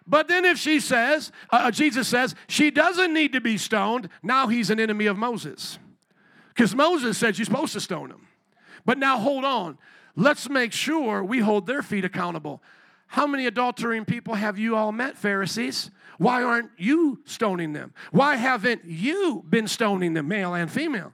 But 0.05 0.27
then 0.27 0.45
if 0.45 0.57
she 0.57 0.79
says, 0.79 1.31
uh, 1.51 1.63
uh 1.63 1.71
Jesus 1.71 2.07
says, 2.07 2.35
she 2.47 2.71
doesn't 2.71 3.13
need 3.13 3.33
to 3.33 3.41
be 3.41 3.57
stoned, 3.57 4.09
now 4.21 4.47
he's 4.47 4.69
an 4.69 4.79
enemy 4.79 5.05
of 5.05 5.17
Moses. 5.17 5.79
Because 6.49 6.75
Moses 6.75 7.17
said 7.17 7.37
you're 7.37 7.45
supposed 7.45 7.73
to 7.73 7.81
stone 7.81 8.11
him. 8.11 8.27
But 8.85 8.97
now 8.97 9.17
hold 9.17 9.45
on. 9.45 9.77
Let's 10.15 10.49
make 10.49 10.73
sure 10.73 11.23
we 11.23 11.39
hold 11.39 11.65
their 11.65 11.81
feet 11.81 12.05
accountable. 12.05 12.61
How 13.07 13.27
many 13.27 13.49
adultering 13.49 14.07
people 14.07 14.35
have 14.35 14.57
you 14.57 14.75
all 14.75 14.91
met, 14.91 15.17
Pharisees? 15.17 15.91
Why 16.17 16.43
aren't 16.43 16.71
you 16.77 17.19
stoning 17.25 17.73
them? 17.73 17.93
Why 18.11 18.35
haven't 18.35 18.85
you 18.85 19.43
been 19.49 19.67
stoning 19.67 20.13
them, 20.13 20.27
male 20.27 20.53
and 20.53 20.71
female? 20.71 21.13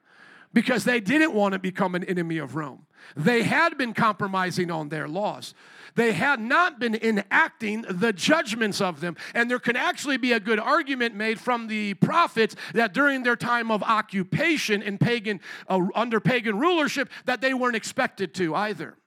Because 0.54 0.84
they 0.84 1.00
didn't 1.00 1.34
want 1.34 1.54
to 1.54 1.60
become 1.60 1.96
an 1.96 2.04
enemy 2.04 2.38
of 2.38 2.56
Rome. 2.56 2.86
They 3.16 3.44
had 3.44 3.78
been 3.78 3.94
compromising 3.94 4.72
on 4.72 4.90
their 4.90 5.08
laws. 5.08 5.54
They 5.96 6.14
had 6.14 6.40
not 6.40 6.80
been 6.80 6.96
enacting 6.96 7.86
the 7.90 8.14
judgments 8.14 8.82
of 8.82 9.02
them. 9.02 9.18
And 9.34 9.50
there 9.50 9.60
can 9.60 9.76
actually 9.76 10.18
be 10.18 10.34
a 10.34 10.40
good 10.40 10.60
argument 10.60 11.16
made 11.16 11.40
from 11.40 11.68
the 11.68 11.96
prophets 11.96 12.56
that 12.74 12.94
during 12.94 13.24
their 13.24 13.36
time 13.36 13.72
of 13.72 13.84
occupation 13.84 14.82
in 14.82 14.98
pagan, 14.98 15.40
uh, 15.68 15.82
under 15.96 16.20
pagan 16.20 16.60
rulership, 16.60 17.10
that 17.26 17.42
they 17.42 17.54
weren't 17.54 17.76
expected 17.76 18.34
to 18.36 18.56
either. 18.56 18.98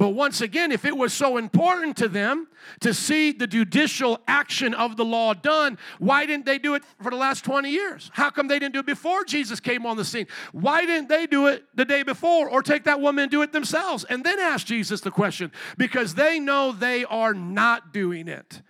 But 0.00 0.14
once 0.14 0.40
again, 0.40 0.72
if 0.72 0.86
it 0.86 0.96
was 0.96 1.12
so 1.12 1.36
important 1.36 1.94
to 1.98 2.08
them 2.08 2.48
to 2.80 2.94
see 2.94 3.32
the 3.32 3.46
judicial 3.46 4.18
action 4.26 4.72
of 4.72 4.96
the 4.96 5.04
law 5.04 5.34
done, 5.34 5.76
why 5.98 6.24
didn't 6.24 6.46
they 6.46 6.56
do 6.56 6.74
it 6.74 6.84
for 7.02 7.10
the 7.10 7.18
last 7.18 7.44
20 7.44 7.68
years? 7.68 8.10
How 8.14 8.30
come 8.30 8.48
they 8.48 8.58
didn't 8.58 8.72
do 8.72 8.78
it 8.78 8.86
before 8.86 9.24
Jesus 9.24 9.60
came 9.60 9.84
on 9.84 9.98
the 9.98 10.04
scene? 10.06 10.26
Why 10.52 10.86
didn't 10.86 11.10
they 11.10 11.26
do 11.26 11.48
it 11.48 11.66
the 11.74 11.84
day 11.84 12.02
before 12.02 12.48
or 12.48 12.62
take 12.62 12.84
that 12.84 13.02
woman 13.02 13.24
and 13.24 13.30
do 13.30 13.42
it 13.42 13.52
themselves 13.52 14.04
and 14.04 14.24
then 14.24 14.40
ask 14.40 14.66
Jesus 14.66 15.02
the 15.02 15.10
question? 15.10 15.52
Because 15.76 16.14
they 16.14 16.40
know 16.40 16.72
they 16.72 17.04
are 17.04 17.34
not 17.34 17.92
doing 17.92 18.26
it. 18.26 18.62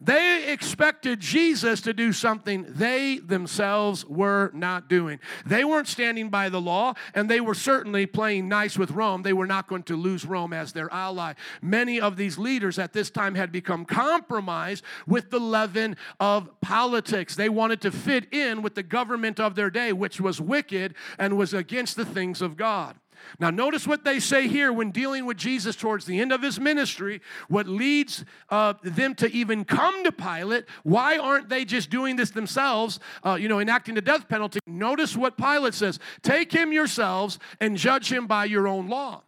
They 0.00 0.52
expected 0.52 1.20
Jesus 1.20 1.80
to 1.82 1.94
do 1.94 2.12
something 2.12 2.66
they 2.68 3.18
themselves 3.18 4.04
were 4.04 4.50
not 4.52 4.88
doing. 4.88 5.20
They 5.46 5.64
weren't 5.64 5.88
standing 5.88 6.28
by 6.28 6.48
the 6.48 6.60
law, 6.60 6.94
and 7.14 7.30
they 7.30 7.40
were 7.40 7.54
certainly 7.54 8.06
playing 8.06 8.48
nice 8.48 8.76
with 8.76 8.90
Rome. 8.90 9.22
They 9.22 9.32
were 9.32 9.46
not 9.46 9.68
going 9.68 9.84
to 9.84 9.96
lose 9.96 10.26
Rome 10.26 10.52
as 10.52 10.72
their 10.72 10.92
ally. 10.92 11.32
Many 11.62 12.00
of 12.00 12.16
these 12.16 12.36
leaders 12.36 12.78
at 12.78 12.92
this 12.92 13.10
time 13.10 13.34
had 13.34 13.50
become 13.50 13.84
compromised 13.84 14.84
with 15.06 15.30
the 15.30 15.40
leaven 15.40 15.96
of 16.20 16.50
politics. 16.60 17.34
They 17.34 17.48
wanted 17.48 17.80
to 17.82 17.90
fit 17.90 18.32
in 18.32 18.62
with 18.62 18.74
the 18.74 18.82
government 18.82 19.40
of 19.40 19.54
their 19.54 19.70
day, 19.70 19.92
which 19.92 20.20
was 20.20 20.40
wicked 20.40 20.94
and 21.18 21.38
was 21.38 21.54
against 21.54 21.96
the 21.96 22.04
things 22.04 22.42
of 22.42 22.56
God. 22.56 22.96
Now, 23.38 23.50
notice 23.50 23.86
what 23.86 24.04
they 24.04 24.20
say 24.20 24.48
here 24.48 24.72
when 24.72 24.90
dealing 24.90 25.26
with 25.26 25.36
Jesus 25.36 25.76
towards 25.76 26.04
the 26.04 26.20
end 26.20 26.32
of 26.32 26.42
his 26.42 26.58
ministry, 26.58 27.20
what 27.48 27.66
leads 27.66 28.24
uh, 28.50 28.74
them 28.82 29.14
to 29.16 29.30
even 29.32 29.64
come 29.64 30.04
to 30.04 30.12
Pilate. 30.12 30.64
Why 30.82 31.18
aren't 31.18 31.48
they 31.48 31.64
just 31.64 31.90
doing 31.90 32.16
this 32.16 32.30
themselves, 32.30 33.00
uh, 33.24 33.34
you 33.34 33.48
know, 33.48 33.60
enacting 33.60 33.94
the 33.94 34.02
death 34.02 34.28
penalty? 34.28 34.60
Notice 34.66 35.16
what 35.16 35.36
Pilate 35.36 35.74
says 35.74 35.98
Take 36.22 36.52
him 36.52 36.72
yourselves 36.72 37.38
and 37.60 37.76
judge 37.76 38.10
him 38.12 38.26
by 38.26 38.44
your 38.46 38.68
own 38.68 38.88
law. 38.88 39.22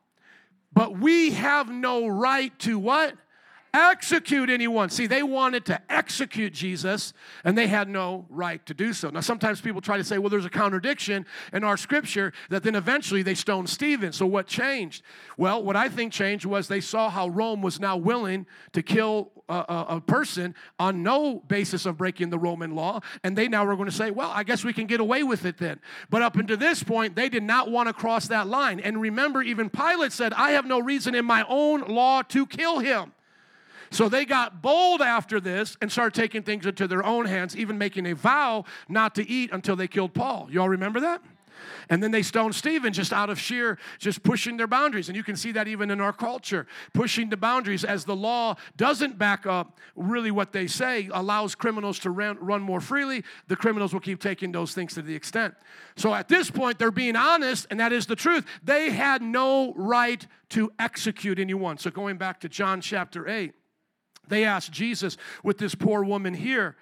But 0.72 0.98
we 0.98 1.32
have 1.32 1.70
no 1.70 2.06
right 2.06 2.56
to 2.60 2.78
what? 2.78 3.14
Execute 3.74 4.50
anyone. 4.50 4.90
See, 4.90 5.06
they 5.06 5.22
wanted 5.22 5.64
to 5.66 5.80
execute 5.90 6.52
Jesus 6.52 7.12
and 7.44 7.56
they 7.56 7.66
had 7.66 7.88
no 7.88 8.26
right 8.28 8.64
to 8.66 8.74
do 8.74 8.92
so. 8.92 9.10
Now, 9.10 9.20
sometimes 9.20 9.60
people 9.60 9.80
try 9.80 9.96
to 9.96 10.04
say, 10.04 10.18
well, 10.18 10.30
there's 10.30 10.44
a 10.44 10.50
contradiction 10.50 11.26
in 11.52 11.64
our 11.64 11.76
scripture 11.76 12.32
that 12.50 12.62
then 12.62 12.74
eventually 12.74 13.22
they 13.22 13.34
stoned 13.34 13.68
Stephen. 13.68 14.12
So, 14.12 14.26
what 14.26 14.46
changed? 14.46 15.02
Well, 15.36 15.62
what 15.62 15.76
I 15.76 15.88
think 15.88 16.12
changed 16.12 16.44
was 16.44 16.68
they 16.68 16.80
saw 16.80 17.10
how 17.10 17.28
Rome 17.28 17.62
was 17.62 17.80
now 17.80 17.96
willing 17.96 18.46
to 18.72 18.82
kill 18.82 19.32
a, 19.48 19.54
a, 19.54 19.86
a 19.96 20.00
person 20.00 20.54
on 20.78 21.02
no 21.02 21.40
basis 21.40 21.86
of 21.86 21.96
breaking 21.96 22.30
the 22.30 22.38
Roman 22.38 22.74
law. 22.74 23.00
And 23.24 23.36
they 23.36 23.48
now 23.48 23.64
were 23.64 23.76
going 23.76 23.88
to 23.88 23.94
say, 23.94 24.10
well, 24.10 24.30
I 24.34 24.44
guess 24.44 24.64
we 24.64 24.72
can 24.72 24.86
get 24.86 25.00
away 25.00 25.22
with 25.22 25.44
it 25.44 25.58
then. 25.58 25.80
But 26.10 26.22
up 26.22 26.36
until 26.36 26.56
this 26.56 26.82
point, 26.82 27.16
they 27.16 27.28
did 27.28 27.42
not 27.42 27.70
want 27.70 27.88
to 27.88 27.92
cross 27.92 28.28
that 28.28 28.46
line. 28.46 28.80
And 28.80 29.00
remember, 29.00 29.42
even 29.42 29.70
Pilate 29.70 30.12
said, 30.12 30.32
I 30.32 30.50
have 30.50 30.66
no 30.66 30.78
reason 30.78 31.14
in 31.14 31.24
my 31.24 31.44
own 31.48 31.82
law 31.82 32.22
to 32.22 32.46
kill 32.46 32.78
him. 32.78 33.12
So 33.90 34.08
they 34.08 34.24
got 34.24 34.62
bold 34.62 35.00
after 35.02 35.40
this 35.40 35.76
and 35.80 35.90
started 35.90 36.20
taking 36.20 36.42
things 36.42 36.66
into 36.66 36.86
their 36.86 37.04
own 37.04 37.26
hands, 37.26 37.56
even 37.56 37.78
making 37.78 38.06
a 38.06 38.14
vow 38.14 38.64
not 38.88 39.14
to 39.14 39.28
eat 39.28 39.50
until 39.52 39.76
they 39.76 39.88
killed 39.88 40.14
Paul. 40.14 40.48
Y'all 40.50 40.68
remember 40.68 41.00
that? 41.00 41.22
And 41.90 42.00
then 42.00 42.12
they 42.12 42.22
stoned 42.22 42.54
Stephen 42.54 42.92
just 42.92 43.12
out 43.12 43.30
of 43.30 43.40
sheer, 43.40 43.78
just 43.98 44.22
pushing 44.22 44.56
their 44.56 44.68
boundaries. 44.68 45.08
And 45.08 45.16
you 45.16 45.24
can 45.24 45.34
see 45.34 45.50
that 45.52 45.66
even 45.66 45.90
in 45.90 46.00
our 46.00 46.12
culture, 46.12 46.68
pushing 46.92 47.30
the 47.30 47.36
boundaries 47.36 47.82
as 47.82 48.04
the 48.04 48.14
law 48.14 48.56
doesn't 48.76 49.18
back 49.18 49.44
up 49.44 49.78
really 49.96 50.30
what 50.30 50.52
they 50.52 50.68
say, 50.68 51.08
allows 51.12 51.56
criminals 51.56 51.98
to 52.00 52.10
run 52.10 52.62
more 52.62 52.80
freely. 52.80 53.24
The 53.48 53.56
criminals 53.56 53.92
will 53.92 54.00
keep 54.00 54.20
taking 54.20 54.52
those 54.52 54.72
things 54.72 54.94
to 54.94 55.02
the 55.02 55.14
extent. 55.14 55.54
So 55.96 56.14
at 56.14 56.28
this 56.28 56.48
point, 56.48 56.78
they're 56.78 56.92
being 56.92 57.16
honest, 57.16 57.66
and 57.70 57.80
that 57.80 57.92
is 57.92 58.06
the 58.06 58.16
truth. 58.16 58.46
They 58.62 58.90
had 58.90 59.20
no 59.20 59.72
right 59.74 60.24
to 60.50 60.72
execute 60.78 61.40
anyone. 61.40 61.78
So 61.78 61.90
going 61.90 62.18
back 62.18 62.38
to 62.40 62.48
John 62.48 62.80
chapter 62.80 63.28
8. 63.28 63.52
They 64.28 64.44
asked 64.44 64.72
Jesus 64.72 65.16
with 65.42 65.58
this 65.58 65.74
poor 65.74 66.04
woman 66.04 66.34
here, 66.34 66.76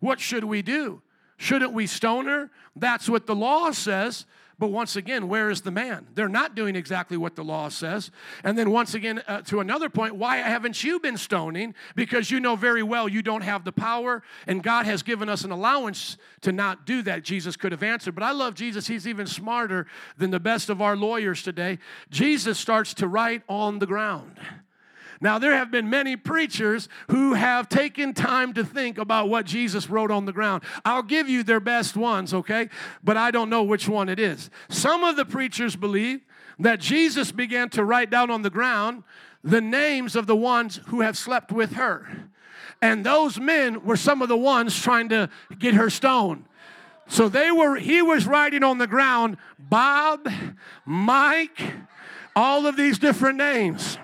What 0.00 0.20
should 0.20 0.44
we 0.44 0.62
do? 0.62 1.02
Shouldn't 1.36 1.72
we 1.72 1.86
stone 1.86 2.26
her? 2.26 2.50
That's 2.76 3.08
what 3.08 3.26
the 3.26 3.34
law 3.34 3.72
says. 3.72 4.26
But 4.62 4.68
once 4.68 4.94
again, 4.94 5.26
where 5.26 5.50
is 5.50 5.62
the 5.62 5.72
man? 5.72 6.06
They're 6.14 6.28
not 6.28 6.54
doing 6.54 6.76
exactly 6.76 7.16
what 7.16 7.34
the 7.34 7.42
law 7.42 7.68
says. 7.68 8.12
And 8.44 8.56
then, 8.56 8.70
once 8.70 8.94
again, 8.94 9.20
uh, 9.26 9.40
to 9.42 9.58
another 9.58 9.88
point, 9.88 10.14
why 10.14 10.36
haven't 10.36 10.84
you 10.84 11.00
been 11.00 11.16
stoning? 11.16 11.74
Because 11.96 12.30
you 12.30 12.38
know 12.38 12.54
very 12.54 12.84
well 12.84 13.08
you 13.08 13.22
don't 13.22 13.42
have 13.42 13.64
the 13.64 13.72
power, 13.72 14.22
and 14.46 14.62
God 14.62 14.86
has 14.86 15.02
given 15.02 15.28
us 15.28 15.42
an 15.42 15.50
allowance 15.50 16.16
to 16.42 16.52
not 16.52 16.86
do 16.86 17.02
that. 17.02 17.24
Jesus 17.24 17.56
could 17.56 17.72
have 17.72 17.82
answered. 17.82 18.14
But 18.14 18.22
I 18.22 18.30
love 18.30 18.54
Jesus. 18.54 18.86
He's 18.86 19.08
even 19.08 19.26
smarter 19.26 19.88
than 20.16 20.30
the 20.30 20.38
best 20.38 20.70
of 20.70 20.80
our 20.80 20.94
lawyers 20.94 21.42
today. 21.42 21.80
Jesus 22.10 22.56
starts 22.56 22.94
to 22.94 23.08
write 23.08 23.42
on 23.48 23.80
the 23.80 23.86
ground. 23.86 24.38
Now, 25.22 25.38
there 25.38 25.52
have 25.54 25.70
been 25.70 25.88
many 25.88 26.16
preachers 26.16 26.88
who 27.08 27.34
have 27.34 27.68
taken 27.68 28.12
time 28.12 28.52
to 28.54 28.64
think 28.64 28.98
about 28.98 29.28
what 29.28 29.46
Jesus 29.46 29.88
wrote 29.88 30.10
on 30.10 30.24
the 30.24 30.32
ground. 30.32 30.64
I'll 30.84 31.04
give 31.04 31.28
you 31.28 31.44
their 31.44 31.60
best 31.60 31.96
ones, 31.96 32.34
okay? 32.34 32.68
But 33.04 33.16
I 33.16 33.30
don't 33.30 33.48
know 33.48 33.62
which 33.62 33.88
one 33.88 34.08
it 34.08 34.18
is. 34.18 34.50
Some 34.68 35.04
of 35.04 35.14
the 35.14 35.24
preachers 35.24 35.76
believe 35.76 36.22
that 36.58 36.80
Jesus 36.80 37.30
began 37.30 37.68
to 37.70 37.84
write 37.84 38.10
down 38.10 38.32
on 38.32 38.42
the 38.42 38.50
ground 38.50 39.04
the 39.44 39.60
names 39.60 40.16
of 40.16 40.26
the 40.26 40.34
ones 40.34 40.80
who 40.88 41.02
have 41.02 41.16
slept 41.16 41.52
with 41.52 41.74
her. 41.74 42.28
And 42.80 43.06
those 43.06 43.38
men 43.38 43.84
were 43.84 43.96
some 43.96 44.22
of 44.22 44.28
the 44.28 44.36
ones 44.36 44.76
trying 44.82 45.08
to 45.10 45.30
get 45.56 45.74
her 45.74 45.88
stoned. 45.88 46.46
So 47.06 47.28
they 47.28 47.52
were 47.52 47.76
he 47.76 48.02
was 48.02 48.26
writing 48.26 48.64
on 48.64 48.78
the 48.78 48.88
ground 48.88 49.36
Bob, 49.56 50.28
Mike, 50.84 51.62
all 52.34 52.66
of 52.66 52.76
these 52.76 52.98
different 52.98 53.38
names. 53.38 53.98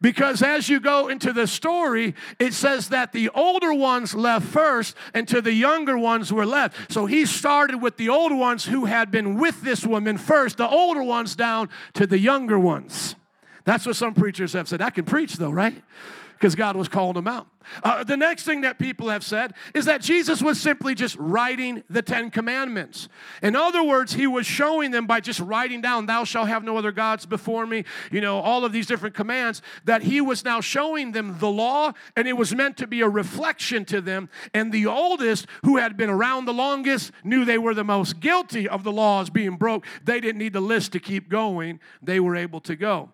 Because 0.00 0.42
as 0.42 0.68
you 0.68 0.78
go 0.78 1.08
into 1.08 1.32
the 1.32 1.48
story, 1.48 2.14
it 2.38 2.54
says 2.54 2.90
that 2.90 3.12
the 3.12 3.30
older 3.30 3.74
ones 3.74 4.14
left 4.14 4.46
first 4.46 4.94
and 5.12 5.26
to 5.26 5.42
the 5.42 5.52
younger 5.52 5.98
ones 5.98 6.32
were 6.32 6.46
left. 6.46 6.92
So 6.92 7.06
he 7.06 7.26
started 7.26 7.82
with 7.82 7.96
the 7.96 8.08
older 8.08 8.36
ones 8.36 8.64
who 8.64 8.84
had 8.84 9.10
been 9.10 9.38
with 9.38 9.62
this 9.62 9.84
woman 9.84 10.16
first, 10.16 10.56
the 10.56 10.68
older 10.68 11.02
ones 11.02 11.34
down 11.34 11.68
to 11.94 12.06
the 12.06 12.18
younger 12.18 12.58
ones. 12.58 13.16
That's 13.64 13.86
what 13.86 13.96
some 13.96 14.14
preachers 14.14 14.52
have 14.52 14.68
said. 14.68 14.80
I 14.80 14.90
can 14.90 15.04
preach 15.04 15.34
though, 15.34 15.50
right? 15.50 15.82
Because 16.38 16.54
God 16.54 16.76
was 16.76 16.88
calling 16.88 17.14
them 17.14 17.26
out. 17.26 17.48
Uh, 17.82 18.04
the 18.04 18.16
next 18.16 18.44
thing 18.44 18.62
that 18.62 18.78
people 18.78 19.08
have 19.08 19.24
said 19.24 19.52
is 19.74 19.84
that 19.86 20.00
Jesus 20.00 20.40
was 20.40 20.60
simply 20.60 20.94
just 20.94 21.16
writing 21.16 21.82
the 21.90 22.00
Ten 22.00 22.30
Commandments. 22.30 23.08
In 23.42 23.56
other 23.56 23.82
words, 23.82 24.14
he 24.14 24.26
was 24.26 24.46
showing 24.46 24.92
them 24.92 25.06
by 25.06 25.20
just 25.20 25.40
writing 25.40 25.80
down, 25.80 26.06
Thou 26.06 26.24
shalt 26.24 26.48
have 26.48 26.64
no 26.64 26.76
other 26.76 26.92
gods 26.92 27.26
before 27.26 27.66
me, 27.66 27.84
you 28.10 28.20
know, 28.20 28.38
all 28.38 28.64
of 28.64 28.72
these 28.72 28.86
different 28.86 29.14
commands, 29.14 29.62
that 29.84 30.02
he 30.02 30.20
was 30.20 30.44
now 30.44 30.60
showing 30.60 31.12
them 31.12 31.38
the 31.40 31.50
law, 31.50 31.92
and 32.16 32.28
it 32.28 32.36
was 32.36 32.54
meant 32.54 32.76
to 32.78 32.86
be 32.86 33.00
a 33.00 33.08
reflection 33.08 33.84
to 33.86 34.00
them. 34.00 34.28
And 34.54 34.72
the 34.72 34.86
oldest, 34.86 35.46
who 35.64 35.76
had 35.76 35.96
been 35.96 36.10
around 36.10 36.44
the 36.44 36.54
longest, 36.54 37.10
knew 37.24 37.44
they 37.44 37.58
were 37.58 37.74
the 37.74 37.84
most 37.84 38.20
guilty 38.20 38.68
of 38.68 38.84
the 38.84 38.92
laws 38.92 39.28
being 39.28 39.56
broke. 39.56 39.84
They 40.04 40.20
didn't 40.20 40.38
need 40.38 40.52
the 40.52 40.60
list 40.60 40.92
to 40.92 41.00
keep 41.00 41.28
going, 41.28 41.80
they 42.00 42.20
were 42.20 42.36
able 42.36 42.60
to 42.60 42.76
go. 42.76 43.10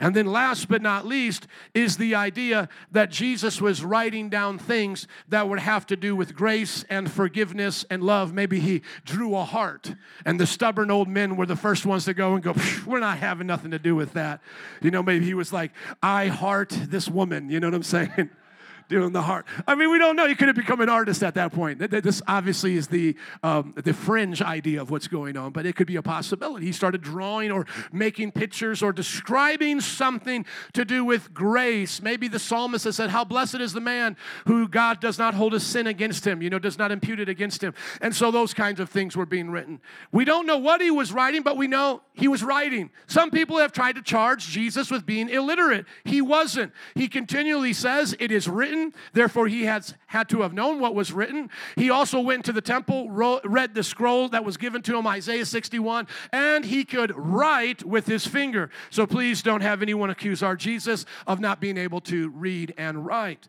And 0.00 0.14
then, 0.14 0.26
last 0.26 0.68
but 0.68 0.82
not 0.82 1.06
least, 1.06 1.46
is 1.72 1.96
the 1.96 2.14
idea 2.14 2.68
that 2.92 3.10
Jesus 3.10 3.60
was 3.60 3.84
writing 3.84 4.28
down 4.28 4.58
things 4.58 5.06
that 5.28 5.48
would 5.48 5.60
have 5.60 5.86
to 5.86 5.96
do 5.96 6.16
with 6.16 6.34
grace 6.34 6.84
and 6.90 7.10
forgiveness 7.10 7.84
and 7.90 8.02
love. 8.02 8.32
Maybe 8.32 8.60
he 8.60 8.82
drew 9.04 9.36
a 9.36 9.44
heart, 9.44 9.94
and 10.24 10.38
the 10.38 10.46
stubborn 10.46 10.90
old 10.90 11.08
men 11.08 11.36
were 11.36 11.46
the 11.46 11.56
first 11.56 11.86
ones 11.86 12.04
to 12.06 12.14
go 12.14 12.34
and 12.34 12.42
go, 12.42 12.54
We're 12.86 13.00
not 13.00 13.18
having 13.18 13.46
nothing 13.46 13.70
to 13.70 13.78
do 13.78 13.94
with 13.94 14.12
that. 14.14 14.40
You 14.82 14.90
know, 14.90 15.02
maybe 15.02 15.24
he 15.24 15.34
was 15.34 15.52
like, 15.52 15.72
I 16.02 16.26
heart 16.26 16.70
this 16.70 17.08
woman. 17.08 17.50
You 17.50 17.60
know 17.60 17.68
what 17.68 17.74
I'm 17.74 17.82
saying? 17.82 18.30
doing 18.88 19.12
the 19.12 19.22
heart. 19.22 19.46
I 19.66 19.74
mean, 19.74 19.90
we 19.90 19.98
don't 19.98 20.16
know. 20.16 20.26
He 20.26 20.34
could 20.34 20.48
have 20.48 20.56
become 20.56 20.80
an 20.80 20.88
artist 20.88 21.22
at 21.22 21.34
that 21.34 21.52
point. 21.52 21.78
This 21.78 22.20
obviously 22.28 22.76
is 22.76 22.88
the 22.88 23.16
um, 23.42 23.72
the 23.76 23.94
fringe 23.94 24.42
idea 24.42 24.80
of 24.80 24.90
what's 24.90 25.08
going 25.08 25.36
on, 25.36 25.52
but 25.52 25.66
it 25.66 25.74
could 25.76 25.86
be 25.86 25.96
a 25.96 26.02
possibility. 26.02 26.66
He 26.66 26.72
started 26.72 27.00
drawing 27.00 27.50
or 27.50 27.66
making 27.92 28.32
pictures 28.32 28.82
or 28.82 28.92
describing 28.92 29.80
something 29.80 30.44
to 30.74 30.84
do 30.84 31.04
with 31.04 31.32
grace. 31.32 32.02
Maybe 32.02 32.28
the 32.28 32.38
psalmist 32.38 32.84
has 32.84 32.96
said, 32.96 33.10
"How 33.10 33.24
blessed 33.24 33.56
is 33.56 33.72
the 33.72 33.80
man 33.80 34.16
who 34.46 34.68
God 34.68 35.00
does 35.00 35.18
not 35.18 35.34
hold 35.34 35.54
a 35.54 35.60
sin 35.60 35.86
against 35.86 36.26
him. 36.26 36.42
You 36.42 36.50
know, 36.50 36.58
does 36.58 36.78
not 36.78 36.92
impute 36.92 37.20
it 37.20 37.28
against 37.28 37.62
him." 37.62 37.74
And 38.00 38.14
so 38.14 38.30
those 38.30 38.52
kinds 38.52 38.80
of 38.80 38.90
things 38.90 39.16
were 39.16 39.26
being 39.26 39.50
written. 39.50 39.80
We 40.12 40.24
don't 40.24 40.46
know 40.46 40.58
what 40.58 40.82
he 40.82 40.90
was 40.90 41.12
writing, 41.12 41.42
but 41.42 41.56
we 41.56 41.66
know 41.66 42.02
he 42.12 42.28
was 42.28 42.42
writing. 42.42 42.90
Some 43.06 43.30
people 43.30 43.58
have 43.58 43.72
tried 43.72 43.94
to 43.94 44.02
charge 44.02 44.48
Jesus 44.48 44.90
with 44.90 45.06
being 45.06 45.28
illiterate. 45.28 45.86
He 46.04 46.20
wasn't. 46.20 46.72
He 46.94 47.08
continually 47.08 47.72
says, 47.72 48.14
"It 48.20 48.30
is 48.30 48.46
written." 48.46 48.73
Written, 48.74 48.92
therefore 49.12 49.46
he 49.48 49.64
has 49.64 49.94
had 50.06 50.28
to 50.28 50.42
have 50.42 50.52
known 50.52 50.80
what 50.80 50.94
was 50.94 51.12
written. 51.12 51.50
He 51.76 51.90
also 51.90 52.20
went 52.20 52.44
to 52.46 52.52
the 52.52 52.60
temple, 52.60 53.10
wrote, 53.10 53.42
read 53.44 53.74
the 53.74 53.82
scroll 53.82 54.28
that 54.30 54.44
was 54.44 54.56
given 54.56 54.82
to 54.82 54.96
him, 54.96 55.06
Isaiah 55.06 55.46
61, 55.46 56.06
and 56.32 56.64
he 56.64 56.84
could 56.84 57.12
write 57.16 57.84
with 57.84 58.06
his 58.06 58.26
finger. 58.26 58.70
So 58.90 59.06
please 59.06 59.42
don't 59.42 59.60
have 59.60 59.82
anyone 59.82 60.10
accuse 60.10 60.42
our 60.42 60.56
Jesus 60.56 61.06
of 61.26 61.40
not 61.40 61.60
being 61.60 61.78
able 61.78 62.00
to 62.02 62.30
read 62.30 62.74
and 62.76 63.06
write. 63.06 63.48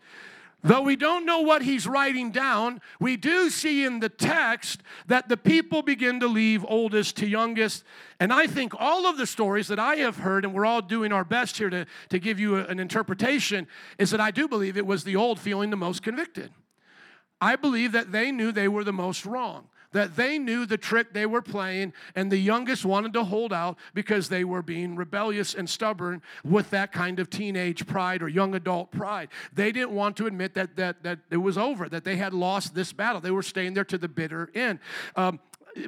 Though 0.65 0.81
we 0.81 0.95
don't 0.95 1.27
know 1.27 1.41
what 1.41 1.61
he's 1.61 1.85
writing 1.85 2.31
down, 2.31 2.81
we 2.99 3.17
do 3.17 3.51
see 3.51 3.85
in 3.85 3.99
the 3.99 4.09
text 4.09 4.81
that 5.05 5.29
the 5.29 5.37
people 5.37 5.83
begin 5.83 6.19
to 6.21 6.27
leave 6.27 6.65
oldest 6.67 7.17
to 7.17 7.27
youngest. 7.27 7.83
And 8.19 8.33
I 8.33 8.47
think 8.47 8.73
all 8.79 9.05
of 9.05 9.17
the 9.17 9.27
stories 9.27 9.67
that 9.67 9.77
I 9.77 9.97
have 9.97 10.17
heard, 10.17 10.43
and 10.43 10.55
we're 10.55 10.65
all 10.65 10.81
doing 10.81 11.11
our 11.11 11.23
best 11.23 11.59
here 11.59 11.69
to, 11.69 11.85
to 12.09 12.17
give 12.17 12.39
you 12.39 12.55
an 12.55 12.79
interpretation, 12.79 13.67
is 13.99 14.09
that 14.09 14.19
I 14.19 14.31
do 14.31 14.47
believe 14.47 14.75
it 14.75 14.87
was 14.87 15.03
the 15.03 15.15
old 15.15 15.39
feeling 15.39 15.69
the 15.69 15.75
most 15.75 16.01
convicted. 16.01 16.49
I 17.39 17.57
believe 17.57 17.91
that 17.91 18.11
they 18.11 18.31
knew 18.31 18.51
they 18.51 18.67
were 18.67 18.83
the 18.83 18.91
most 18.91 19.23
wrong 19.23 19.67
that 19.95 20.17
they 20.17 20.37
knew 20.37 20.65
the 20.65 20.77
trick 20.77 21.13
they 21.13 21.25
were 21.25 21.41
playing, 21.41 21.93
and 22.15 22.29
the 22.29 22.37
youngest 22.37 22.83
wanted 22.83 23.13
to 23.13 23.23
hold 23.23 23.53
out 23.53 23.77
because 23.93 24.27
they 24.27 24.43
were 24.43 24.61
being 24.61 24.97
rebellious 24.97 25.55
and 25.55 25.69
stubborn 25.69 26.21
with 26.43 26.69
that 26.69 26.91
kind 26.91 27.17
of 27.17 27.29
teenage 27.29 27.87
pride 27.87 28.21
or 28.21 28.27
young 28.27 28.53
adult 28.55 28.91
pride. 28.91 29.29
They 29.53 29.71
didn't 29.71 29.91
want 29.91 30.17
to 30.17 30.27
admit 30.27 30.53
that, 30.55 30.75
that, 30.75 31.01
that 31.03 31.19
it 31.31 31.37
was 31.37 31.57
over, 31.57 31.87
that 31.87 32.03
they 32.03 32.17
had 32.17 32.33
lost 32.33 32.75
this 32.75 32.91
battle. 32.91 33.21
They 33.21 33.31
were 33.31 33.41
staying 33.41 33.73
there 33.73 33.85
to 33.85 33.97
the 33.97 34.09
bitter 34.09 34.51
end. 34.53 34.79
Um, 35.15 35.39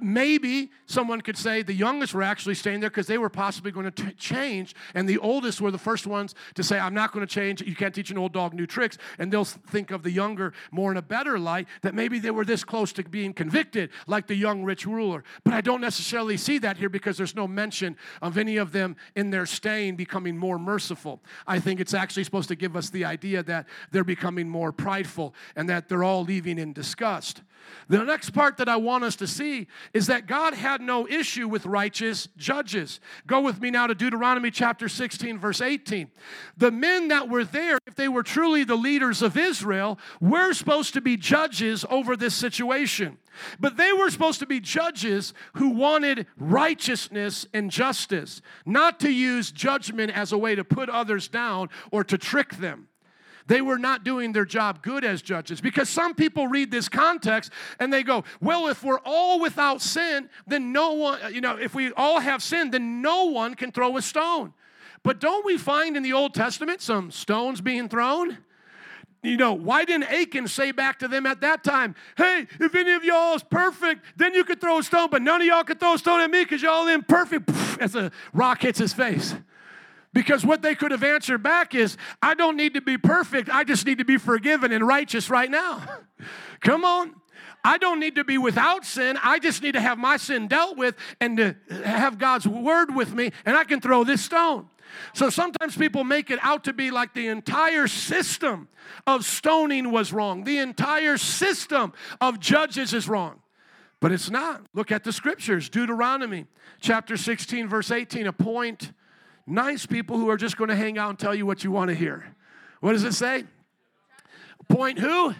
maybe 0.01 0.71
someone 0.85 1.21
could 1.21 1.37
say 1.37 1.61
the 1.61 1.73
youngest 1.73 2.13
were 2.13 2.23
actually 2.23 2.55
staying 2.55 2.79
there 2.79 2.89
because 2.89 3.07
they 3.07 3.17
were 3.17 3.29
possibly 3.29 3.71
going 3.71 3.89
to 3.91 4.03
t- 4.05 4.11
change, 4.13 4.75
and 4.93 5.07
the 5.07 5.17
oldest 5.17 5.61
were 5.61 5.71
the 5.71 5.77
first 5.77 6.07
ones 6.07 6.35
to 6.55 6.63
say, 6.63 6.79
I'm 6.79 6.93
not 6.93 7.11
going 7.11 7.25
to 7.25 7.33
change. 7.33 7.61
You 7.61 7.75
can't 7.75 7.93
teach 7.93 8.11
an 8.11 8.17
old 8.17 8.33
dog 8.33 8.53
new 8.53 8.67
tricks. 8.67 8.97
And 9.17 9.31
they'll 9.31 9.45
think 9.45 9.91
of 9.91 10.03
the 10.03 10.11
younger 10.11 10.53
more 10.71 10.91
in 10.91 10.97
a 10.97 11.01
better 11.01 11.39
light, 11.39 11.67
that 11.81 11.93
maybe 11.93 12.19
they 12.19 12.31
were 12.31 12.45
this 12.45 12.63
close 12.63 12.91
to 12.93 13.03
being 13.03 13.33
convicted, 13.33 13.89
like 14.07 14.27
the 14.27 14.35
young 14.35 14.63
rich 14.63 14.85
ruler. 14.85 15.23
But 15.43 15.53
I 15.53 15.61
don't 15.61 15.81
necessarily 15.81 16.37
see 16.37 16.57
that 16.59 16.77
here 16.77 16.89
because 16.89 17.17
there's 17.17 17.35
no 17.35 17.47
mention 17.47 17.95
of 18.21 18.37
any 18.37 18.57
of 18.57 18.71
them 18.71 18.95
in 19.15 19.29
their 19.29 19.45
staying 19.45 19.95
becoming 19.95 20.37
more 20.37 20.59
merciful. 20.59 21.21
I 21.45 21.59
think 21.59 21.79
it's 21.79 21.93
actually 21.93 22.23
supposed 22.23 22.49
to 22.49 22.55
give 22.55 22.75
us 22.75 22.89
the 22.89 23.05
idea 23.05 23.43
that 23.43 23.67
they're 23.91 24.03
becoming 24.03 24.49
more 24.49 24.71
prideful 24.71 25.33
and 25.55 25.69
that 25.69 25.89
they're 25.89 26.03
all 26.03 26.23
leaving 26.23 26.59
in 26.59 26.73
disgust. 26.73 27.41
The 27.89 28.03
next 28.03 28.31
part 28.31 28.57
that 28.57 28.67
I 28.67 28.75
want 28.75 29.03
us 29.03 29.15
to 29.17 29.27
see 29.27 29.67
is 29.93 30.07
that 30.07 30.27
God 30.27 30.53
had 30.53 30.81
no 30.81 31.07
issue 31.07 31.47
with 31.47 31.65
righteous 31.65 32.27
judges. 32.37 32.99
Go 33.25 33.41
with 33.41 33.61
me 33.61 33.71
now 33.71 33.87
to 33.87 33.95
Deuteronomy 33.95 34.51
chapter 34.51 34.89
16, 34.89 35.39
verse 35.39 35.61
18. 35.61 36.09
The 36.57 36.71
men 36.71 37.07
that 37.07 37.29
were 37.29 37.45
there, 37.45 37.79
if 37.87 37.95
they 37.95 38.09
were 38.09 38.23
truly 38.23 38.63
the 38.63 38.75
leaders 38.75 39.21
of 39.21 39.37
Israel, 39.37 39.97
were 40.19 40.53
supposed 40.53 40.93
to 40.95 41.01
be 41.01 41.15
judges 41.15 41.85
over 41.89 42.17
this 42.17 42.35
situation. 42.35 43.17
But 43.59 43.77
they 43.77 43.93
were 43.93 44.09
supposed 44.09 44.39
to 44.39 44.45
be 44.45 44.59
judges 44.59 45.33
who 45.53 45.69
wanted 45.69 46.27
righteousness 46.37 47.45
and 47.53 47.71
justice, 47.71 48.41
not 48.65 48.99
to 49.01 49.11
use 49.11 49.51
judgment 49.51 50.11
as 50.11 50.31
a 50.31 50.37
way 50.37 50.55
to 50.55 50.63
put 50.63 50.89
others 50.89 51.27
down 51.27 51.69
or 51.91 52.03
to 52.03 52.17
trick 52.17 52.57
them. 52.57 52.87
They 53.47 53.61
were 53.61 53.79
not 53.79 54.03
doing 54.03 54.33
their 54.33 54.45
job 54.45 54.83
good 54.83 55.03
as 55.03 55.21
judges 55.21 55.61
because 55.61 55.89
some 55.89 56.13
people 56.13 56.47
read 56.47 56.69
this 56.69 56.89
context 56.89 57.51
and 57.79 57.91
they 57.91 58.03
go, 58.03 58.25
well, 58.41 58.67
if 58.67 58.83
we're 58.83 58.99
all 59.05 59.39
without 59.39 59.81
sin, 59.81 60.29
then 60.45 60.71
no 60.73 60.91
one, 60.91 61.33
you 61.33 61.41
know, 61.41 61.55
if 61.57 61.73
we 61.73 61.91
all 61.93 62.19
have 62.19 62.43
sin, 62.43 62.71
then 62.71 63.01
no 63.01 63.25
one 63.25 63.55
can 63.55 63.71
throw 63.71 63.95
a 63.97 64.01
stone. 64.01 64.53
But 65.03 65.19
don't 65.19 65.45
we 65.45 65.57
find 65.57 65.95
in 65.95 66.03
the 66.03 66.13
Old 66.13 66.33
Testament 66.33 66.81
some 66.81 67.09
stones 67.11 67.61
being 67.61 67.87
thrown? 67.87 68.37
You 69.23 69.37
know, 69.37 69.53
why 69.53 69.85
didn't 69.85 70.11
Achan 70.11 70.47
say 70.47 70.71
back 70.71 70.99
to 70.99 71.07
them 71.07 71.25
at 71.25 71.41
that 71.41 71.63
time, 71.63 71.95
hey, 72.17 72.47
if 72.59 72.75
any 72.75 72.91
of 72.91 73.03
y'all 73.03 73.35
is 73.35 73.43
perfect, 73.43 74.03
then 74.15 74.33
you 74.33 74.43
could 74.43 74.61
throw 74.61 74.79
a 74.79 74.83
stone, 74.83 75.09
but 75.09 75.21
none 75.21 75.41
of 75.41 75.47
y'all 75.47 75.63
could 75.63 75.79
throw 75.79 75.93
a 75.93 75.97
stone 75.97 76.19
at 76.19 76.29
me 76.29 76.43
because 76.43 76.61
y'all 76.61 76.87
imperfect 76.87 77.49
as 77.79 77.95
a 77.95 78.11
rock 78.33 78.61
hits 78.61 78.79
his 78.79 78.93
face. 78.93 79.35
Because 80.13 80.45
what 80.45 80.61
they 80.61 80.73
could 80.73 80.91
have 80.91 81.03
answered 81.03 81.43
back 81.43 81.75
is, 81.75 81.97
I 82.21 82.33
don't 82.33 82.57
need 82.57 82.73
to 82.73 82.81
be 82.81 82.97
perfect. 82.97 83.49
I 83.49 83.63
just 83.63 83.85
need 83.85 83.99
to 83.99 84.05
be 84.05 84.17
forgiven 84.17 84.71
and 84.71 84.85
righteous 84.87 85.29
right 85.29 85.49
now. 85.49 85.83
Come 86.61 86.83
on. 86.85 87.13
I 87.63 87.77
don't 87.77 87.99
need 87.99 88.15
to 88.15 88.23
be 88.23 88.37
without 88.37 88.85
sin. 88.85 89.17
I 89.21 89.39
just 89.39 89.61
need 89.61 89.73
to 89.73 89.81
have 89.81 89.97
my 89.97 90.17
sin 90.17 90.47
dealt 90.47 90.77
with 90.77 90.95
and 91.19 91.37
to 91.37 91.55
have 91.83 92.17
God's 92.17 92.47
word 92.47 92.95
with 92.95 93.13
me, 93.13 93.31
and 93.45 93.57
I 93.57 93.65
can 93.65 93.81
throw 93.81 94.03
this 94.03 94.23
stone. 94.23 94.69
So 95.13 95.29
sometimes 95.29 95.75
people 95.75 96.03
make 96.03 96.29
it 96.29 96.39
out 96.41 96.63
to 96.63 96.73
be 96.73 96.91
like 96.91 97.13
the 97.13 97.27
entire 97.27 97.87
system 97.87 98.69
of 99.05 99.25
stoning 99.25 99.91
was 99.91 100.13
wrong, 100.13 100.45
the 100.45 100.59
entire 100.59 101.17
system 101.17 101.93
of 102.21 102.39
judges 102.39 102.93
is 102.93 103.09
wrong. 103.09 103.41
But 103.99 104.11
it's 104.11 104.29
not. 104.29 104.61
Look 104.73 104.91
at 104.91 105.03
the 105.03 105.11
scriptures 105.11 105.69
Deuteronomy 105.69 106.45
chapter 106.79 107.17
16, 107.17 107.67
verse 107.67 107.91
18 107.91 108.27
appoint 108.27 108.93
nice 109.47 109.85
people 109.85 110.17
who 110.17 110.29
are 110.29 110.37
just 110.37 110.57
going 110.57 110.69
to 110.69 110.75
hang 110.75 110.97
out 110.97 111.09
and 111.09 111.17
tell 111.17 111.33
you 111.33 111.45
what 111.45 111.63
you 111.63 111.71
want 111.71 111.89
to 111.89 111.95
hear. 111.95 112.35
What 112.81 112.91
does 112.91 113.03
it 113.03 113.13
say? 113.13 113.45
Appoint 114.59 114.99
who? 114.99 115.33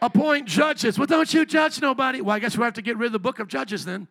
Appoint 0.00 0.46
judges. 0.46 0.98
Well, 0.98 1.06
don't 1.06 1.32
you 1.32 1.44
judge 1.44 1.80
nobody. 1.80 2.20
Well, 2.20 2.36
I 2.36 2.38
guess 2.38 2.56
we 2.56 2.62
have 2.64 2.74
to 2.74 2.82
get 2.82 2.96
rid 2.96 3.06
of 3.06 3.12
the 3.12 3.18
book 3.18 3.40
of 3.40 3.48
Judges 3.48 3.84
then. 3.84 4.06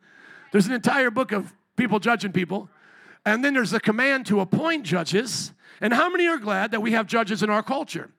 There's 0.52 0.68
an 0.68 0.74
entire 0.74 1.12
book 1.12 1.32
of 1.32 1.54
people 1.78 2.00
judging 2.00 2.34
people. 2.34 2.70
And 3.26 3.44
then 3.44 3.54
there's 3.54 3.74
a 3.74 3.80
command 3.80 4.26
to 4.28 4.42
appoint 4.42 4.84
judges. 4.84 5.54
And 5.80 5.94
how 5.94 6.10
many 6.10 6.28
are 6.28 6.38
glad 6.38 6.72
that 6.72 6.82
we 6.82 6.92
have 6.92 7.08
judges 7.08 7.44
in 7.44 7.50
our 7.50 7.64
culture? 7.64 8.10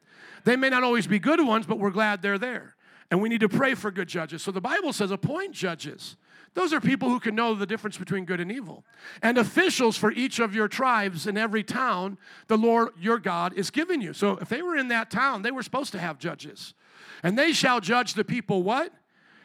They 0.44 0.56
may 0.56 0.70
not 0.70 0.82
always 0.82 1.06
be 1.06 1.18
good 1.18 1.44
ones, 1.44 1.66
but 1.66 1.78
we're 1.78 1.90
glad 1.90 2.22
they're 2.22 2.38
there. 2.38 2.74
And 3.10 3.20
we 3.20 3.28
need 3.28 3.40
to 3.40 3.48
pray 3.48 3.74
for 3.74 3.90
good 3.90 4.08
judges. 4.08 4.42
So 4.42 4.50
the 4.50 4.60
Bible 4.60 4.92
says 4.92 5.10
appoint 5.10 5.52
judges. 5.52 6.16
Those 6.58 6.72
are 6.72 6.80
people 6.80 7.08
who 7.08 7.20
can 7.20 7.36
know 7.36 7.54
the 7.54 7.66
difference 7.66 7.98
between 7.98 8.24
good 8.24 8.40
and 8.40 8.50
evil. 8.50 8.82
And 9.22 9.38
officials 9.38 9.96
for 9.96 10.10
each 10.10 10.40
of 10.40 10.56
your 10.56 10.66
tribes 10.66 11.28
in 11.28 11.38
every 11.38 11.62
town 11.62 12.18
the 12.48 12.58
Lord 12.58 12.88
your 12.98 13.18
God 13.20 13.52
is 13.54 13.70
giving 13.70 14.00
you. 14.00 14.12
So 14.12 14.38
if 14.38 14.48
they 14.48 14.60
were 14.60 14.74
in 14.74 14.88
that 14.88 15.08
town, 15.08 15.42
they 15.42 15.52
were 15.52 15.62
supposed 15.62 15.92
to 15.92 16.00
have 16.00 16.18
judges. 16.18 16.74
And 17.22 17.38
they 17.38 17.52
shall 17.52 17.80
judge 17.80 18.14
the 18.14 18.24
people 18.24 18.64
what? 18.64 18.92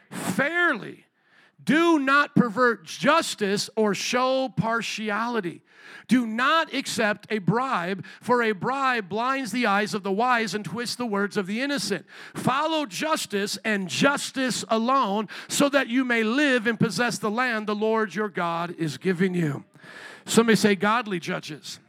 Fairly. 0.10 1.06
Do 1.64 2.00
not 2.00 2.34
pervert 2.34 2.84
justice 2.84 3.70
or 3.76 3.94
show 3.94 4.50
partiality. 4.50 5.62
Do 6.08 6.28
not 6.28 6.74
accept 6.74 7.28
a 7.30 7.40
bribe, 7.40 8.04
for 8.22 8.44
a 8.44 8.52
bribe 8.52 9.10
blinds 9.10 9.52
the 9.52 9.66
eyes 9.66 9.94
of 9.94 10.04
the 10.04 10.12
wise 10.12 10.54
and 10.54 10.66
twists 10.66 10.96
the 10.96 11.06
words 11.06 11.38
of 11.38 11.48
the 11.48 11.62
innocent. 11.62 12.06
Follow 12.34 12.86
justice 12.86 13.58
and 13.64 13.88
justice 13.88 14.66
alone, 14.68 15.30
so 15.48 15.70
that 15.70 15.88
you 15.88 16.04
may 16.04 16.24
live 16.24 16.68
and 16.68 16.80
possess 16.80 17.18
the 17.18 17.32
land 17.32 17.68
the 17.68 17.76
Lord 17.76 18.16
your 18.16 18.30
God 18.30 18.76
is 18.78 18.98
giving 18.98 19.34
you. 19.34 19.64
Somebody 20.26 20.56
say, 20.56 20.76
godly 20.76 21.20
judges. 21.20 21.80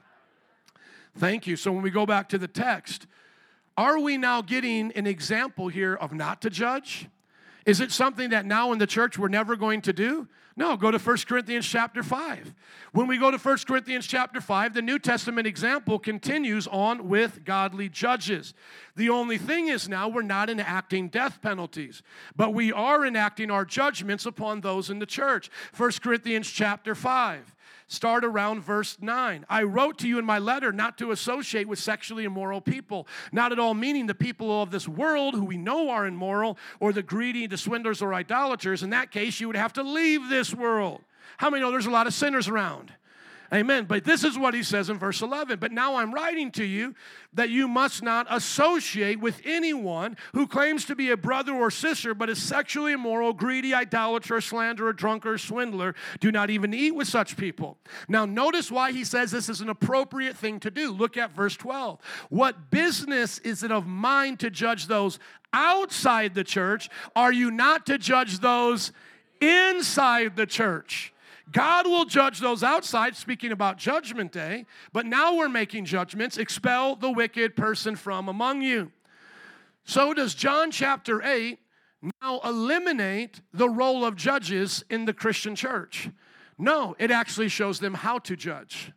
Thank 1.17 1.47
you. 1.47 1.57
So 1.57 1.71
when 1.73 1.83
we 1.83 1.91
go 1.91 2.07
back 2.07 2.29
to 2.31 2.39
the 2.39 2.49
text, 2.49 3.07
Are 3.77 3.99
we 3.99 4.17
now 4.17 4.41
getting 4.41 4.93
an 4.93 5.07
example 5.07 5.69
here 5.69 5.95
of 5.95 6.13
not 6.13 6.43
to 6.43 6.51
judge? 6.51 7.09
Is 7.67 7.81
it 7.81 7.91
something 7.91 8.31
that 8.31 8.47
now 8.47 8.73
in 8.73 8.79
the 8.79 8.87
church 8.87 9.19
we're 9.19 9.29
never 9.29 9.57
going 9.57 9.81
to 9.83 9.93
do? 9.93 10.29
No, 10.57 10.77
go 10.77 10.93
to 10.93 10.99
1 10.99 11.17
Corinthians 11.27 11.67
chapter 11.67 12.03
5. 12.05 12.55
When 12.93 13.09
we 13.09 13.19
go 13.19 13.33
to 13.33 13.39
1 13.39 13.59
Corinthians 13.67 14.07
chapter 14.07 14.41
5, 14.41 14.75
the 14.75 14.83
New 14.83 15.01
Testament 15.01 15.49
example 15.49 15.99
continues 15.99 16.69
on 16.69 17.09
with 17.09 17.45
godly 17.45 17.89
judges. 17.89 18.55
The 18.95 19.09
only 19.09 19.37
thing 19.37 19.67
is 19.67 19.89
now 19.89 20.09
we're 20.09 20.23
not 20.23 20.49
enacting 20.49 21.09
death 21.09 21.43
penalties, 21.43 22.03
but 22.37 22.55
we 22.55 22.73
are 22.73 23.05
enacting 23.05 23.51
our 23.51 23.65
judgments 23.65 24.27
upon 24.27 24.61
those 24.61 24.91
in 24.91 25.01
the 25.01 25.07
church. 25.07 25.51
1 25.77 25.91
Corinthians 26.01 26.49
chapter 26.49 26.95
5 26.95 27.55
start 27.87 28.25
around 28.25 28.63
verse 28.63 28.97
9. 29.01 29.45
I 29.49 29.63
wrote 29.63 29.99
to 29.99 30.09
you 30.09 30.19
in 30.19 30.25
my 30.25 30.39
letter 30.39 30.73
not 30.73 30.99
to 30.99 31.11
associate 31.11 31.69
with 31.69 31.79
sexually 31.79 32.25
immoral 32.25 32.61
people, 32.61 33.07
not 33.33 33.53
at 33.53 33.59
all 33.59 33.75
meaning 33.75 34.07
the 34.07 34.15
people 34.15 34.63
of 34.63 34.71
this 34.71 34.89
world 34.89 35.35
who 35.35 35.45
we 35.45 35.57
know 35.57 35.91
are 35.91 36.07
immoral, 36.07 36.59
or 36.81 36.93
the 36.93 37.03
greedy, 37.03 37.47
the 37.47 37.59
swindlers, 37.59 38.03
or 38.03 38.15
idolaters. 38.15 38.83
In 38.83 38.91
that 38.91 39.11
case, 39.11 39.41
you 39.41 39.47
would 39.47 39.57
have 39.57 39.73
to 39.75 39.83
leave 39.83 40.29
this 40.29 40.55
world. 40.55 41.03
How 41.37 41.51
many 41.51 41.63
know 41.63 41.71
there's 41.71 41.87
a 41.87 41.91
lot 41.91 42.07
of 42.07 42.15
sinners 42.15 42.49
around? 42.49 42.93
Amen. 43.55 43.85
But 43.85 44.03
this 44.03 44.25
is 44.25 44.37
what 44.37 44.53
he 44.53 44.65
says 44.65 44.91
in 44.91 44.99
verse 44.99 45.23
11. 45.23 45.61
But 45.61 45.71
now 45.71 45.95
I'm 45.95 46.13
writing 46.13 46.51
to 46.53 46.65
you 46.65 46.93
that 47.35 47.51
you 47.51 47.69
must 47.69 48.03
not 48.03 48.27
associate 48.29 49.21
with 49.21 49.41
anyone 49.45 50.17
who 50.33 50.49
claims 50.49 50.85
to 50.87 50.97
be 50.97 51.11
a 51.11 51.17
brother 51.17 51.53
or 51.53 51.71
sister 51.71 52.15
but 52.15 52.29
is 52.29 52.43
sexually 52.43 52.93
immoral, 52.93 53.33
greedy, 53.33 53.73
idolater, 53.73 54.41
slanderer, 54.41 54.93
drunkard, 54.93 55.41
swindler. 55.41 55.95
Do 56.19 56.33
not 56.33 56.51
even 56.51 56.75
eat 56.75 56.97
with 56.97 57.07
such 57.07 57.37
people. 57.37 57.79
Now, 58.09 58.25
notice 58.25 58.73
why 58.73 58.91
he 58.91 59.05
says 59.05 59.31
this 59.31 59.49
is 59.49 59.61
an 59.61 59.69
appropriate 59.69 60.37
thing 60.37 60.59
to 60.61 60.71
do. 60.71 60.91
Look 60.91 61.17
at 61.17 61.31
verse 61.31 61.57
12. 61.57 62.01
What 62.31 62.73
business 62.73 63.39
is 63.39 63.63
it 63.63 63.71
of 63.71 63.87
mine 63.87 64.37
to 64.39 64.51
judge 64.51 64.89
those 64.89 65.21
outside 65.53 66.35
the 66.35 66.45
church? 66.45 66.91
Are 67.15 67.33
you 67.33 67.53
not 67.53 67.87
to 67.87 67.99
judge 67.99 68.41
those 68.41 68.91
inside 69.41 70.35
the 70.35 70.47
church? 70.47 71.14
God 71.53 71.87
will 71.87 72.05
judge 72.05 72.41
those 72.41 72.63
outside, 72.63 73.17
speaking 73.17 73.53
about 73.53 73.77
judgment 73.77 74.33
day, 74.33 74.67
but 74.93 75.07
now 75.07 75.37
we're 75.37 75.49
making 75.49 75.85
judgments. 75.85 76.39
Expel 76.39 76.97
the 76.97 77.11
wicked 77.11 77.55
person 77.55 77.97
from 77.97 78.29
among 78.29 78.63
you. 78.63 78.91
So 79.85 80.15
does 80.15 80.35
John 80.35 80.71
chapter 80.71 81.23
8 81.23 81.59
now 82.23 82.41
eliminate 82.45 83.41
the 83.53 83.69
role 83.69 84.05
of 84.05 84.17
judges 84.17 84.85
in 84.89 85.05
the 85.05 85.13
Christian 85.13 85.55
church? 85.55 86.09
No, 86.59 86.97
it 86.99 87.11
actually 87.11 87.49
shows 87.49 87.81
them 87.81 87.95
how 87.95 88.19
to 88.21 88.37
judge. 88.37 88.93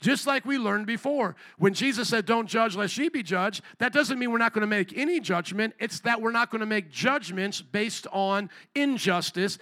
Just 0.00 0.26
like 0.26 0.46
we 0.46 0.56
learned 0.56 0.86
before, 0.86 1.36
when 1.58 1.74
Jesus 1.74 2.08
said, 2.08 2.24
Don't 2.24 2.48
judge 2.48 2.74
lest 2.74 2.96
ye 2.96 3.10
be 3.10 3.22
judged, 3.22 3.62
that 3.78 3.92
doesn't 3.92 4.18
mean 4.18 4.30
we're 4.30 4.38
not 4.38 4.54
going 4.54 4.62
to 4.62 4.66
make 4.66 4.96
any 4.96 5.20
judgment. 5.20 5.74
It's 5.78 6.00
that 6.00 6.20
we're 6.20 6.32
not 6.32 6.50
going 6.50 6.60
to 6.60 6.66
make 6.66 6.90
judgments 6.90 7.60
based 7.60 8.06
on 8.10 8.48
injustice, 8.74 9.58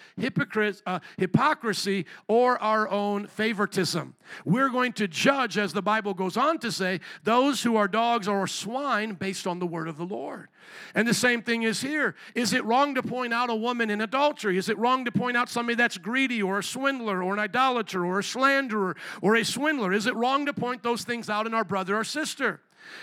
uh, 0.86 1.00
hypocrisy, 1.16 2.06
or 2.28 2.60
our 2.62 2.88
own 2.88 3.26
favoritism. 3.26 4.14
We're 4.44 4.70
going 4.70 4.92
to 4.94 5.08
judge, 5.08 5.58
as 5.58 5.72
the 5.72 5.82
Bible 5.82 6.14
goes 6.14 6.36
on 6.36 6.58
to 6.60 6.70
say, 6.70 7.00
those 7.24 7.62
who 7.62 7.76
are 7.76 7.88
dogs 7.88 8.28
or 8.28 8.46
swine 8.46 9.14
based 9.14 9.46
on 9.46 9.58
the 9.58 9.66
word 9.66 9.88
of 9.88 9.96
the 9.96 10.06
Lord. 10.06 10.48
And 10.94 11.06
the 11.06 11.14
same 11.14 11.42
thing 11.42 11.62
is 11.62 11.80
here. 11.80 12.14
Is 12.34 12.52
it 12.52 12.64
wrong 12.64 12.94
to 12.94 13.02
point 13.02 13.32
out 13.32 13.50
a 13.50 13.54
woman 13.54 13.90
in 13.90 14.00
adultery? 14.00 14.58
Is 14.58 14.68
it 14.68 14.78
wrong 14.78 15.04
to 15.04 15.12
point 15.12 15.36
out 15.36 15.48
somebody 15.48 15.76
that's 15.76 15.98
greedy 15.98 16.42
or 16.42 16.58
a 16.58 16.64
swindler 16.64 17.22
or 17.22 17.34
an 17.34 17.38
idolater 17.38 18.04
or 18.04 18.18
a 18.18 18.24
slanderer 18.24 18.96
or 19.22 19.36
a 19.36 19.44
swindler? 19.44 19.92
Is 19.92 20.06
it 20.06 20.14
wrong 20.14 20.46
to 20.46 20.52
point 20.52 20.82
those 20.82 21.04
things 21.04 21.28
out 21.28 21.46
in 21.46 21.54
our 21.54 21.64
brother 21.64 21.96
or 21.96 22.04
sister? 22.04 22.60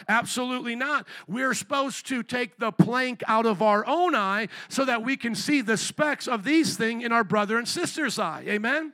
Absolutely 0.07 0.75
not. 0.75 1.07
We're 1.27 1.53
supposed 1.53 2.07
to 2.07 2.23
take 2.23 2.57
the 2.57 2.71
plank 2.71 3.23
out 3.27 3.45
of 3.45 3.61
our 3.61 3.85
own 3.85 4.15
eye 4.15 4.47
so 4.69 4.85
that 4.85 5.03
we 5.03 5.17
can 5.17 5.35
see 5.35 5.61
the 5.61 5.77
specks 5.77 6.27
of 6.27 6.43
these 6.43 6.77
things 6.77 7.03
in 7.03 7.11
our 7.11 7.23
brother 7.23 7.57
and 7.57 7.67
sister's 7.67 8.17
eye. 8.19 8.43
Amen? 8.47 8.93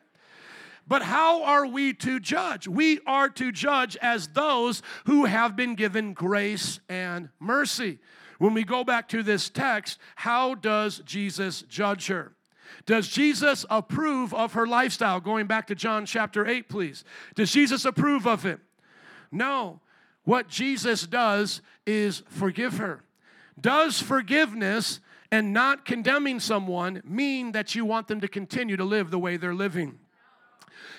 But 0.87 1.03
how 1.03 1.43
are 1.43 1.65
we 1.65 1.93
to 1.93 2.19
judge? 2.19 2.67
We 2.67 2.99
are 3.05 3.29
to 3.29 3.51
judge 3.51 3.95
as 4.01 4.27
those 4.29 4.81
who 5.05 5.25
have 5.25 5.55
been 5.55 5.75
given 5.75 6.13
grace 6.13 6.79
and 6.89 7.29
mercy. 7.39 7.99
When 8.41 8.55
we 8.55 8.63
go 8.63 8.83
back 8.83 9.07
to 9.09 9.21
this 9.21 9.51
text, 9.51 9.99
how 10.15 10.55
does 10.55 11.03
Jesus 11.05 11.61
judge 11.61 12.07
her? 12.07 12.31
Does 12.87 13.07
Jesus 13.07 13.67
approve 13.69 14.33
of 14.33 14.53
her 14.53 14.65
lifestyle? 14.65 15.19
Going 15.19 15.45
back 15.45 15.67
to 15.67 15.75
John 15.75 16.07
chapter 16.07 16.47
8, 16.47 16.67
please. 16.67 17.03
Does 17.35 17.51
Jesus 17.51 17.85
approve 17.85 18.25
of 18.25 18.47
it? 18.47 18.59
No. 19.31 19.79
What 20.23 20.47
Jesus 20.47 21.05
does 21.05 21.61
is 21.85 22.23
forgive 22.29 22.77
her. 22.77 23.03
Does 23.59 24.01
forgiveness 24.01 25.01
and 25.31 25.53
not 25.53 25.85
condemning 25.85 26.39
someone 26.39 27.03
mean 27.05 27.51
that 27.51 27.75
you 27.75 27.85
want 27.85 28.07
them 28.07 28.21
to 28.21 28.27
continue 28.27 28.75
to 28.75 28.83
live 28.83 29.11
the 29.11 29.19
way 29.19 29.37
they're 29.37 29.53
living? 29.53 29.99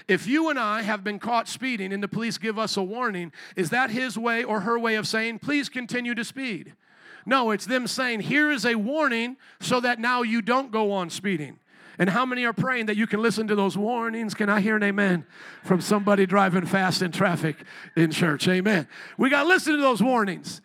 If 0.07 0.28
you 0.28 0.49
and 0.49 0.61
I 0.61 0.82
have 0.82 1.03
been 1.03 1.18
caught 1.18 1.49
speeding 1.49 1.93
and 1.93 2.01
the 2.01 2.07
police 2.07 2.38
give 2.38 2.57
us 2.57 2.76
a 2.76 2.84
warning, 2.84 3.32
is 3.57 3.70
that 3.70 3.90
his 3.90 4.16
way 4.16 4.45
or 4.45 4.61
her 4.61 4.78
way 4.78 4.95
of 4.95 5.09
saying, 5.09 5.40
please 5.40 5.68
continue 5.68 6.14
to 6.14 6.24
speed? 6.24 6.74
No, 7.24 7.50
it's 7.50 7.66
them 7.66 7.86
saying, 7.86 8.20
here 8.20 8.50
is 8.50 8.64
a 8.64 8.74
warning 8.74 9.36
so 9.60 9.80
that 9.80 9.98
now 9.98 10.22
you 10.22 10.42
don't 10.42 10.70
go 10.70 10.92
on 10.92 11.10
speeding. 11.10 11.58
And 11.98 12.08
how 12.10 12.24
many 12.24 12.44
are 12.44 12.52
praying 12.52 12.86
that 12.86 12.96
you 12.96 13.06
can 13.06 13.20
listen 13.20 13.46
to 13.48 13.54
those 13.54 13.76
warnings? 13.76 14.34
Can 14.34 14.48
I 14.48 14.60
hear 14.60 14.76
an 14.76 14.82
amen 14.82 15.26
from 15.62 15.80
somebody 15.80 16.26
driving 16.26 16.66
fast 16.66 17.02
in 17.02 17.12
traffic 17.12 17.56
in 17.94 18.10
church? 18.10 18.48
Amen. 18.48 18.88
We 19.18 19.30
got 19.30 19.42
to 19.42 19.48
listen 19.48 19.76
to 19.76 19.80
those 19.82 20.02
warnings 20.02 20.60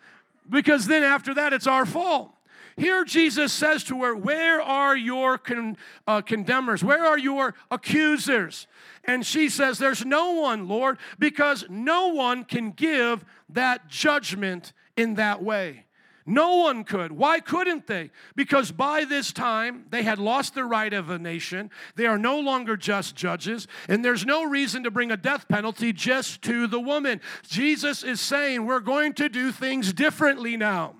because 0.48 0.86
then 0.86 1.04
after 1.04 1.34
that, 1.34 1.52
it's 1.52 1.66
our 1.66 1.86
fault. 1.86 2.32
Here, 2.78 3.04
Jesus 3.04 3.52
says 3.52 3.82
to 3.84 4.02
her, 4.04 4.14
Where 4.14 4.60
are 4.62 4.96
your 4.96 5.36
con- 5.36 5.76
uh, 6.06 6.22
condemners? 6.22 6.84
Where 6.84 7.04
are 7.04 7.18
your 7.18 7.54
accusers? 7.70 8.68
And 9.04 9.26
she 9.26 9.48
says, 9.48 9.78
There's 9.78 10.04
no 10.04 10.32
one, 10.32 10.68
Lord, 10.68 10.98
because 11.18 11.66
no 11.68 12.08
one 12.08 12.44
can 12.44 12.70
give 12.70 13.24
that 13.48 13.88
judgment 13.88 14.72
in 14.96 15.14
that 15.16 15.42
way. 15.42 15.86
No 16.28 16.56
one 16.56 16.84
could. 16.84 17.10
Why 17.10 17.40
couldn't 17.40 17.86
they? 17.86 18.10
Because 18.36 18.70
by 18.70 19.06
this 19.06 19.32
time 19.32 19.86
they 19.88 20.02
had 20.02 20.18
lost 20.18 20.54
the 20.54 20.64
right 20.64 20.92
of 20.92 21.08
a 21.08 21.18
nation. 21.18 21.70
They 21.96 22.04
are 22.04 22.18
no 22.18 22.38
longer 22.38 22.76
just 22.76 23.16
judges, 23.16 23.66
and 23.88 24.04
there's 24.04 24.26
no 24.26 24.44
reason 24.44 24.84
to 24.84 24.90
bring 24.90 25.10
a 25.10 25.16
death 25.16 25.48
penalty 25.48 25.90
just 25.92 26.42
to 26.42 26.66
the 26.66 26.80
woman. 26.80 27.22
Jesus 27.48 28.02
is 28.02 28.20
saying 28.20 28.66
we're 28.66 28.80
going 28.80 29.14
to 29.14 29.30
do 29.30 29.50
things 29.50 29.94
differently 29.94 30.58
now. 30.58 30.97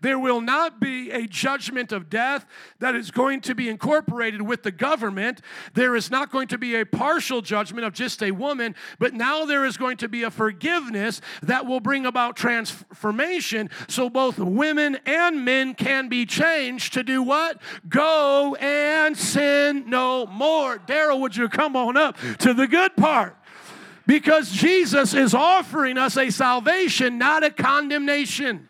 There 0.00 0.18
will 0.18 0.40
not 0.40 0.80
be 0.80 1.10
a 1.10 1.26
judgment 1.26 1.92
of 1.92 2.08
death 2.08 2.46
that 2.78 2.94
is 2.94 3.10
going 3.10 3.40
to 3.42 3.54
be 3.54 3.68
incorporated 3.68 4.42
with 4.42 4.62
the 4.62 4.72
government. 4.72 5.40
There 5.74 5.96
is 5.96 6.10
not 6.10 6.30
going 6.30 6.48
to 6.48 6.58
be 6.58 6.76
a 6.76 6.86
partial 6.86 7.42
judgment 7.42 7.86
of 7.86 7.92
just 7.92 8.22
a 8.22 8.30
woman, 8.30 8.74
but 8.98 9.14
now 9.14 9.44
there 9.44 9.64
is 9.64 9.76
going 9.76 9.98
to 9.98 10.08
be 10.08 10.22
a 10.22 10.30
forgiveness 10.30 11.20
that 11.42 11.66
will 11.66 11.80
bring 11.80 12.06
about 12.06 12.36
transformation 12.36 13.68
so 13.88 14.08
both 14.08 14.38
women 14.38 14.98
and 15.04 15.44
men 15.44 15.74
can 15.74 16.08
be 16.08 16.24
changed 16.24 16.94
to 16.94 17.02
do 17.02 17.22
what? 17.22 17.60
Go 17.88 18.54
and 18.56 19.16
sin 19.16 19.84
no 19.88 20.26
more. 20.26 20.78
Daryl, 20.78 21.20
would 21.20 21.36
you 21.36 21.48
come 21.48 21.76
on 21.76 21.96
up 21.96 22.16
to 22.38 22.54
the 22.54 22.66
good 22.66 22.96
part? 22.96 23.36
Because 24.06 24.50
Jesus 24.50 25.14
is 25.14 25.34
offering 25.34 25.98
us 25.98 26.16
a 26.16 26.30
salvation, 26.30 27.18
not 27.18 27.44
a 27.44 27.50
condemnation. 27.50 28.69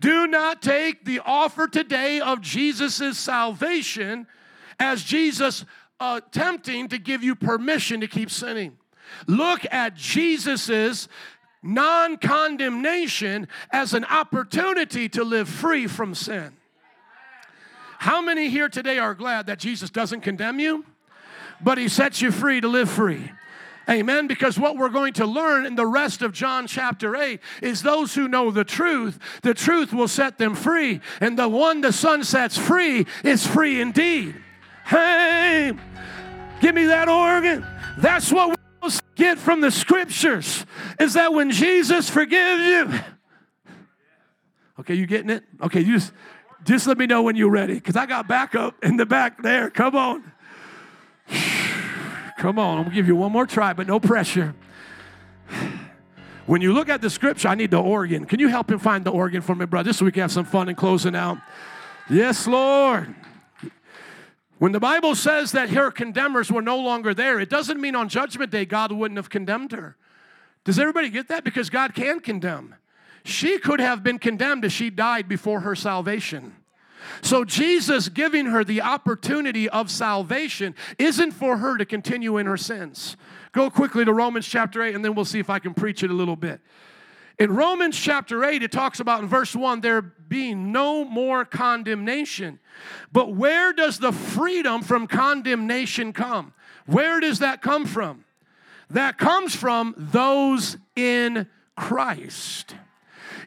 Do 0.00 0.26
not 0.26 0.62
take 0.62 1.04
the 1.04 1.20
offer 1.24 1.66
today 1.68 2.20
of 2.20 2.40
Jesus' 2.40 3.18
salvation 3.18 4.26
as 4.78 5.02
Jesus 5.02 5.64
uh, 6.00 6.20
attempting 6.24 6.88
to 6.88 6.98
give 6.98 7.22
you 7.22 7.34
permission 7.34 8.00
to 8.00 8.08
keep 8.08 8.30
sinning. 8.30 8.76
Look 9.26 9.64
at 9.70 9.94
Jesus' 9.94 11.08
non 11.62 12.16
condemnation 12.16 13.48
as 13.70 13.94
an 13.94 14.04
opportunity 14.06 15.08
to 15.10 15.24
live 15.24 15.48
free 15.48 15.86
from 15.86 16.14
sin. 16.14 16.56
How 17.98 18.20
many 18.20 18.48
here 18.48 18.68
today 18.68 18.98
are 18.98 19.14
glad 19.14 19.46
that 19.46 19.60
Jesus 19.60 19.90
doesn't 19.90 20.22
condemn 20.22 20.58
you, 20.58 20.84
but 21.60 21.78
he 21.78 21.88
sets 21.88 22.20
you 22.20 22.32
free 22.32 22.60
to 22.60 22.66
live 22.66 22.90
free? 22.90 23.30
Amen. 23.88 24.26
Because 24.26 24.58
what 24.58 24.76
we're 24.76 24.88
going 24.88 25.12
to 25.14 25.26
learn 25.26 25.66
in 25.66 25.74
the 25.74 25.86
rest 25.86 26.22
of 26.22 26.32
John 26.32 26.66
chapter 26.66 27.16
8 27.16 27.40
is 27.62 27.82
those 27.82 28.14
who 28.14 28.28
know 28.28 28.50
the 28.50 28.64
truth, 28.64 29.18
the 29.42 29.54
truth 29.54 29.92
will 29.92 30.08
set 30.08 30.38
them 30.38 30.54
free. 30.54 31.00
And 31.20 31.38
the 31.38 31.48
one 31.48 31.80
the 31.80 31.92
Son 31.92 32.24
sets 32.24 32.56
free 32.56 33.06
is 33.24 33.46
free 33.46 33.80
indeed. 33.80 34.34
Hey, 34.86 35.72
give 36.60 36.74
me 36.74 36.86
that 36.86 37.08
organ. 37.08 37.66
That's 37.98 38.32
what 38.32 38.50
we 38.50 38.56
get 39.14 39.38
from 39.38 39.60
the 39.60 39.70
scriptures 39.70 40.66
is 40.98 41.14
that 41.14 41.32
when 41.32 41.50
Jesus 41.50 42.08
forgives 42.10 42.62
you, 42.62 43.00
okay, 44.80 44.94
you 44.94 45.06
getting 45.06 45.30
it? 45.30 45.44
Okay, 45.62 45.80
you 45.80 45.94
just, 45.94 46.12
just 46.64 46.86
let 46.86 46.98
me 46.98 47.06
know 47.06 47.22
when 47.22 47.36
you're 47.36 47.50
ready 47.50 47.74
because 47.74 47.96
I 47.96 48.06
got 48.06 48.26
backup 48.26 48.82
in 48.84 48.96
the 48.96 49.06
back 49.06 49.42
there. 49.42 49.70
Come 49.70 49.96
on. 49.96 50.31
Come 52.38 52.58
on, 52.58 52.78
I'm 52.78 52.84
gonna 52.84 52.94
give 52.94 53.06
you 53.06 53.16
one 53.16 53.32
more 53.32 53.46
try, 53.46 53.72
but 53.72 53.86
no 53.86 54.00
pressure. 54.00 54.54
When 56.46 56.60
you 56.60 56.72
look 56.72 56.88
at 56.88 57.00
the 57.00 57.10
scripture, 57.10 57.48
I 57.48 57.54
need 57.54 57.70
the 57.70 57.80
organ. 57.80 58.24
Can 58.24 58.40
you 58.40 58.48
help 58.48 58.70
him 58.70 58.78
find 58.78 59.04
the 59.04 59.10
organ 59.10 59.42
for 59.42 59.54
me, 59.54 59.64
brother? 59.64 59.92
So 59.92 60.04
we 60.04 60.12
can 60.12 60.22
have 60.22 60.32
some 60.32 60.44
fun 60.44 60.68
in 60.68 60.74
closing 60.74 61.14
out. 61.14 61.38
Yes, 62.10 62.46
Lord. 62.46 63.14
When 64.58 64.72
the 64.72 64.80
Bible 64.80 65.14
says 65.14 65.52
that 65.52 65.70
her 65.70 65.90
condemners 65.90 66.50
were 66.50 66.62
no 66.62 66.78
longer 66.78 67.14
there, 67.14 67.40
it 67.40 67.48
doesn't 67.48 67.80
mean 67.80 67.96
on 67.96 68.08
Judgment 68.08 68.50
Day 68.50 68.64
God 68.64 68.92
wouldn't 68.92 69.18
have 69.18 69.30
condemned 69.30 69.72
her. 69.72 69.96
Does 70.64 70.78
everybody 70.78 71.10
get 71.10 71.28
that? 71.28 71.42
Because 71.42 71.70
God 71.70 71.94
can 71.94 72.20
condemn. 72.20 72.74
She 73.24 73.58
could 73.58 73.80
have 73.80 74.02
been 74.02 74.18
condemned 74.18 74.64
if 74.64 74.72
she 74.72 74.90
died 74.90 75.28
before 75.28 75.60
her 75.60 75.74
salvation. 75.74 76.54
So, 77.20 77.44
Jesus 77.44 78.08
giving 78.08 78.46
her 78.46 78.64
the 78.64 78.82
opportunity 78.82 79.68
of 79.68 79.90
salvation 79.90 80.74
isn't 80.98 81.32
for 81.32 81.58
her 81.58 81.76
to 81.76 81.84
continue 81.84 82.38
in 82.38 82.46
her 82.46 82.56
sins. 82.56 83.16
Go 83.52 83.70
quickly 83.70 84.04
to 84.04 84.12
Romans 84.12 84.46
chapter 84.46 84.82
8, 84.82 84.94
and 84.94 85.04
then 85.04 85.14
we'll 85.14 85.24
see 85.24 85.38
if 85.38 85.50
I 85.50 85.58
can 85.58 85.74
preach 85.74 86.02
it 86.02 86.10
a 86.10 86.14
little 86.14 86.36
bit. 86.36 86.60
In 87.38 87.54
Romans 87.54 87.98
chapter 87.98 88.44
8, 88.44 88.62
it 88.62 88.72
talks 88.72 89.00
about 89.00 89.22
in 89.22 89.28
verse 89.28 89.54
1 89.54 89.80
there 89.80 90.02
being 90.02 90.72
no 90.72 91.04
more 91.04 91.44
condemnation. 91.44 92.58
But 93.12 93.34
where 93.34 93.72
does 93.72 93.98
the 93.98 94.12
freedom 94.12 94.82
from 94.82 95.06
condemnation 95.06 96.12
come? 96.12 96.52
Where 96.86 97.20
does 97.20 97.40
that 97.40 97.62
come 97.62 97.86
from? 97.86 98.24
That 98.90 99.18
comes 99.18 99.56
from 99.56 99.94
those 99.96 100.76
in 100.94 101.46
Christ. 101.76 102.74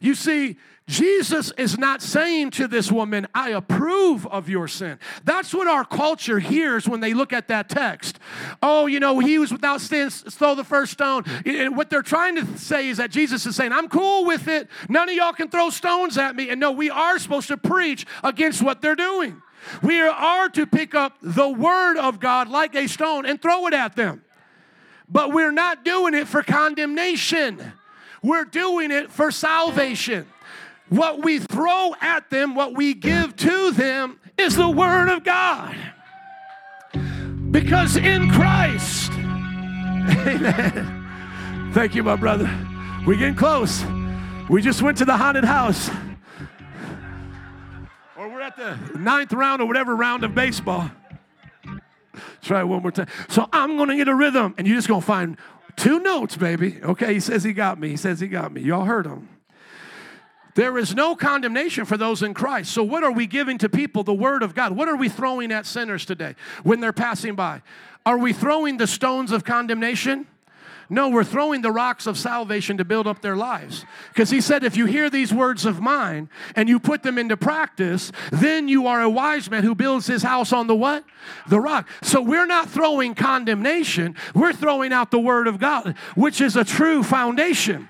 You 0.00 0.14
see, 0.14 0.56
Jesus 0.88 1.52
is 1.58 1.76
not 1.76 2.00
saying 2.00 2.50
to 2.52 2.68
this 2.68 2.92
woman, 2.92 3.26
I 3.34 3.50
approve 3.50 4.24
of 4.28 4.48
your 4.48 4.68
sin. 4.68 5.00
That's 5.24 5.52
what 5.52 5.66
our 5.66 5.84
culture 5.84 6.38
hears 6.38 6.88
when 6.88 7.00
they 7.00 7.12
look 7.12 7.32
at 7.32 7.48
that 7.48 7.68
text. 7.68 8.20
Oh, 8.62 8.86
you 8.86 9.00
know, 9.00 9.18
he 9.18 9.40
was 9.40 9.50
without 9.50 9.80
sin, 9.80 10.10
throw 10.10 10.54
the 10.54 10.62
first 10.62 10.92
stone. 10.92 11.24
And 11.44 11.76
what 11.76 11.90
they're 11.90 12.02
trying 12.02 12.36
to 12.36 12.56
say 12.56 12.88
is 12.88 12.98
that 12.98 13.10
Jesus 13.10 13.46
is 13.46 13.56
saying, 13.56 13.72
I'm 13.72 13.88
cool 13.88 14.26
with 14.26 14.46
it. 14.46 14.68
None 14.88 15.08
of 15.08 15.14
y'all 15.16 15.32
can 15.32 15.48
throw 15.48 15.70
stones 15.70 16.18
at 16.18 16.36
me. 16.36 16.50
And 16.50 16.60
no, 16.60 16.70
we 16.70 16.88
are 16.88 17.18
supposed 17.18 17.48
to 17.48 17.56
preach 17.56 18.06
against 18.22 18.62
what 18.62 18.80
they're 18.80 18.94
doing. 18.94 19.42
We 19.82 20.00
are 20.00 20.48
to 20.50 20.66
pick 20.66 20.94
up 20.94 21.16
the 21.20 21.48
word 21.48 21.96
of 21.96 22.20
God 22.20 22.48
like 22.48 22.76
a 22.76 22.86
stone 22.86 23.26
and 23.26 23.42
throw 23.42 23.66
it 23.66 23.74
at 23.74 23.96
them. 23.96 24.22
But 25.08 25.32
we're 25.32 25.50
not 25.50 25.84
doing 25.84 26.14
it 26.14 26.28
for 26.28 26.44
condemnation. 26.44 27.72
We're 28.22 28.44
doing 28.44 28.92
it 28.92 29.10
for 29.10 29.32
salvation. 29.32 30.28
What 30.88 31.24
we 31.24 31.38
throw 31.40 31.94
at 32.00 32.30
them, 32.30 32.54
what 32.54 32.74
we 32.74 32.94
give 32.94 33.34
to 33.36 33.72
them, 33.72 34.20
is 34.38 34.56
the 34.56 34.68
Word 34.68 35.08
of 35.08 35.24
God. 35.24 35.76
Because 37.50 37.96
in 37.96 38.30
Christ, 38.30 39.10
amen. 39.12 41.02
Thank 41.72 41.94
you, 41.94 42.02
my 42.02 42.16
brother. 42.16 42.50
We're 43.06 43.18
getting 43.18 43.34
close. 43.34 43.84
We 44.48 44.62
just 44.62 44.80
went 44.82 44.98
to 44.98 45.04
the 45.04 45.16
haunted 45.16 45.44
house. 45.44 45.90
Or 48.16 48.28
we're 48.28 48.40
at 48.40 48.56
the 48.56 48.76
ninth 48.98 49.32
round 49.32 49.60
or 49.60 49.66
whatever 49.66 49.94
round 49.96 50.24
of 50.24 50.34
baseball. 50.34 50.90
Try 52.42 52.60
it 52.60 52.64
one 52.64 52.82
more 52.82 52.92
time. 52.92 53.08
So 53.28 53.48
I'm 53.52 53.76
going 53.76 53.88
to 53.88 53.96
get 53.96 54.08
a 54.08 54.14
rhythm, 54.14 54.54
and 54.56 54.66
you're 54.66 54.76
just 54.76 54.88
going 54.88 55.00
to 55.00 55.06
find 55.06 55.36
two 55.74 55.98
notes, 56.00 56.36
baby. 56.36 56.80
Okay, 56.82 57.14
he 57.14 57.20
says 57.20 57.42
he 57.42 57.52
got 57.52 57.78
me. 57.80 57.88
He 57.88 57.96
says 57.96 58.20
he 58.20 58.28
got 58.28 58.52
me. 58.52 58.60
Y'all 58.62 58.84
heard 58.84 59.06
him. 59.06 59.28
There 60.56 60.78
is 60.78 60.94
no 60.94 61.14
condemnation 61.14 61.84
for 61.84 61.98
those 61.98 62.22
in 62.22 62.32
Christ. 62.32 62.72
So, 62.72 62.82
what 62.82 63.04
are 63.04 63.12
we 63.12 63.26
giving 63.26 63.58
to 63.58 63.68
people? 63.68 64.02
The 64.02 64.14
Word 64.14 64.42
of 64.42 64.54
God. 64.54 64.72
What 64.72 64.88
are 64.88 64.96
we 64.96 65.10
throwing 65.10 65.52
at 65.52 65.66
sinners 65.66 66.06
today 66.06 66.34
when 66.64 66.80
they're 66.80 66.94
passing 66.94 67.34
by? 67.34 67.62
Are 68.06 68.16
we 68.16 68.32
throwing 68.32 68.78
the 68.78 68.86
stones 68.86 69.32
of 69.32 69.44
condemnation? 69.44 70.26
No, 70.88 71.10
we're 71.10 71.24
throwing 71.24 71.60
the 71.60 71.72
rocks 71.72 72.06
of 72.06 72.16
salvation 72.16 72.78
to 72.78 72.84
build 72.84 73.06
up 73.06 73.20
their 73.20 73.36
lives. 73.36 73.84
Because 74.08 74.30
he 74.30 74.40
said, 74.40 74.62
if 74.64 74.76
you 74.76 74.86
hear 74.86 75.10
these 75.10 75.34
words 75.34 75.66
of 75.66 75.80
mine 75.80 76.30
and 76.54 76.68
you 76.68 76.78
put 76.78 77.02
them 77.02 77.18
into 77.18 77.36
practice, 77.36 78.12
then 78.30 78.68
you 78.68 78.86
are 78.86 79.02
a 79.02 79.10
wise 79.10 79.50
man 79.50 79.64
who 79.64 79.74
builds 79.74 80.06
his 80.06 80.22
house 80.22 80.52
on 80.52 80.68
the 80.68 80.76
what? 80.76 81.04
The 81.48 81.60
rock. 81.60 81.88
So 82.02 82.22
we're 82.22 82.46
not 82.46 82.70
throwing 82.70 83.14
condemnation, 83.14 84.14
we're 84.32 84.52
throwing 84.52 84.92
out 84.92 85.10
the 85.10 85.18
word 85.18 85.48
of 85.48 85.58
God, 85.58 85.96
which 86.14 86.40
is 86.40 86.56
a 86.56 86.64
true 86.64 87.02
foundation. 87.02 87.88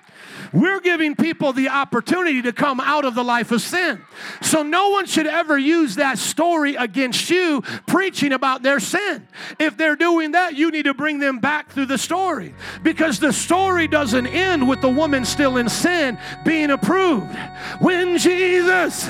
We're 0.53 0.81
giving 0.81 1.15
people 1.15 1.53
the 1.53 1.69
opportunity 1.69 2.43
to 2.43 2.53
come 2.53 2.81
out 2.81 3.05
of 3.05 3.15
the 3.15 3.25
life 3.25 3.53
of 3.53 3.61
sin. 3.61 4.01
So 4.43 4.63
no 4.63 4.91
one 4.91 5.07
should 5.07 5.27
ever 5.27 5.59
use 5.59 5.97
that 5.97 6.19
story 6.19 6.77
against 6.77 7.29
you 7.31 7.63
preaching 7.87 8.33
about 8.33 8.63
their 8.63 8.81
sin. 8.81 9.27
If 9.59 9.77
they're 9.77 9.97
doing 9.97 10.33
that, 10.33 10.55
you 10.55 10.71
need 10.71 10.85
to 10.85 10.95
bring 10.95 11.19
them 11.19 11.39
back 11.39 11.71
through 11.71 11.87
the 11.87 11.99
story 11.99 12.55
because 12.83 13.19
the 13.19 13.33
story 13.33 13.89
doesn't 13.89 14.27
end 14.27 14.69
with 14.69 14.81
the 14.81 14.91
woman 14.91 15.25
still 15.25 15.57
in 15.57 15.69
sin 15.69 16.19
being 16.45 16.71
approved. 16.71 17.37
When 17.81 18.19
Jesus 18.19 19.09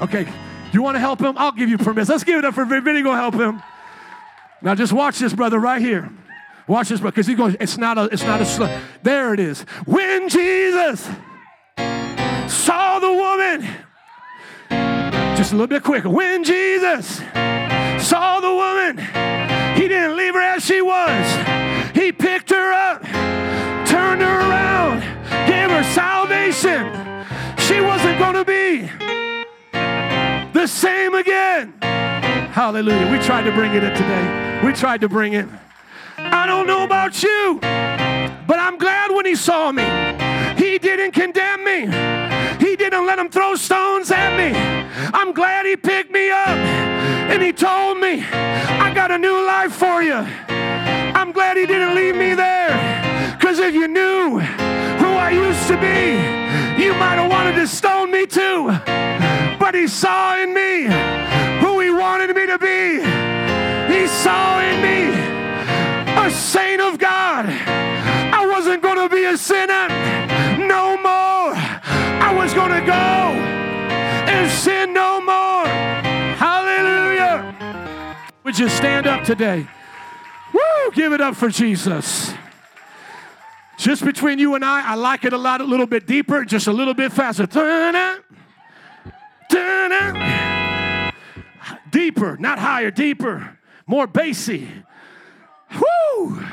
Okay, 0.00 0.26
you 0.72 0.82
want 0.82 0.94
to 0.94 1.00
help 1.00 1.20
him? 1.20 1.34
I'll 1.36 1.52
give 1.52 1.68
you 1.68 1.76
permission. 1.76 2.12
Let's 2.12 2.24
give 2.24 2.38
it 2.38 2.44
up 2.44 2.54
for 2.54 2.64
Vinny. 2.64 3.02
Go 3.02 3.12
help 3.12 3.34
him. 3.34 3.62
Now 4.62 4.74
just 4.74 4.92
watch 4.92 5.18
this, 5.18 5.34
brother, 5.34 5.58
right 5.58 5.80
here. 5.80 6.10
Watch 6.70 6.88
this, 6.88 7.00
because 7.00 7.26
he 7.26 7.34
goes, 7.34 7.56
it's 7.58 7.76
not 7.76 7.98
a, 7.98 8.04
it's 8.12 8.22
not 8.22 8.40
a 8.40 8.44
slow. 8.44 8.72
There 9.02 9.34
it 9.34 9.40
is. 9.40 9.62
When 9.86 10.28
Jesus 10.28 11.02
saw 12.46 13.00
the 13.00 13.12
woman, 13.12 13.68
just 15.36 15.50
a 15.50 15.56
little 15.56 15.66
bit 15.66 15.82
quicker. 15.82 16.08
When 16.08 16.44
Jesus 16.44 17.16
saw 18.06 18.38
the 18.38 18.54
woman, 18.54 18.98
he 19.74 19.88
didn't 19.88 20.16
leave 20.16 20.34
her 20.34 20.40
as 20.40 20.64
she 20.64 20.80
was. 20.80 21.90
He 21.92 22.12
picked 22.12 22.50
her 22.50 22.72
up, 22.72 23.02
turned 23.88 24.22
her 24.22 24.48
around, 24.48 25.00
gave 25.48 25.70
her 25.70 25.82
salvation. 25.92 26.86
She 27.58 27.80
wasn't 27.80 28.16
going 28.20 28.36
to 28.36 28.44
be 28.44 28.88
the 30.52 30.68
same 30.68 31.14
again. 31.14 31.74
Hallelujah. 31.82 33.10
We 33.10 33.18
tried 33.18 33.42
to 33.42 33.50
bring 33.50 33.74
it 33.74 33.82
in 33.82 33.92
today. 33.92 34.60
We 34.64 34.72
tried 34.72 35.00
to 35.00 35.08
bring 35.08 35.32
it. 35.32 35.48
I 36.32 36.46
don't 36.46 36.66
know 36.66 36.84
about 36.84 37.22
you, 37.22 37.58
but 37.60 38.58
I'm 38.58 38.78
glad 38.78 39.10
when 39.10 39.26
he 39.26 39.34
saw 39.34 39.72
me. 39.72 39.84
He 40.56 40.78
didn't 40.78 41.12
condemn 41.12 41.64
me. 41.64 41.80
He 42.64 42.76
didn't 42.76 43.06
let 43.06 43.18
him 43.18 43.28
throw 43.30 43.54
stones 43.56 44.10
at 44.10 44.36
me. 44.36 44.56
I'm 45.14 45.32
glad 45.32 45.66
he 45.66 45.76
picked 45.76 46.10
me 46.10 46.30
up 46.30 46.48
and 47.30 47.42
he 47.42 47.52
told 47.52 47.98
me, 47.98 48.22
I 48.22 48.92
got 48.94 49.10
a 49.10 49.18
new 49.18 49.46
life 49.46 49.72
for 49.72 50.02
you. 50.02 50.14
I'm 50.14 51.32
glad 51.32 51.56
he 51.56 51.66
didn't 51.66 51.94
leave 51.94 52.16
me 52.16 52.34
there. 52.34 53.36
Because 53.38 53.58
if 53.58 53.74
you 53.74 53.88
knew 53.88 54.38
who 54.38 55.10
I 55.26 55.30
used 55.30 55.66
to 55.68 55.76
be, 55.76 56.82
you 56.82 56.92
might 56.94 57.16
have 57.16 57.30
wanted 57.30 57.54
to 57.56 57.66
stone 57.66 58.10
me 58.10 58.26
too. 58.26 58.66
But 59.58 59.74
he 59.74 59.86
saw 59.86 60.36
in 60.36 60.52
me 60.52 60.84
who 61.60 61.80
he 61.80 61.90
wanted 61.90 62.34
me 62.34 62.46
to 62.46 62.58
be. 62.58 63.00
He 63.92 64.06
saw 64.06 64.60
in 64.60 64.82
me 64.82 65.29
saint 66.30 66.80
of 66.80 66.98
God. 66.98 67.46
I 67.46 68.46
wasn't 68.46 68.82
going 68.82 68.96
to 68.96 69.14
be 69.14 69.24
a 69.24 69.36
sinner 69.36 69.88
no 70.66 70.96
more. 70.96 71.54
I 71.54 72.32
was 72.34 72.54
going 72.54 72.72
to 72.72 72.86
go 72.86 72.92
and 72.92 74.50
sin 74.50 74.92
no 74.92 75.20
more. 75.20 75.66
Hallelujah. 76.36 77.54
Would 78.44 78.58
you 78.58 78.68
stand 78.68 79.06
up 79.06 79.24
today? 79.24 79.66
Woo! 80.52 80.92
Give 80.92 81.12
it 81.12 81.20
up 81.20 81.36
for 81.36 81.48
Jesus. 81.48 82.32
Just 83.78 84.04
between 84.04 84.38
you 84.38 84.54
and 84.54 84.64
I, 84.64 84.92
I 84.92 84.94
like 84.94 85.24
it 85.24 85.32
a 85.32 85.38
lot, 85.38 85.60
a 85.60 85.64
little 85.64 85.86
bit 85.86 86.06
deeper, 86.06 86.44
just 86.44 86.66
a 86.66 86.72
little 86.72 86.94
bit 86.94 87.12
faster. 87.12 87.46
Deeper, 91.90 92.36
not 92.38 92.58
higher, 92.58 92.90
deeper, 92.90 93.58
more 93.86 94.06
bassy. 94.06 94.68
Whoo! 95.74 96.46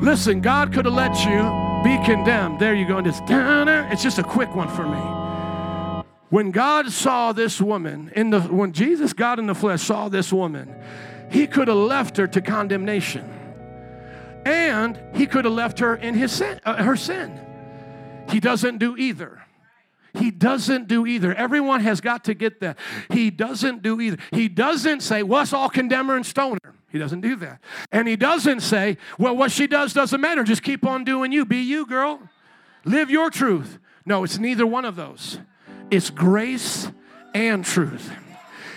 Listen, 0.00 0.40
God 0.40 0.72
could 0.72 0.84
have 0.84 0.94
let 0.94 1.24
you 1.24 1.42
be 1.82 2.04
condemned. 2.04 2.60
There 2.60 2.74
you 2.74 2.86
go. 2.86 2.98
And 2.98 3.06
it's, 3.06 3.20
it's 3.20 4.02
just 4.02 4.18
a 4.18 4.22
quick 4.22 4.54
one 4.54 4.68
for 4.68 4.86
me. 4.86 6.04
When 6.30 6.50
God 6.50 6.92
saw 6.92 7.32
this 7.32 7.60
woman, 7.60 8.12
in 8.14 8.30
the, 8.30 8.40
when 8.40 8.72
Jesus, 8.72 9.12
God 9.12 9.38
in 9.38 9.46
the 9.46 9.54
flesh, 9.54 9.82
saw 9.82 10.08
this 10.08 10.32
woman, 10.32 10.74
he 11.30 11.46
could 11.46 11.68
have 11.68 11.76
left 11.76 12.16
her 12.18 12.26
to 12.26 12.40
condemnation. 12.40 13.24
And 14.44 15.00
he 15.14 15.26
could 15.26 15.44
have 15.44 15.54
left 15.54 15.78
her 15.80 15.96
in 15.96 16.14
his 16.14 16.32
sin, 16.32 16.60
uh, 16.64 16.82
her 16.82 16.96
sin. 16.96 17.40
He 18.30 18.40
doesn't 18.40 18.78
do 18.78 18.96
either. 18.96 19.42
He 20.14 20.30
doesn't 20.30 20.88
do 20.88 21.06
either. 21.06 21.34
Everyone 21.34 21.80
has 21.80 22.00
got 22.00 22.24
to 22.24 22.34
get 22.34 22.60
that. 22.60 22.78
He 23.10 23.30
doesn't 23.30 23.82
do 23.82 24.00
either. 24.00 24.18
He 24.32 24.48
doesn't 24.48 25.00
say, 25.00 25.22
well, 25.22 25.40
let's 25.40 25.52
all 25.52 25.68
condemn 25.68 26.08
her 26.08 26.16
and 26.16 26.26
stone 26.26 26.58
her. 26.64 26.74
He 26.90 26.98
doesn't 26.98 27.20
do 27.20 27.36
that. 27.36 27.60
And 27.92 28.08
he 28.08 28.16
doesn't 28.16 28.60
say, 28.60 28.96
well, 29.18 29.36
what 29.36 29.50
she 29.50 29.66
does 29.66 29.92
doesn't 29.92 30.20
matter. 30.20 30.42
Just 30.42 30.62
keep 30.62 30.86
on 30.86 31.04
doing 31.04 31.32
you. 31.32 31.44
Be 31.44 31.58
you, 31.58 31.86
girl. 31.86 32.20
Live 32.84 33.10
your 33.10 33.30
truth. 33.30 33.78
No, 34.06 34.24
it's 34.24 34.38
neither 34.38 34.66
one 34.66 34.84
of 34.84 34.96
those. 34.96 35.38
It's 35.90 36.08
grace 36.10 36.90
and 37.34 37.64
truth. 37.64 38.10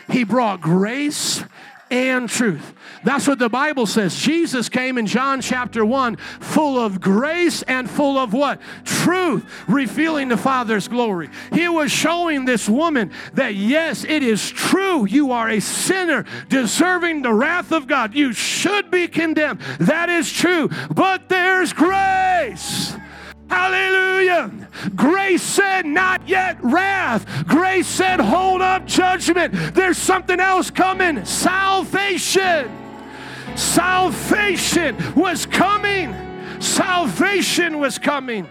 He 0.09 0.25
brought 0.25 0.59
grace 0.59 1.43
and 1.91 2.29
truth. 2.29 2.73
That's 3.03 3.27
what 3.27 3.37
the 3.37 3.49
Bible 3.49 3.85
says. 3.85 4.15
Jesus 4.15 4.69
came 4.69 4.97
in 4.97 5.05
John 5.05 5.41
chapter 5.41 5.85
1 5.85 6.15
full 6.15 6.79
of 6.79 7.01
grace 7.01 7.61
and 7.63 7.89
full 7.89 8.17
of 8.17 8.33
what? 8.33 8.61
Truth, 8.85 9.45
revealing 9.67 10.29
the 10.29 10.37
Father's 10.37 10.87
glory. 10.87 11.29
He 11.51 11.67
was 11.67 11.91
showing 11.91 12.45
this 12.45 12.69
woman 12.69 13.11
that 13.33 13.55
yes, 13.55 14.03
it 14.05 14.23
is 14.23 14.49
true. 14.49 15.05
You 15.05 15.31
are 15.31 15.49
a 15.49 15.59
sinner 15.59 16.25
deserving 16.47 17.21
the 17.21 17.33
wrath 17.33 17.71
of 17.71 17.87
God. 17.87 18.15
You 18.15 18.33
should 18.33 18.89
be 18.89 19.07
condemned. 19.07 19.59
That 19.79 20.09
is 20.09 20.31
true. 20.31 20.69
But 20.93 21.27
there's 21.27 21.73
grace. 21.73 22.95
Hallelujah. 23.51 24.49
Grace 24.95 25.43
said, 25.43 25.85
not 25.85 26.25
yet 26.25 26.57
wrath. 26.63 27.45
Grace 27.47 27.85
said, 27.85 28.21
hold 28.21 28.61
up 28.61 28.85
judgment. 28.85 29.53
There's 29.75 29.97
something 29.97 30.39
else 30.39 30.71
coming 30.71 31.25
salvation. 31.25 32.71
Salvation 33.55 34.95
was 35.15 35.45
coming. 35.45 36.15
Salvation 36.61 37.79
was 37.79 37.99
coming. 37.99 38.47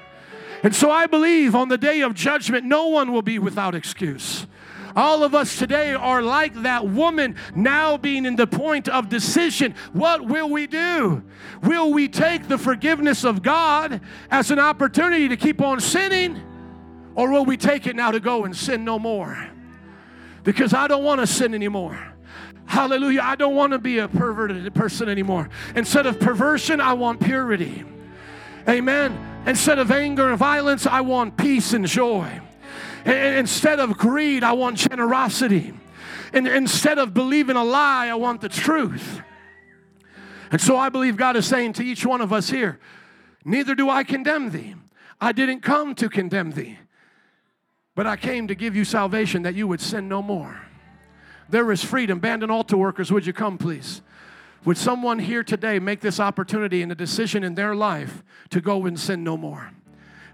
And 0.62 0.76
so 0.76 0.90
I 0.90 1.06
believe 1.06 1.54
on 1.54 1.68
the 1.68 1.78
day 1.78 2.02
of 2.02 2.12
judgment, 2.12 2.66
no 2.66 2.88
one 2.88 3.10
will 3.10 3.22
be 3.22 3.38
without 3.38 3.74
excuse. 3.74 4.46
All 4.96 5.22
of 5.22 5.34
us 5.34 5.58
today 5.58 5.94
are 5.94 6.22
like 6.22 6.54
that 6.62 6.86
woman 6.86 7.36
now 7.54 7.96
being 7.96 8.26
in 8.26 8.36
the 8.36 8.46
point 8.46 8.88
of 8.88 9.08
decision. 9.08 9.74
What 9.92 10.26
will 10.26 10.48
we 10.48 10.66
do? 10.66 11.22
Will 11.62 11.92
we 11.92 12.08
take 12.08 12.48
the 12.48 12.58
forgiveness 12.58 13.24
of 13.24 13.42
God 13.42 14.00
as 14.30 14.50
an 14.50 14.58
opportunity 14.58 15.28
to 15.28 15.36
keep 15.36 15.60
on 15.60 15.80
sinning? 15.80 16.40
Or 17.14 17.30
will 17.30 17.44
we 17.44 17.56
take 17.56 17.86
it 17.86 17.96
now 17.96 18.10
to 18.10 18.20
go 18.20 18.44
and 18.44 18.56
sin 18.56 18.84
no 18.84 18.98
more? 18.98 19.50
Because 20.42 20.72
I 20.72 20.88
don't 20.88 21.04
want 21.04 21.20
to 21.20 21.26
sin 21.26 21.54
anymore. 21.54 22.14
Hallelujah. 22.66 23.22
I 23.22 23.34
don't 23.34 23.56
want 23.56 23.72
to 23.72 23.78
be 23.78 23.98
a 23.98 24.08
perverted 24.08 24.72
person 24.74 25.08
anymore. 25.08 25.50
Instead 25.74 26.06
of 26.06 26.20
perversion, 26.20 26.80
I 26.80 26.92
want 26.92 27.20
purity. 27.20 27.84
Amen. 28.68 29.42
Instead 29.46 29.78
of 29.78 29.90
anger 29.90 30.28
and 30.28 30.38
violence, 30.38 30.86
I 30.86 31.00
want 31.00 31.36
peace 31.36 31.72
and 31.72 31.86
joy. 31.86 32.40
Instead 33.04 33.80
of 33.80 33.96
greed, 33.96 34.44
I 34.44 34.52
want 34.52 34.76
generosity. 34.76 35.72
And 36.32 36.46
instead 36.46 36.98
of 36.98 37.14
believing 37.14 37.56
a 37.56 37.64
lie, 37.64 38.08
I 38.08 38.14
want 38.14 38.40
the 38.40 38.48
truth. 38.48 39.20
And 40.50 40.60
so 40.60 40.76
I 40.76 40.88
believe 40.88 41.16
God 41.16 41.36
is 41.36 41.46
saying 41.46 41.74
to 41.74 41.84
each 41.84 42.04
one 42.04 42.20
of 42.20 42.32
us 42.32 42.50
here, 42.50 42.78
Neither 43.44 43.74
do 43.74 43.88
I 43.88 44.04
condemn 44.04 44.50
thee. 44.50 44.74
I 45.20 45.32
didn't 45.32 45.60
come 45.60 45.94
to 45.96 46.08
condemn 46.08 46.52
thee, 46.52 46.78
but 47.94 48.06
I 48.06 48.16
came 48.16 48.48
to 48.48 48.54
give 48.54 48.74
you 48.74 48.84
salvation 48.84 49.42
that 49.42 49.54
you 49.54 49.68
would 49.68 49.80
sin 49.80 50.08
no 50.08 50.22
more. 50.22 50.62
There 51.48 51.70
is 51.72 51.84
freedom. 51.84 52.20
Band 52.20 52.42
and 52.42 52.50
altar 52.50 52.76
workers, 52.76 53.12
would 53.12 53.26
you 53.26 53.32
come, 53.32 53.58
please? 53.58 54.02
Would 54.64 54.78
someone 54.78 55.18
here 55.18 55.42
today 55.42 55.78
make 55.78 56.00
this 56.00 56.20
opportunity 56.20 56.82
and 56.82 56.92
a 56.92 56.94
decision 56.94 57.42
in 57.42 57.54
their 57.54 57.74
life 57.74 58.22
to 58.50 58.60
go 58.60 58.86
and 58.86 58.98
sin 58.98 59.24
no 59.24 59.36
more? 59.36 59.72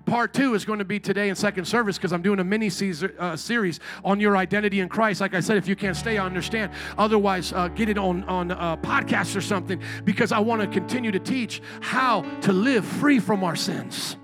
Part 0.06 0.32
two 0.32 0.54
is 0.54 0.64
going 0.64 0.78
to 0.78 0.84
be 0.84 1.00
today 1.00 1.28
in 1.28 1.34
second 1.34 1.64
service 1.64 1.96
because 1.98 2.12
I'm 2.12 2.22
doing 2.22 2.38
a 2.38 2.44
mini 2.44 2.70
uh, 3.18 3.36
series 3.36 3.80
on 4.04 4.20
your 4.20 4.36
identity 4.36 4.78
in 4.78 4.88
Christ. 4.88 5.20
Like 5.20 5.34
I 5.34 5.40
said, 5.40 5.56
if 5.56 5.66
you 5.66 5.74
can't 5.74 5.96
stay, 5.96 6.16
I 6.16 6.24
understand. 6.24 6.70
Otherwise, 6.96 7.52
uh, 7.52 7.68
get 7.68 7.88
it 7.88 7.98
on 7.98 8.22
on 8.24 8.52
uh, 8.52 8.76
podcast 8.76 9.34
or 9.34 9.40
something 9.40 9.82
because 10.04 10.30
I 10.30 10.38
want 10.38 10.62
to 10.62 10.68
continue 10.68 11.10
to 11.10 11.18
teach 11.18 11.60
how 11.80 12.22
to 12.42 12.52
live 12.52 12.84
free 12.84 13.18
from 13.18 13.44
our 13.44 13.56
sins 13.56 14.16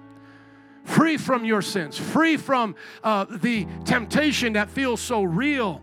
free 0.84 1.16
from 1.16 1.44
your 1.44 1.62
sins, 1.62 1.96
free 1.96 2.36
from 2.36 2.74
uh, 3.04 3.24
the 3.30 3.66
temptation 3.84 4.54
that 4.54 4.68
feels 4.68 5.00
so 5.00 5.22
real. 5.22 5.80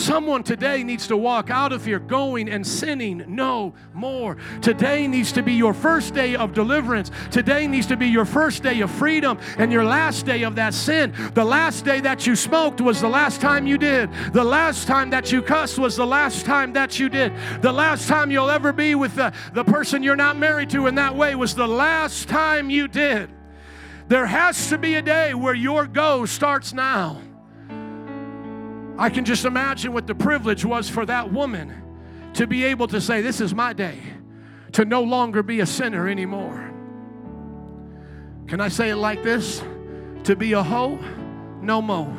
Someone 0.00 0.42
today 0.42 0.82
needs 0.82 1.06
to 1.08 1.16
walk 1.16 1.50
out 1.50 1.74
of 1.74 1.84
here 1.84 1.98
going 1.98 2.48
and 2.48 2.66
sinning 2.66 3.22
no 3.28 3.74
more. 3.92 4.38
Today 4.62 5.06
needs 5.06 5.30
to 5.32 5.42
be 5.42 5.52
your 5.52 5.74
first 5.74 6.14
day 6.14 6.34
of 6.36 6.54
deliverance. 6.54 7.10
Today 7.30 7.66
needs 7.66 7.86
to 7.88 7.98
be 7.98 8.06
your 8.06 8.24
first 8.24 8.62
day 8.62 8.80
of 8.80 8.90
freedom 8.90 9.38
and 9.58 9.70
your 9.70 9.84
last 9.84 10.24
day 10.24 10.42
of 10.42 10.54
that 10.56 10.72
sin. 10.72 11.12
The 11.34 11.44
last 11.44 11.84
day 11.84 12.00
that 12.00 12.26
you 12.26 12.34
smoked 12.34 12.80
was 12.80 13.02
the 13.02 13.10
last 13.10 13.42
time 13.42 13.66
you 13.66 13.76
did. 13.76 14.10
The 14.32 14.42
last 14.42 14.88
time 14.88 15.10
that 15.10 15.30
you 15.32 15.42
cussed 15.42 15.78
was 15.78 15.96
the 15.96 16.06
last 16.06 16.46
time 16.46 16.72
that 16.72 16.98
you 16.98 17.10
did. 17.10 17.34
The 17.60 17.72
last 17.72 18.08
time 18.08 18.30
you'll 18.30 18.48
ever 18.48 18.72
be 18.72 18.94
with 18.94 19.14
the, 19.16 19.34
the 19.52 19.64
person 19.64 20.02
you're 20.02 20.16
not 20.16 20.38
married 20.38 20.70
to 20.70 20.86
in 20.86 20.94
that 20.94 21.14
way 21.14 21.34
was 21.34 21.54
the 21.54 21.68
last 21.68 22.26
time 22.26 22.70
you 22.70 22.88
did. 22.88 23.28
There 24.08 24.26
has 24.26 24.70
to 24.70 24.78
be 24.78 24.94
a 24.94 25.02
day 25.02 25.34
where 25.34 25.54
your 25.54 25.86
go 25.86 26.24
starts 26.24 26.72
now. 26.72 27.20
I 28.98 29.10
can 29.10 29.24
just 29.24 29.44
imagine 29.44 29.92
what 29.92 30.06
the 30.06 30.14
privilege 30.14 30.64
was 30.64 30.88
for 30.88 31.06
that 31.06 31.32
woman 31.32 31.74
to 32.34 32.46
be 32.46 32.64
able 32.64 32.86
to 32.88 33.00
say, 33.00 33.22
This 33.22 33.40
is 33.40 33.54
my 33.54 33.72
day, 33.72 33.98
to 34.72 34.84
no 34.84 35.02
longer 35.02 35.42
be 35.42 35.60
a 35.60 35.66
sinner 35.66 36.08
anymore. 36.08 36.70
Can 38.46 38.60
I 38.60 38.68
say 38.68 38.90
it 38.90 38.96
like 38.96 39.22
this? 39.22 39.62
To 40.24 40.36
be 40.36 40.52
a 40.52 40.62
hoe, 40.62 40.98
no 41.62 41.80
more. 41.80 42.14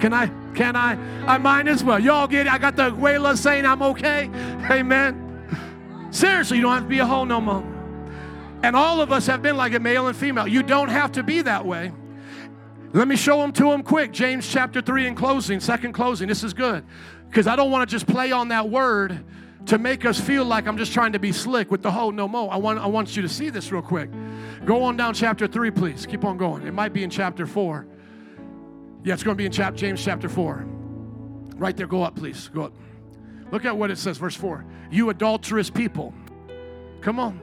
Can 0.00 0.14
I? 0.14 0.30
Can 0.54 0.76
I? 0.76 0.98
I 1.26 1.38
might 1.38 1.68
as 1.68 1.84
well. 1.84 1.98
Y'all 1.98 2.26
get 2.26 2.46
it? 2.46 2.52
I 2.52 2.58
got 2.58 2.74
the 2.74 2.90
Wayla 2.90 3.36
saying 3.36 3.66
I'm 3.66 3.82
okay. 3.82 4.30
Amen. 4.70 6.08
Seriously, 6.10 6.56
you 6.56 6.62
don't 6.62 6.72
have 6.72 6.82
to 6.84 6.88
be 6.88 6.98
a 6.98 7.06
hoe 7.06 7.24
no 7.24 7.40
more. 7.40 7.62
And 8.62 8.74
all 8.74 9.00
of 9.00 9.12
us 9.12 9.26
have 9.26 9.42
been 9.42 9.56
like 9.56 9.74
a 9.74 9.80
male 9.80 10.06
and 10.06 10.16
female. 10.16 10.48
You 10.48 10.62
don't 10.62 10.88
have 10.88 11.12
to 11.12 11.22
be 11.22 11.42
that 11.42 11.64
way. 11.64 11.92
Let 12.92 13.06
me 13.06 13.14
show 13.16 13.38
them 13.38 13.52
to 13.52 13.64
them 13.64 13.82
quick. 13.82 14.12
James 14.12 14.48
chapter 14.48 14.80
3 14.80 15.06
in 15.06 15.14
closing, 15.14 15.60
second 15.60 15.92
closing. 15.92 16.26
This 16.26 16.42
is 16.42 16.52
good. 16.52 16.84
Because 17.28 17.46
I 17.46 17.54
don't 17.54 17.70
want 17.70 17.88
to 17.88 17.92
just 17.92 18.06
play 18.06 18.32
on 18.32 18.48
that 18.48 18.68
word 18.68 19.24
to 19.66 19.78
make 19.78 20.04
us 20.04 20.20
feel 20.20 20.44
like 20.44 20.66
I'm 20.66 20.76
just 20.76 20.92
trying 20.92 21.12
to 21.12 21.20
be 21.20 21.30
slick 21.30 21.70
with 21.70 21.82
the 21.82 21.90
whole 21.90 22.10
no 22.10 22.26
mo. 22.26 22.48
I 22.48 22.56
want, 22.56 22.80
I 22.80 22.86
want 22.86 23.14
you 23.14 23.22
to 23.22 23.28
see 23.28 23.50
this 23.50 23.70
real 23.70 23.82
quick. 23.82 24.10
Go 24.64 24.82
on 24.82 24.96
down 24.96 25.14
chapter 25.14 25.46
3, 25.46 25.70
please. 25.70 26.06
Keep 26.06 26.24
on 26.24 26.36
going. 26.36 26.66
It 26.66 26.74
might 26.74 26.92
be 26.92 27.04
in 27.04 27.10
chapter 27.10 27.46
4. 27.46 27.86
Yeah, 29.04 29.14
it's 29.14 29.22
going 29.22 29.36
to 29.36 29.38
be 29.38 29.46
in 29.46 29.52
chap- 29.52 29.76
James 29.76 30.04
chapter 30.04 30.28
4. 30.28 30.66
Right 31.56 31.76
there, 31.76 31.86
go 31.86 32.02
up, 32.02 32.16
please. 32.16 32.48
Go 32.48 32.64
up. 32.64 32.72
Look 33.52 33.64
at 33.64 33.76
what 33.76 33.90
it 33.90 33.98
says, 33.98 34.18
verse 34.18 34.34
4. 34.34 34.64
You 34.90 35.10
adulterous 35.10 35.70
people. 35.70 36.12
Come 37.00 37.20
on. 37.20 37.40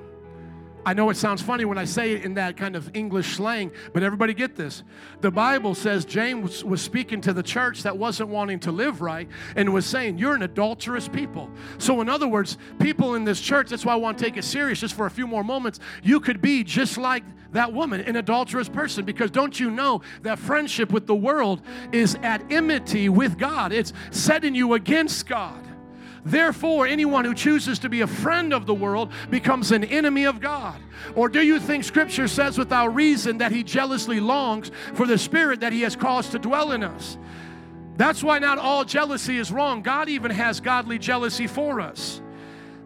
I 0.88 0.94
know 0.94 1.10
it 1.10 1.18
sounds 1.18 1.42
funny 1.42 1.66
when 1.66 1.78
I 1.78 1.84
say 1.84 2.14
it 2.14 2.24
in 2.24 2.36
that 2.36 2.56
kind 2.56 2.74
of 2.74 2.90
English 2.96 3.36
slang, 3.36 3.74
but 3.92 4.04
everybody 4.04 4.34
get 4.34 4.56
this. 4.56 4.84
The 5.20 5.30
Bible 5.30 5.76
says 5.76 6.06
James 6.06 6.64
was 6.64 6.82
speaking 6.82 7.20
to 7.24 7.34
the 7.34 7.44
church 7.44 7.84
that 7.84 7.98
wasn't 7.98 8.30
wanting 8.30 8.62
to 8.62 8.72
live 8.72 9.02
right 9.02 9.28
and 9.58 9.74
was 9.74 9.86
saying, 9.86 10.18
You're 10.18 10.34
an 10.34 10.44
adulterous 10.44 11.10
people. 11.10 11.52
So, 11.78 12.00
in 12.00 12.08
other 12.08 12.30
words, 12.30 12.58
people 12.80 13.16
in 13.16 13.26
this 13.26 13.42
church, 13.42 13.70
that's 13.70 13.84
why 13.84 13.92
I 13.92 13.96
want 13.98 14.18
to 14.18 14.24
take 14.24 14.38
it 14.38 14.46
serious 14.46 14.80
just 14.80 14.94
for 14.96 15.08
a 15.08 15.12
few 15.12 15.28
more 15.28 15.44
moments. 15.44 15.82
You 16.04 16.22
could 16.22 16.42
be 16.42 16.64
just 16.64 16.98
like 16.98 17.26
that 17.52 17.74
woman, 17.74 18.00
an 18.00 18.16
adulterous 18.16 18.70
person, 18.70 19.04
because 19.04 19.30
don't 19.30 19.60
you 19.60 19.70
know 19.70 20.04
that 20.22 20.40
friendship 20.40 20.94
with 20.94 21.06
the 21.06 21.16
world 21.16 21.64
is 21.92 22.16
at 22.24 22.50
enmity 22.50 23.10
with 23.10 23.38
God? 23.38 23.74
It's 23.74 23.92
setting 24.12 24.56
you 24.56 24.74
against 24.76 25.28
God. 25.28 25.67
Therefore, 26.28 26.86
anyone 26.86 27.24
who 27.24 27.34
chooses 27.34 27.80
to 27.80 27.90
be 27.90 28.02
a 28.02 28.08
friend 28.08 28.54
of 28.54 28.66
the 28.66 28.74
world 28.74 29.14
becomes 29.30 29.72
an 29.72 29.86
enemy 29.86 30.26
of 30.26 30.42
God. 30.42 30.78
Or 31.16 31.30
do 31.30 31.42
you 31.42 31.58
think 31.58 31.86
Scripture 31.86 32.28
says 32.28 32.58
without 32.58 32.94
reason 32.94 33.38
that 33.38 33.54
He 33.54 33.64
jealously 33.64 34.20
longs 34.20 34.70
for 34.94 35.06
the 35.08 35.18
Spirit 35.18 35.62
that 35.62 35.72
He 35.72 35.82
has 35.82 35.96
caused 35.96 36.34
to 36.34 36.40
dwell 36.40 36.74
in 36.74 36.84
us? 36.84 37.18
That's 37.96 38.22
why 38.22 38.40
not 38.40 38.58
all 38.58 38.84
jealousy 38.84 39.38
is 39.38 39.54
wrong. 39.54 39.82
God 39.82 40.10
even 40.10 40.30
has 40.32 40.60
godly 40.60 41.00
jealousy 41.00 41.48
for 41.48 41.80
us. 41.80 42.22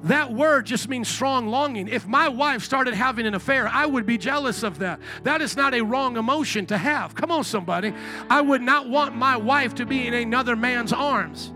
That 0.04 0.32
word 0.32 0.68
just 0.68 0.88
means 0.88 1.08
strong 1.08 1.48
longing. 1.48 1.88
If 1.88 2.08
my 2.08 2.30
wife 2.30 2.64
started 2.64 2.94
having 2.94 3.26
an 3.26 3.34
affair, 3.34 3.68
I 3.68 3.88
would 3.88 4.06
be 4.06 4.20
jealous 4.20 4.62
of 4.62 4.80
that. 4.80 5.00
That 5.24 5.42
is 5.42 5.58
not 5.58 5.74
a 5.74 5.82
wrong 5.82 6.16
emotion 6.16 6.68
to 6.68 6.78
have. 6.78 7.16
Come 7.16 7.32
on, 7.32 7.44
somebody. 7.44 7.94
I 8.30 8.42
would 8.42 8.62
not 8.62 8.88
want 8.88 9.16
my 9.16 9.36
wife 9.36 9.74
to 9.76 9.86
be 9.86 10.06
in 10.06 10.14
another 10.14 10.56
man's 10.56 10.94
arms. 10.94 11.52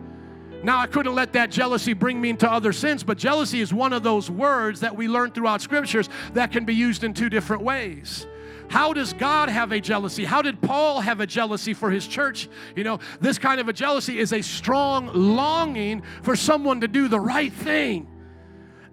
Now, 0.65 0.79
I 0.79 0.87
couldn't 0.87 1.13
let 1.13 1.33
that 1.33 1.51
jealousy 1.51 1.93
bring 1.93 2.19
me 2.19 2.31
into 2.31 2.51
other 2.51 2.73
sins, 2.73 3.03
but 3.03 3.19
jealousy 3.19 3.61
is 3.61 3.71
one 3.71 3.93
of 3.93 4.01
those 4.01 4.31
words 4.31 4.79
that 4.79 4.97
we 4.97 5.07
learn 5.07 5.29
throughout 5.29 5.61
scriptures 5.61 6.09
that 6.33 6.51
can 6.51 6.65
be 6.65 6.73
used 6.73 7.03
in 7.03 7.13
two 7.13 7.29
different 7.29 7.61
ways. 7.61 8.25
How 8.67 8.91
does 8.91 9.13
God 9.13 9.47
have 9.49 9.71
a 9.71 9.79
jealousy? 9.79 10.25
How 10.25 10.41
did 10.41 10.59
Paul 10.59 11.01
have 11.01 11.19
a 11.19 11.27
jealousy 11.27 11.75
for 11.75 11.91
his 11.91 12.07
church? 12.07 12.49
You 12.75 12.83
know, 12.83 12.99
this 13.21 13.37
kind 13.37 13.61
of 13.61 13.69
a 13.69 13.73
jealousy 13.73 14.17
is 14.17 14.33
a 14.33 14.41
strong 14.41 15.11
longing 15.13 16.01
for 16.23 16.35
someone 16.35 16.81
to 16.81 16.87
do 16.87 17.09
the 17.09 17.19
right 17.19 17.53
thing. 17.53 18.07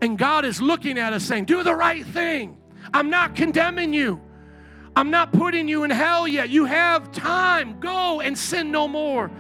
And 0.02 0.18
God 0.18 0.44
is 0.44 0.60
looking 0.60 0.98
at 0.98 1.14
us 1.14 1.24
saying, 1.24 1.46
Do 1.46 1.62
the 1.62 1.74
right 1.74 2.04
thing. 2.04 2.58
I'm 2.92 3.08
not 3.08 3.34
condemning 3.34 3.94
you. 3.94 4.20
I'm 4.94 5.10
not 5.10 5.32
putting 5.32 5.68
you 5.68 5.84
in 5.84 5.90
hell 5.90 6.28
yet. 6.28 6.50
You 6.50 6.66
have 6.66 7.12
time. 7.12 7.80
Go 7.80 8.20
and 8.20 8.36
sin 8.36 8.70
no 8.70 8.86
more. 8.86 9.30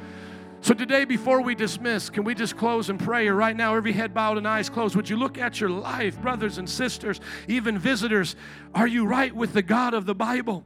So, 0.62 0.74
today, 0.74 1.04
before 1.04 1.40
we 1.40 1.56
dismiss, 1.56 2.08
can 2.08 2.22
we 2.22 2.36
just 2.36 2.56
close 2.56 2.88
in 2.88 2.96
prayer 2.96 3.34
right 3.34 3.56
now? 3.56 3.74
Every 3.74 3.90
head 3.90 4.14
bowed 4.14 4.38
and 4.38 4.46
eyes 4.46 4.70
closed. 4.70 4.94
Would 4.94 5.10
you 5.10 5.16
look 5.16 5.36
at 5.36 5.60
your 5.60 5.70
life, 5.70 6.22
brothers 6.22 6.56
and 6.56 6.70
sisters, 6.70 7.20
even 7.48 7.76
visitors? 7.80 8.36
Are 8.72 8.86
you 8.86 9.04
right 9.04 9.34
with 9.34 9.54
the 9.54 9.62
God 9.62 9.92
of 9.92 10.06
the 10.06 10.14
Bible? 10.14 10.62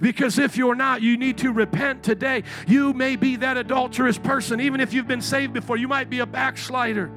Because 0.00 0.38
if 0.38 0.56
you're 0.56 0.74
not, 0.74 1.02
you 1.02 1.18
need 1.18 1.36
to 1.38 1.52
repent 1.52 2.02
today. 2.02 2.44
You 2.66 2.94
may 2.94 3.16
be 3.16 3.36
that 3.36 3.58
adulterous 3.58 4.16
person, 4.16 4.62
even 4.62 4.80
if 4.80 4.94
you've 4.94 5.06
been 5.06 5.20
saved 5.20 5.52
before. 5.52 5.76
You 5.76 5.88
might 5.88 6.08
be 6.08 6.20
a 6.20 6.26
backslider. 6.26 7.10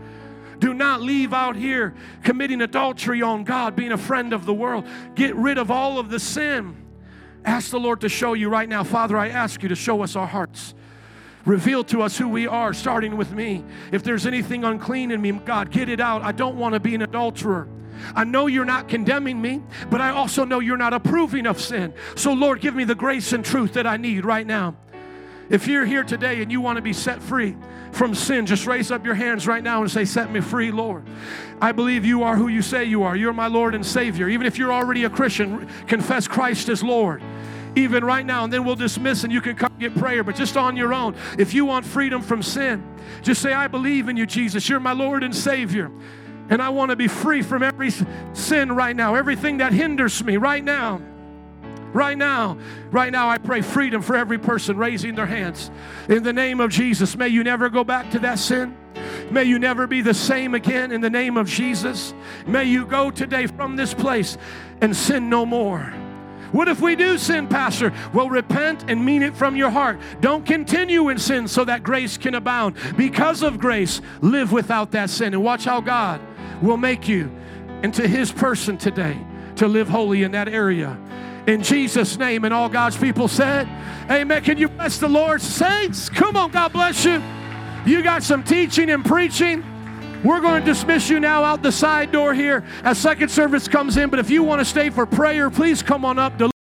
Do 0.60 0.74
not 0.74 1.02
leave 1.02 1.34
out 1.34 1.56
here 1.56 1.96
committing 2.26 2.60
adultery 2.60 3.22
on 3.22 3.46
God, 3.46 3.74
being 3.74 3.94
a 3.94 3.98
friend 3.98 4.34
of 4.34 4.46
the 4.46 4.54
world. 4.54 4.86
Get 5.16 5.34
rid 5.38 5.58
of 5.58 5.72
all 5.72 5.98
of 5.98 6.10
the 6.10 6.20
sin. 6.20 6.76
Ask 7.46 7.72
the 7.72 7.80
Lord 7.80 8.02
to 8.02 8.10
show 8.10 8.34
you 8.34 8.50
right 8.50 8.68
now. 8.68 8.84
Father, 8.84 9.18
I 9.18 9.30
ask 9.30 9.64
you 9.64 9.70
to 9.70 9.76
show 9.76 10.02
us 10.02 10.18
our 10.18 10.28
hearts. 10.28 10.74
Reveal 11.48 11.86
to 11.86 12.02
us 12.02 12.18
who 12.18 12.28
we 12.28 12.46
are, 12.46 12.74
starting 12.74 13.16
with 13.16 13.32
me. 13.32 13.64
If 13.94 14.04
there's 14.04 14.26
anything 14.26 14.66
unclean 14.66 15.12
in 15.12 15.22
me, 15.22 15.32
God, 15.32 15.72
get 15.72 15.88
it 15.88 16.02
out. 16.02 16.22
I 16.22 16.34
don't 16.34 16.58
want 16.58 16.74
to 16.74 16.80
be 16.82 16.94
an 16.94 17.04
adulterer. 17.04 17.70
I 18.14 18.26
know 18.26 18.48
you're 18.48 18.66
not 18.66 18.90
condemning 18.90 19.42
me, 19.42 19.64
but 19.90 20.02
I 20.02 20.10
also 20.10 20.44
know 20.44 20.60
you're 20.60 20.76
not 20.76 20.94
approving 20.94 21.48
of 21.48 21.62
sin. 21.62 21.94
So, 22.16 22.34
Lord, 22.34 22.60
give 22.60 22.76
me 22.76 22.84
the 22.84 22.96
grace 22.96 23.32
and 23.32 23.46
truth 23.46 23.74
that 23.74 23.88
I 23.88 23.96
need 23.96 24.26
right 24.26 24.46
now. 24.46 24.76
If 25.50 25.70
you're 25.70 25.86
here 25.86 26.04
today 26.04 26.42
and 26.42 26.52
you 26.52 26.60
want 26.60 26.76
to 26.76 26.82
be 26.82 26.92
set 26.92 27.24
free 27.24 27.56
from 27.94 28.14
sin, 28.14 28.46
just 28.46 28.68
raise 28.68 28.92
up 28.92 29.06
your 29.06 29.16
hands 29.16 29.48
right 29.48 29.64
now 29.64 29.82
and 29.82 29.90
say, 29.90 30.04
Set 30.04 30.30
me 30.30 30.42
free, 30.42 30.70
Lord. 30.70 31.08
I 31.62 31.72
believe 31.72 32.04
you 32.04 32.24
are 32.24 32.36
who 32.36 32.50
you 32.50 32.62
say 32.62 32.84
you 32.84 33.04
are. 33.04 33.16
You're 33.16 33.32
my 33.32 33.48
Lord 33.48 33.74
and 33.74 33.86
Savior. 33.86 34.28
Even 34.28 34.46
if 34.46 34.58
you're 34.58 34.74
already 34.74 35.06
a 35.06 35.10
Christian, 35.10 35.70
confess 35.88 36.28
Christ 36.28 36.68
as 36.68 36.84
Lord. 36.84 37.24
Even 37.78 38.04
right 38.04 38.26
now, 38.26 38.44
and 38.44 38.52
then 38.52 38.66
we'll 38.66 38.76
dismiss 38.76 39.24
and 39.24 39.32
you 39.32 39.40
can 39.40 39.56
come 39.56 39.72
get 39.80 39.96
prayer, 39.96 40.24
but 40.24 40.36
just 40.36 40.58
on 40.58 40.76
your 40.76 40.96
own. 40.96 41.16
If 41.38 41.54
you 41.54 41.64
want 41.64 41.86
freedom 41.86 42.24
from 42.24 42.42
sin, 42.42 42.84
just 43.22 43.40
say, 43.40 43.54
I 43.54 43.68
believe 43.68 44.10
in 44.10 44.18
you, 44.18 44.26
Jesus. 44.26 44.68
You're 44.68 44.80
my 44.80 44.94
Lord 44.94 45.24
and 45.24 45.36
Savior. 45.36 45.92
And 46.50 46.60
I 46.60 46.70
want 46.70 46.90
to 46.90 46.96
be 46.96 47.08
free 47.08 47.44
from 47.44 47.62
every 47.62 47.92
sin 48.34 48.72
right 48.72 48.96
now, 48.96 49.14
everything 49.14 49.58
that 49.58 49.74
hinders 49.74 50.24
me 50.24 50.38
right 50.38 50.64
now. 50.64 51.00
Right 51.94 52.18
now, 52.18 52.58
right 52.90 53.12
now, 53.12 53.30
I 53.30 53.38
pray 53.38 53.62
freedom 53.62 54.02
for 54.02 54.16
every 54.16 54.40
person 54.40 54.78
raising 54.78 55.14
their 55.14 55.28
hands. 55.28 55.70
In 56.10 56.24
the 56.24 56.34
name 56.34 56.60
of 56.60 56.72
Jesus, 56.72 57.16
may 57.16 57.28
you 57.28 57.44
never 57.44 57.70
go 57.70 57.84
back 57.84 58.10
to 58.12 58.20
that 58.20 58.40
sin. 58.40 58.76
May 59.30 59.44
you 59.44 59.60
never 59.60 59.86
be 59.86 60.02
the 60.02 60.16
same 60.16 60.56
again 60.56 60.92
in 60.92 61.02
the 61.02 61.12
name 61.12 61.38
of 61.38 61.48
Jesus. 61.48 62.16
May 62.48 62.64
you 62.66 62.88
go 62.88 63.12
today 63.12 63.46
from 63.46 63.76
this 63.76 63.94
place 63.94 64.38
and 64.82 64.96
sin 64.96 65.30
no 65.30 65.46
more. 65.46 65.94
What 66.52 66.68
if 66.68 66.82
we 66.82 66.96
do 66.96 67.18
sin, 67.18 67.48
Pastor? 67.48 67.94
Well, 68.14 68.30
repent 68.30 68.90
and 68.90 69.04
mean 69.04 69.24
it 69.24 69.36
from 69.36 69.56
your 69.56 69.70
heart. 69.70 70.00
Don't 70.22 70.46
continue 70.46 71.10
in 71.10 71.18
sin 71.18 71.48
so 71.48 71.66
that 71.66 71.84
grace 71.84 72.18
can 72.18 72.36
abound. 72.36 72.76
Because 72.96 73.44
of 73.44 73.60
grace, 73.60 74.02
live 74.22 74.52
without 74.52 74.92
that 74.92 75.10
sin. 75.10 75.34
And 75.34 75.44
watch 75.44 75.66
how 75.66 75.82
God 75.82 76.22
will 76.62 76.78
make 76.78 77.08
you 77.08 77.32
into 77.84 78.08
His 78.08 78.32
person 78.32 78.78
today 78.78 79.18
to 79.58 79.68
live 79.68 79.88
holy 79.88 80.24
in 80.24 80.32
that 80.32 80.48
area. 80.48 80.98
In 81.48 81.64
Jesus' 81.64 82.18
name, 82.18 82.44
and 82.44 82.54
all 82.54 82.70
God's 82.70 82.98
people 82.98 83.28
said, 83.28 83.68
Amen. 84.12 84.44
Can 84.44 84.58
you 84.58 84.68
bless 84.68 84.98
the 84.98 85.08
Lord, 85.08 85.42
saints? 85.42 86.10
Come 86.10 86.36
on, 86.36 86.52
God 86.52 86.74
bless 86.74 87.06
you. 87.06 87.22
You 87.86 88.04
got 88.04 88.24
some 88.24 88.44
teaching 88.44 88.90
and 88.90 89.04
preaching. 89.04 89.64
We're 90.28 90.42
going 90.42 90.62
to 90.62 90.66
dismiss 90.66 91.10
you 91.10 91.22
now 91.22 91.46
out 91.46 91.64
the 91.64 91.72
side 91.72 92.12
door 92.12 92.34
here 92.34 92.66
as 92.84 92.98
second 92.98 93.30
service 93.30 93.70
comes 93.70 93.96
in. 93.96 94.10
But 94.10 94.20
if 94.20 94.30
you 94.30 94.44
want 94.44 94.60
to 94.60 94.66
stay 94.66 94.90
for 94.90 95.06
prayer, 95.06 95.50
please 95.50 95.82
come 95.82 96.04
on 96.04 96.20
up. 96.20 96.57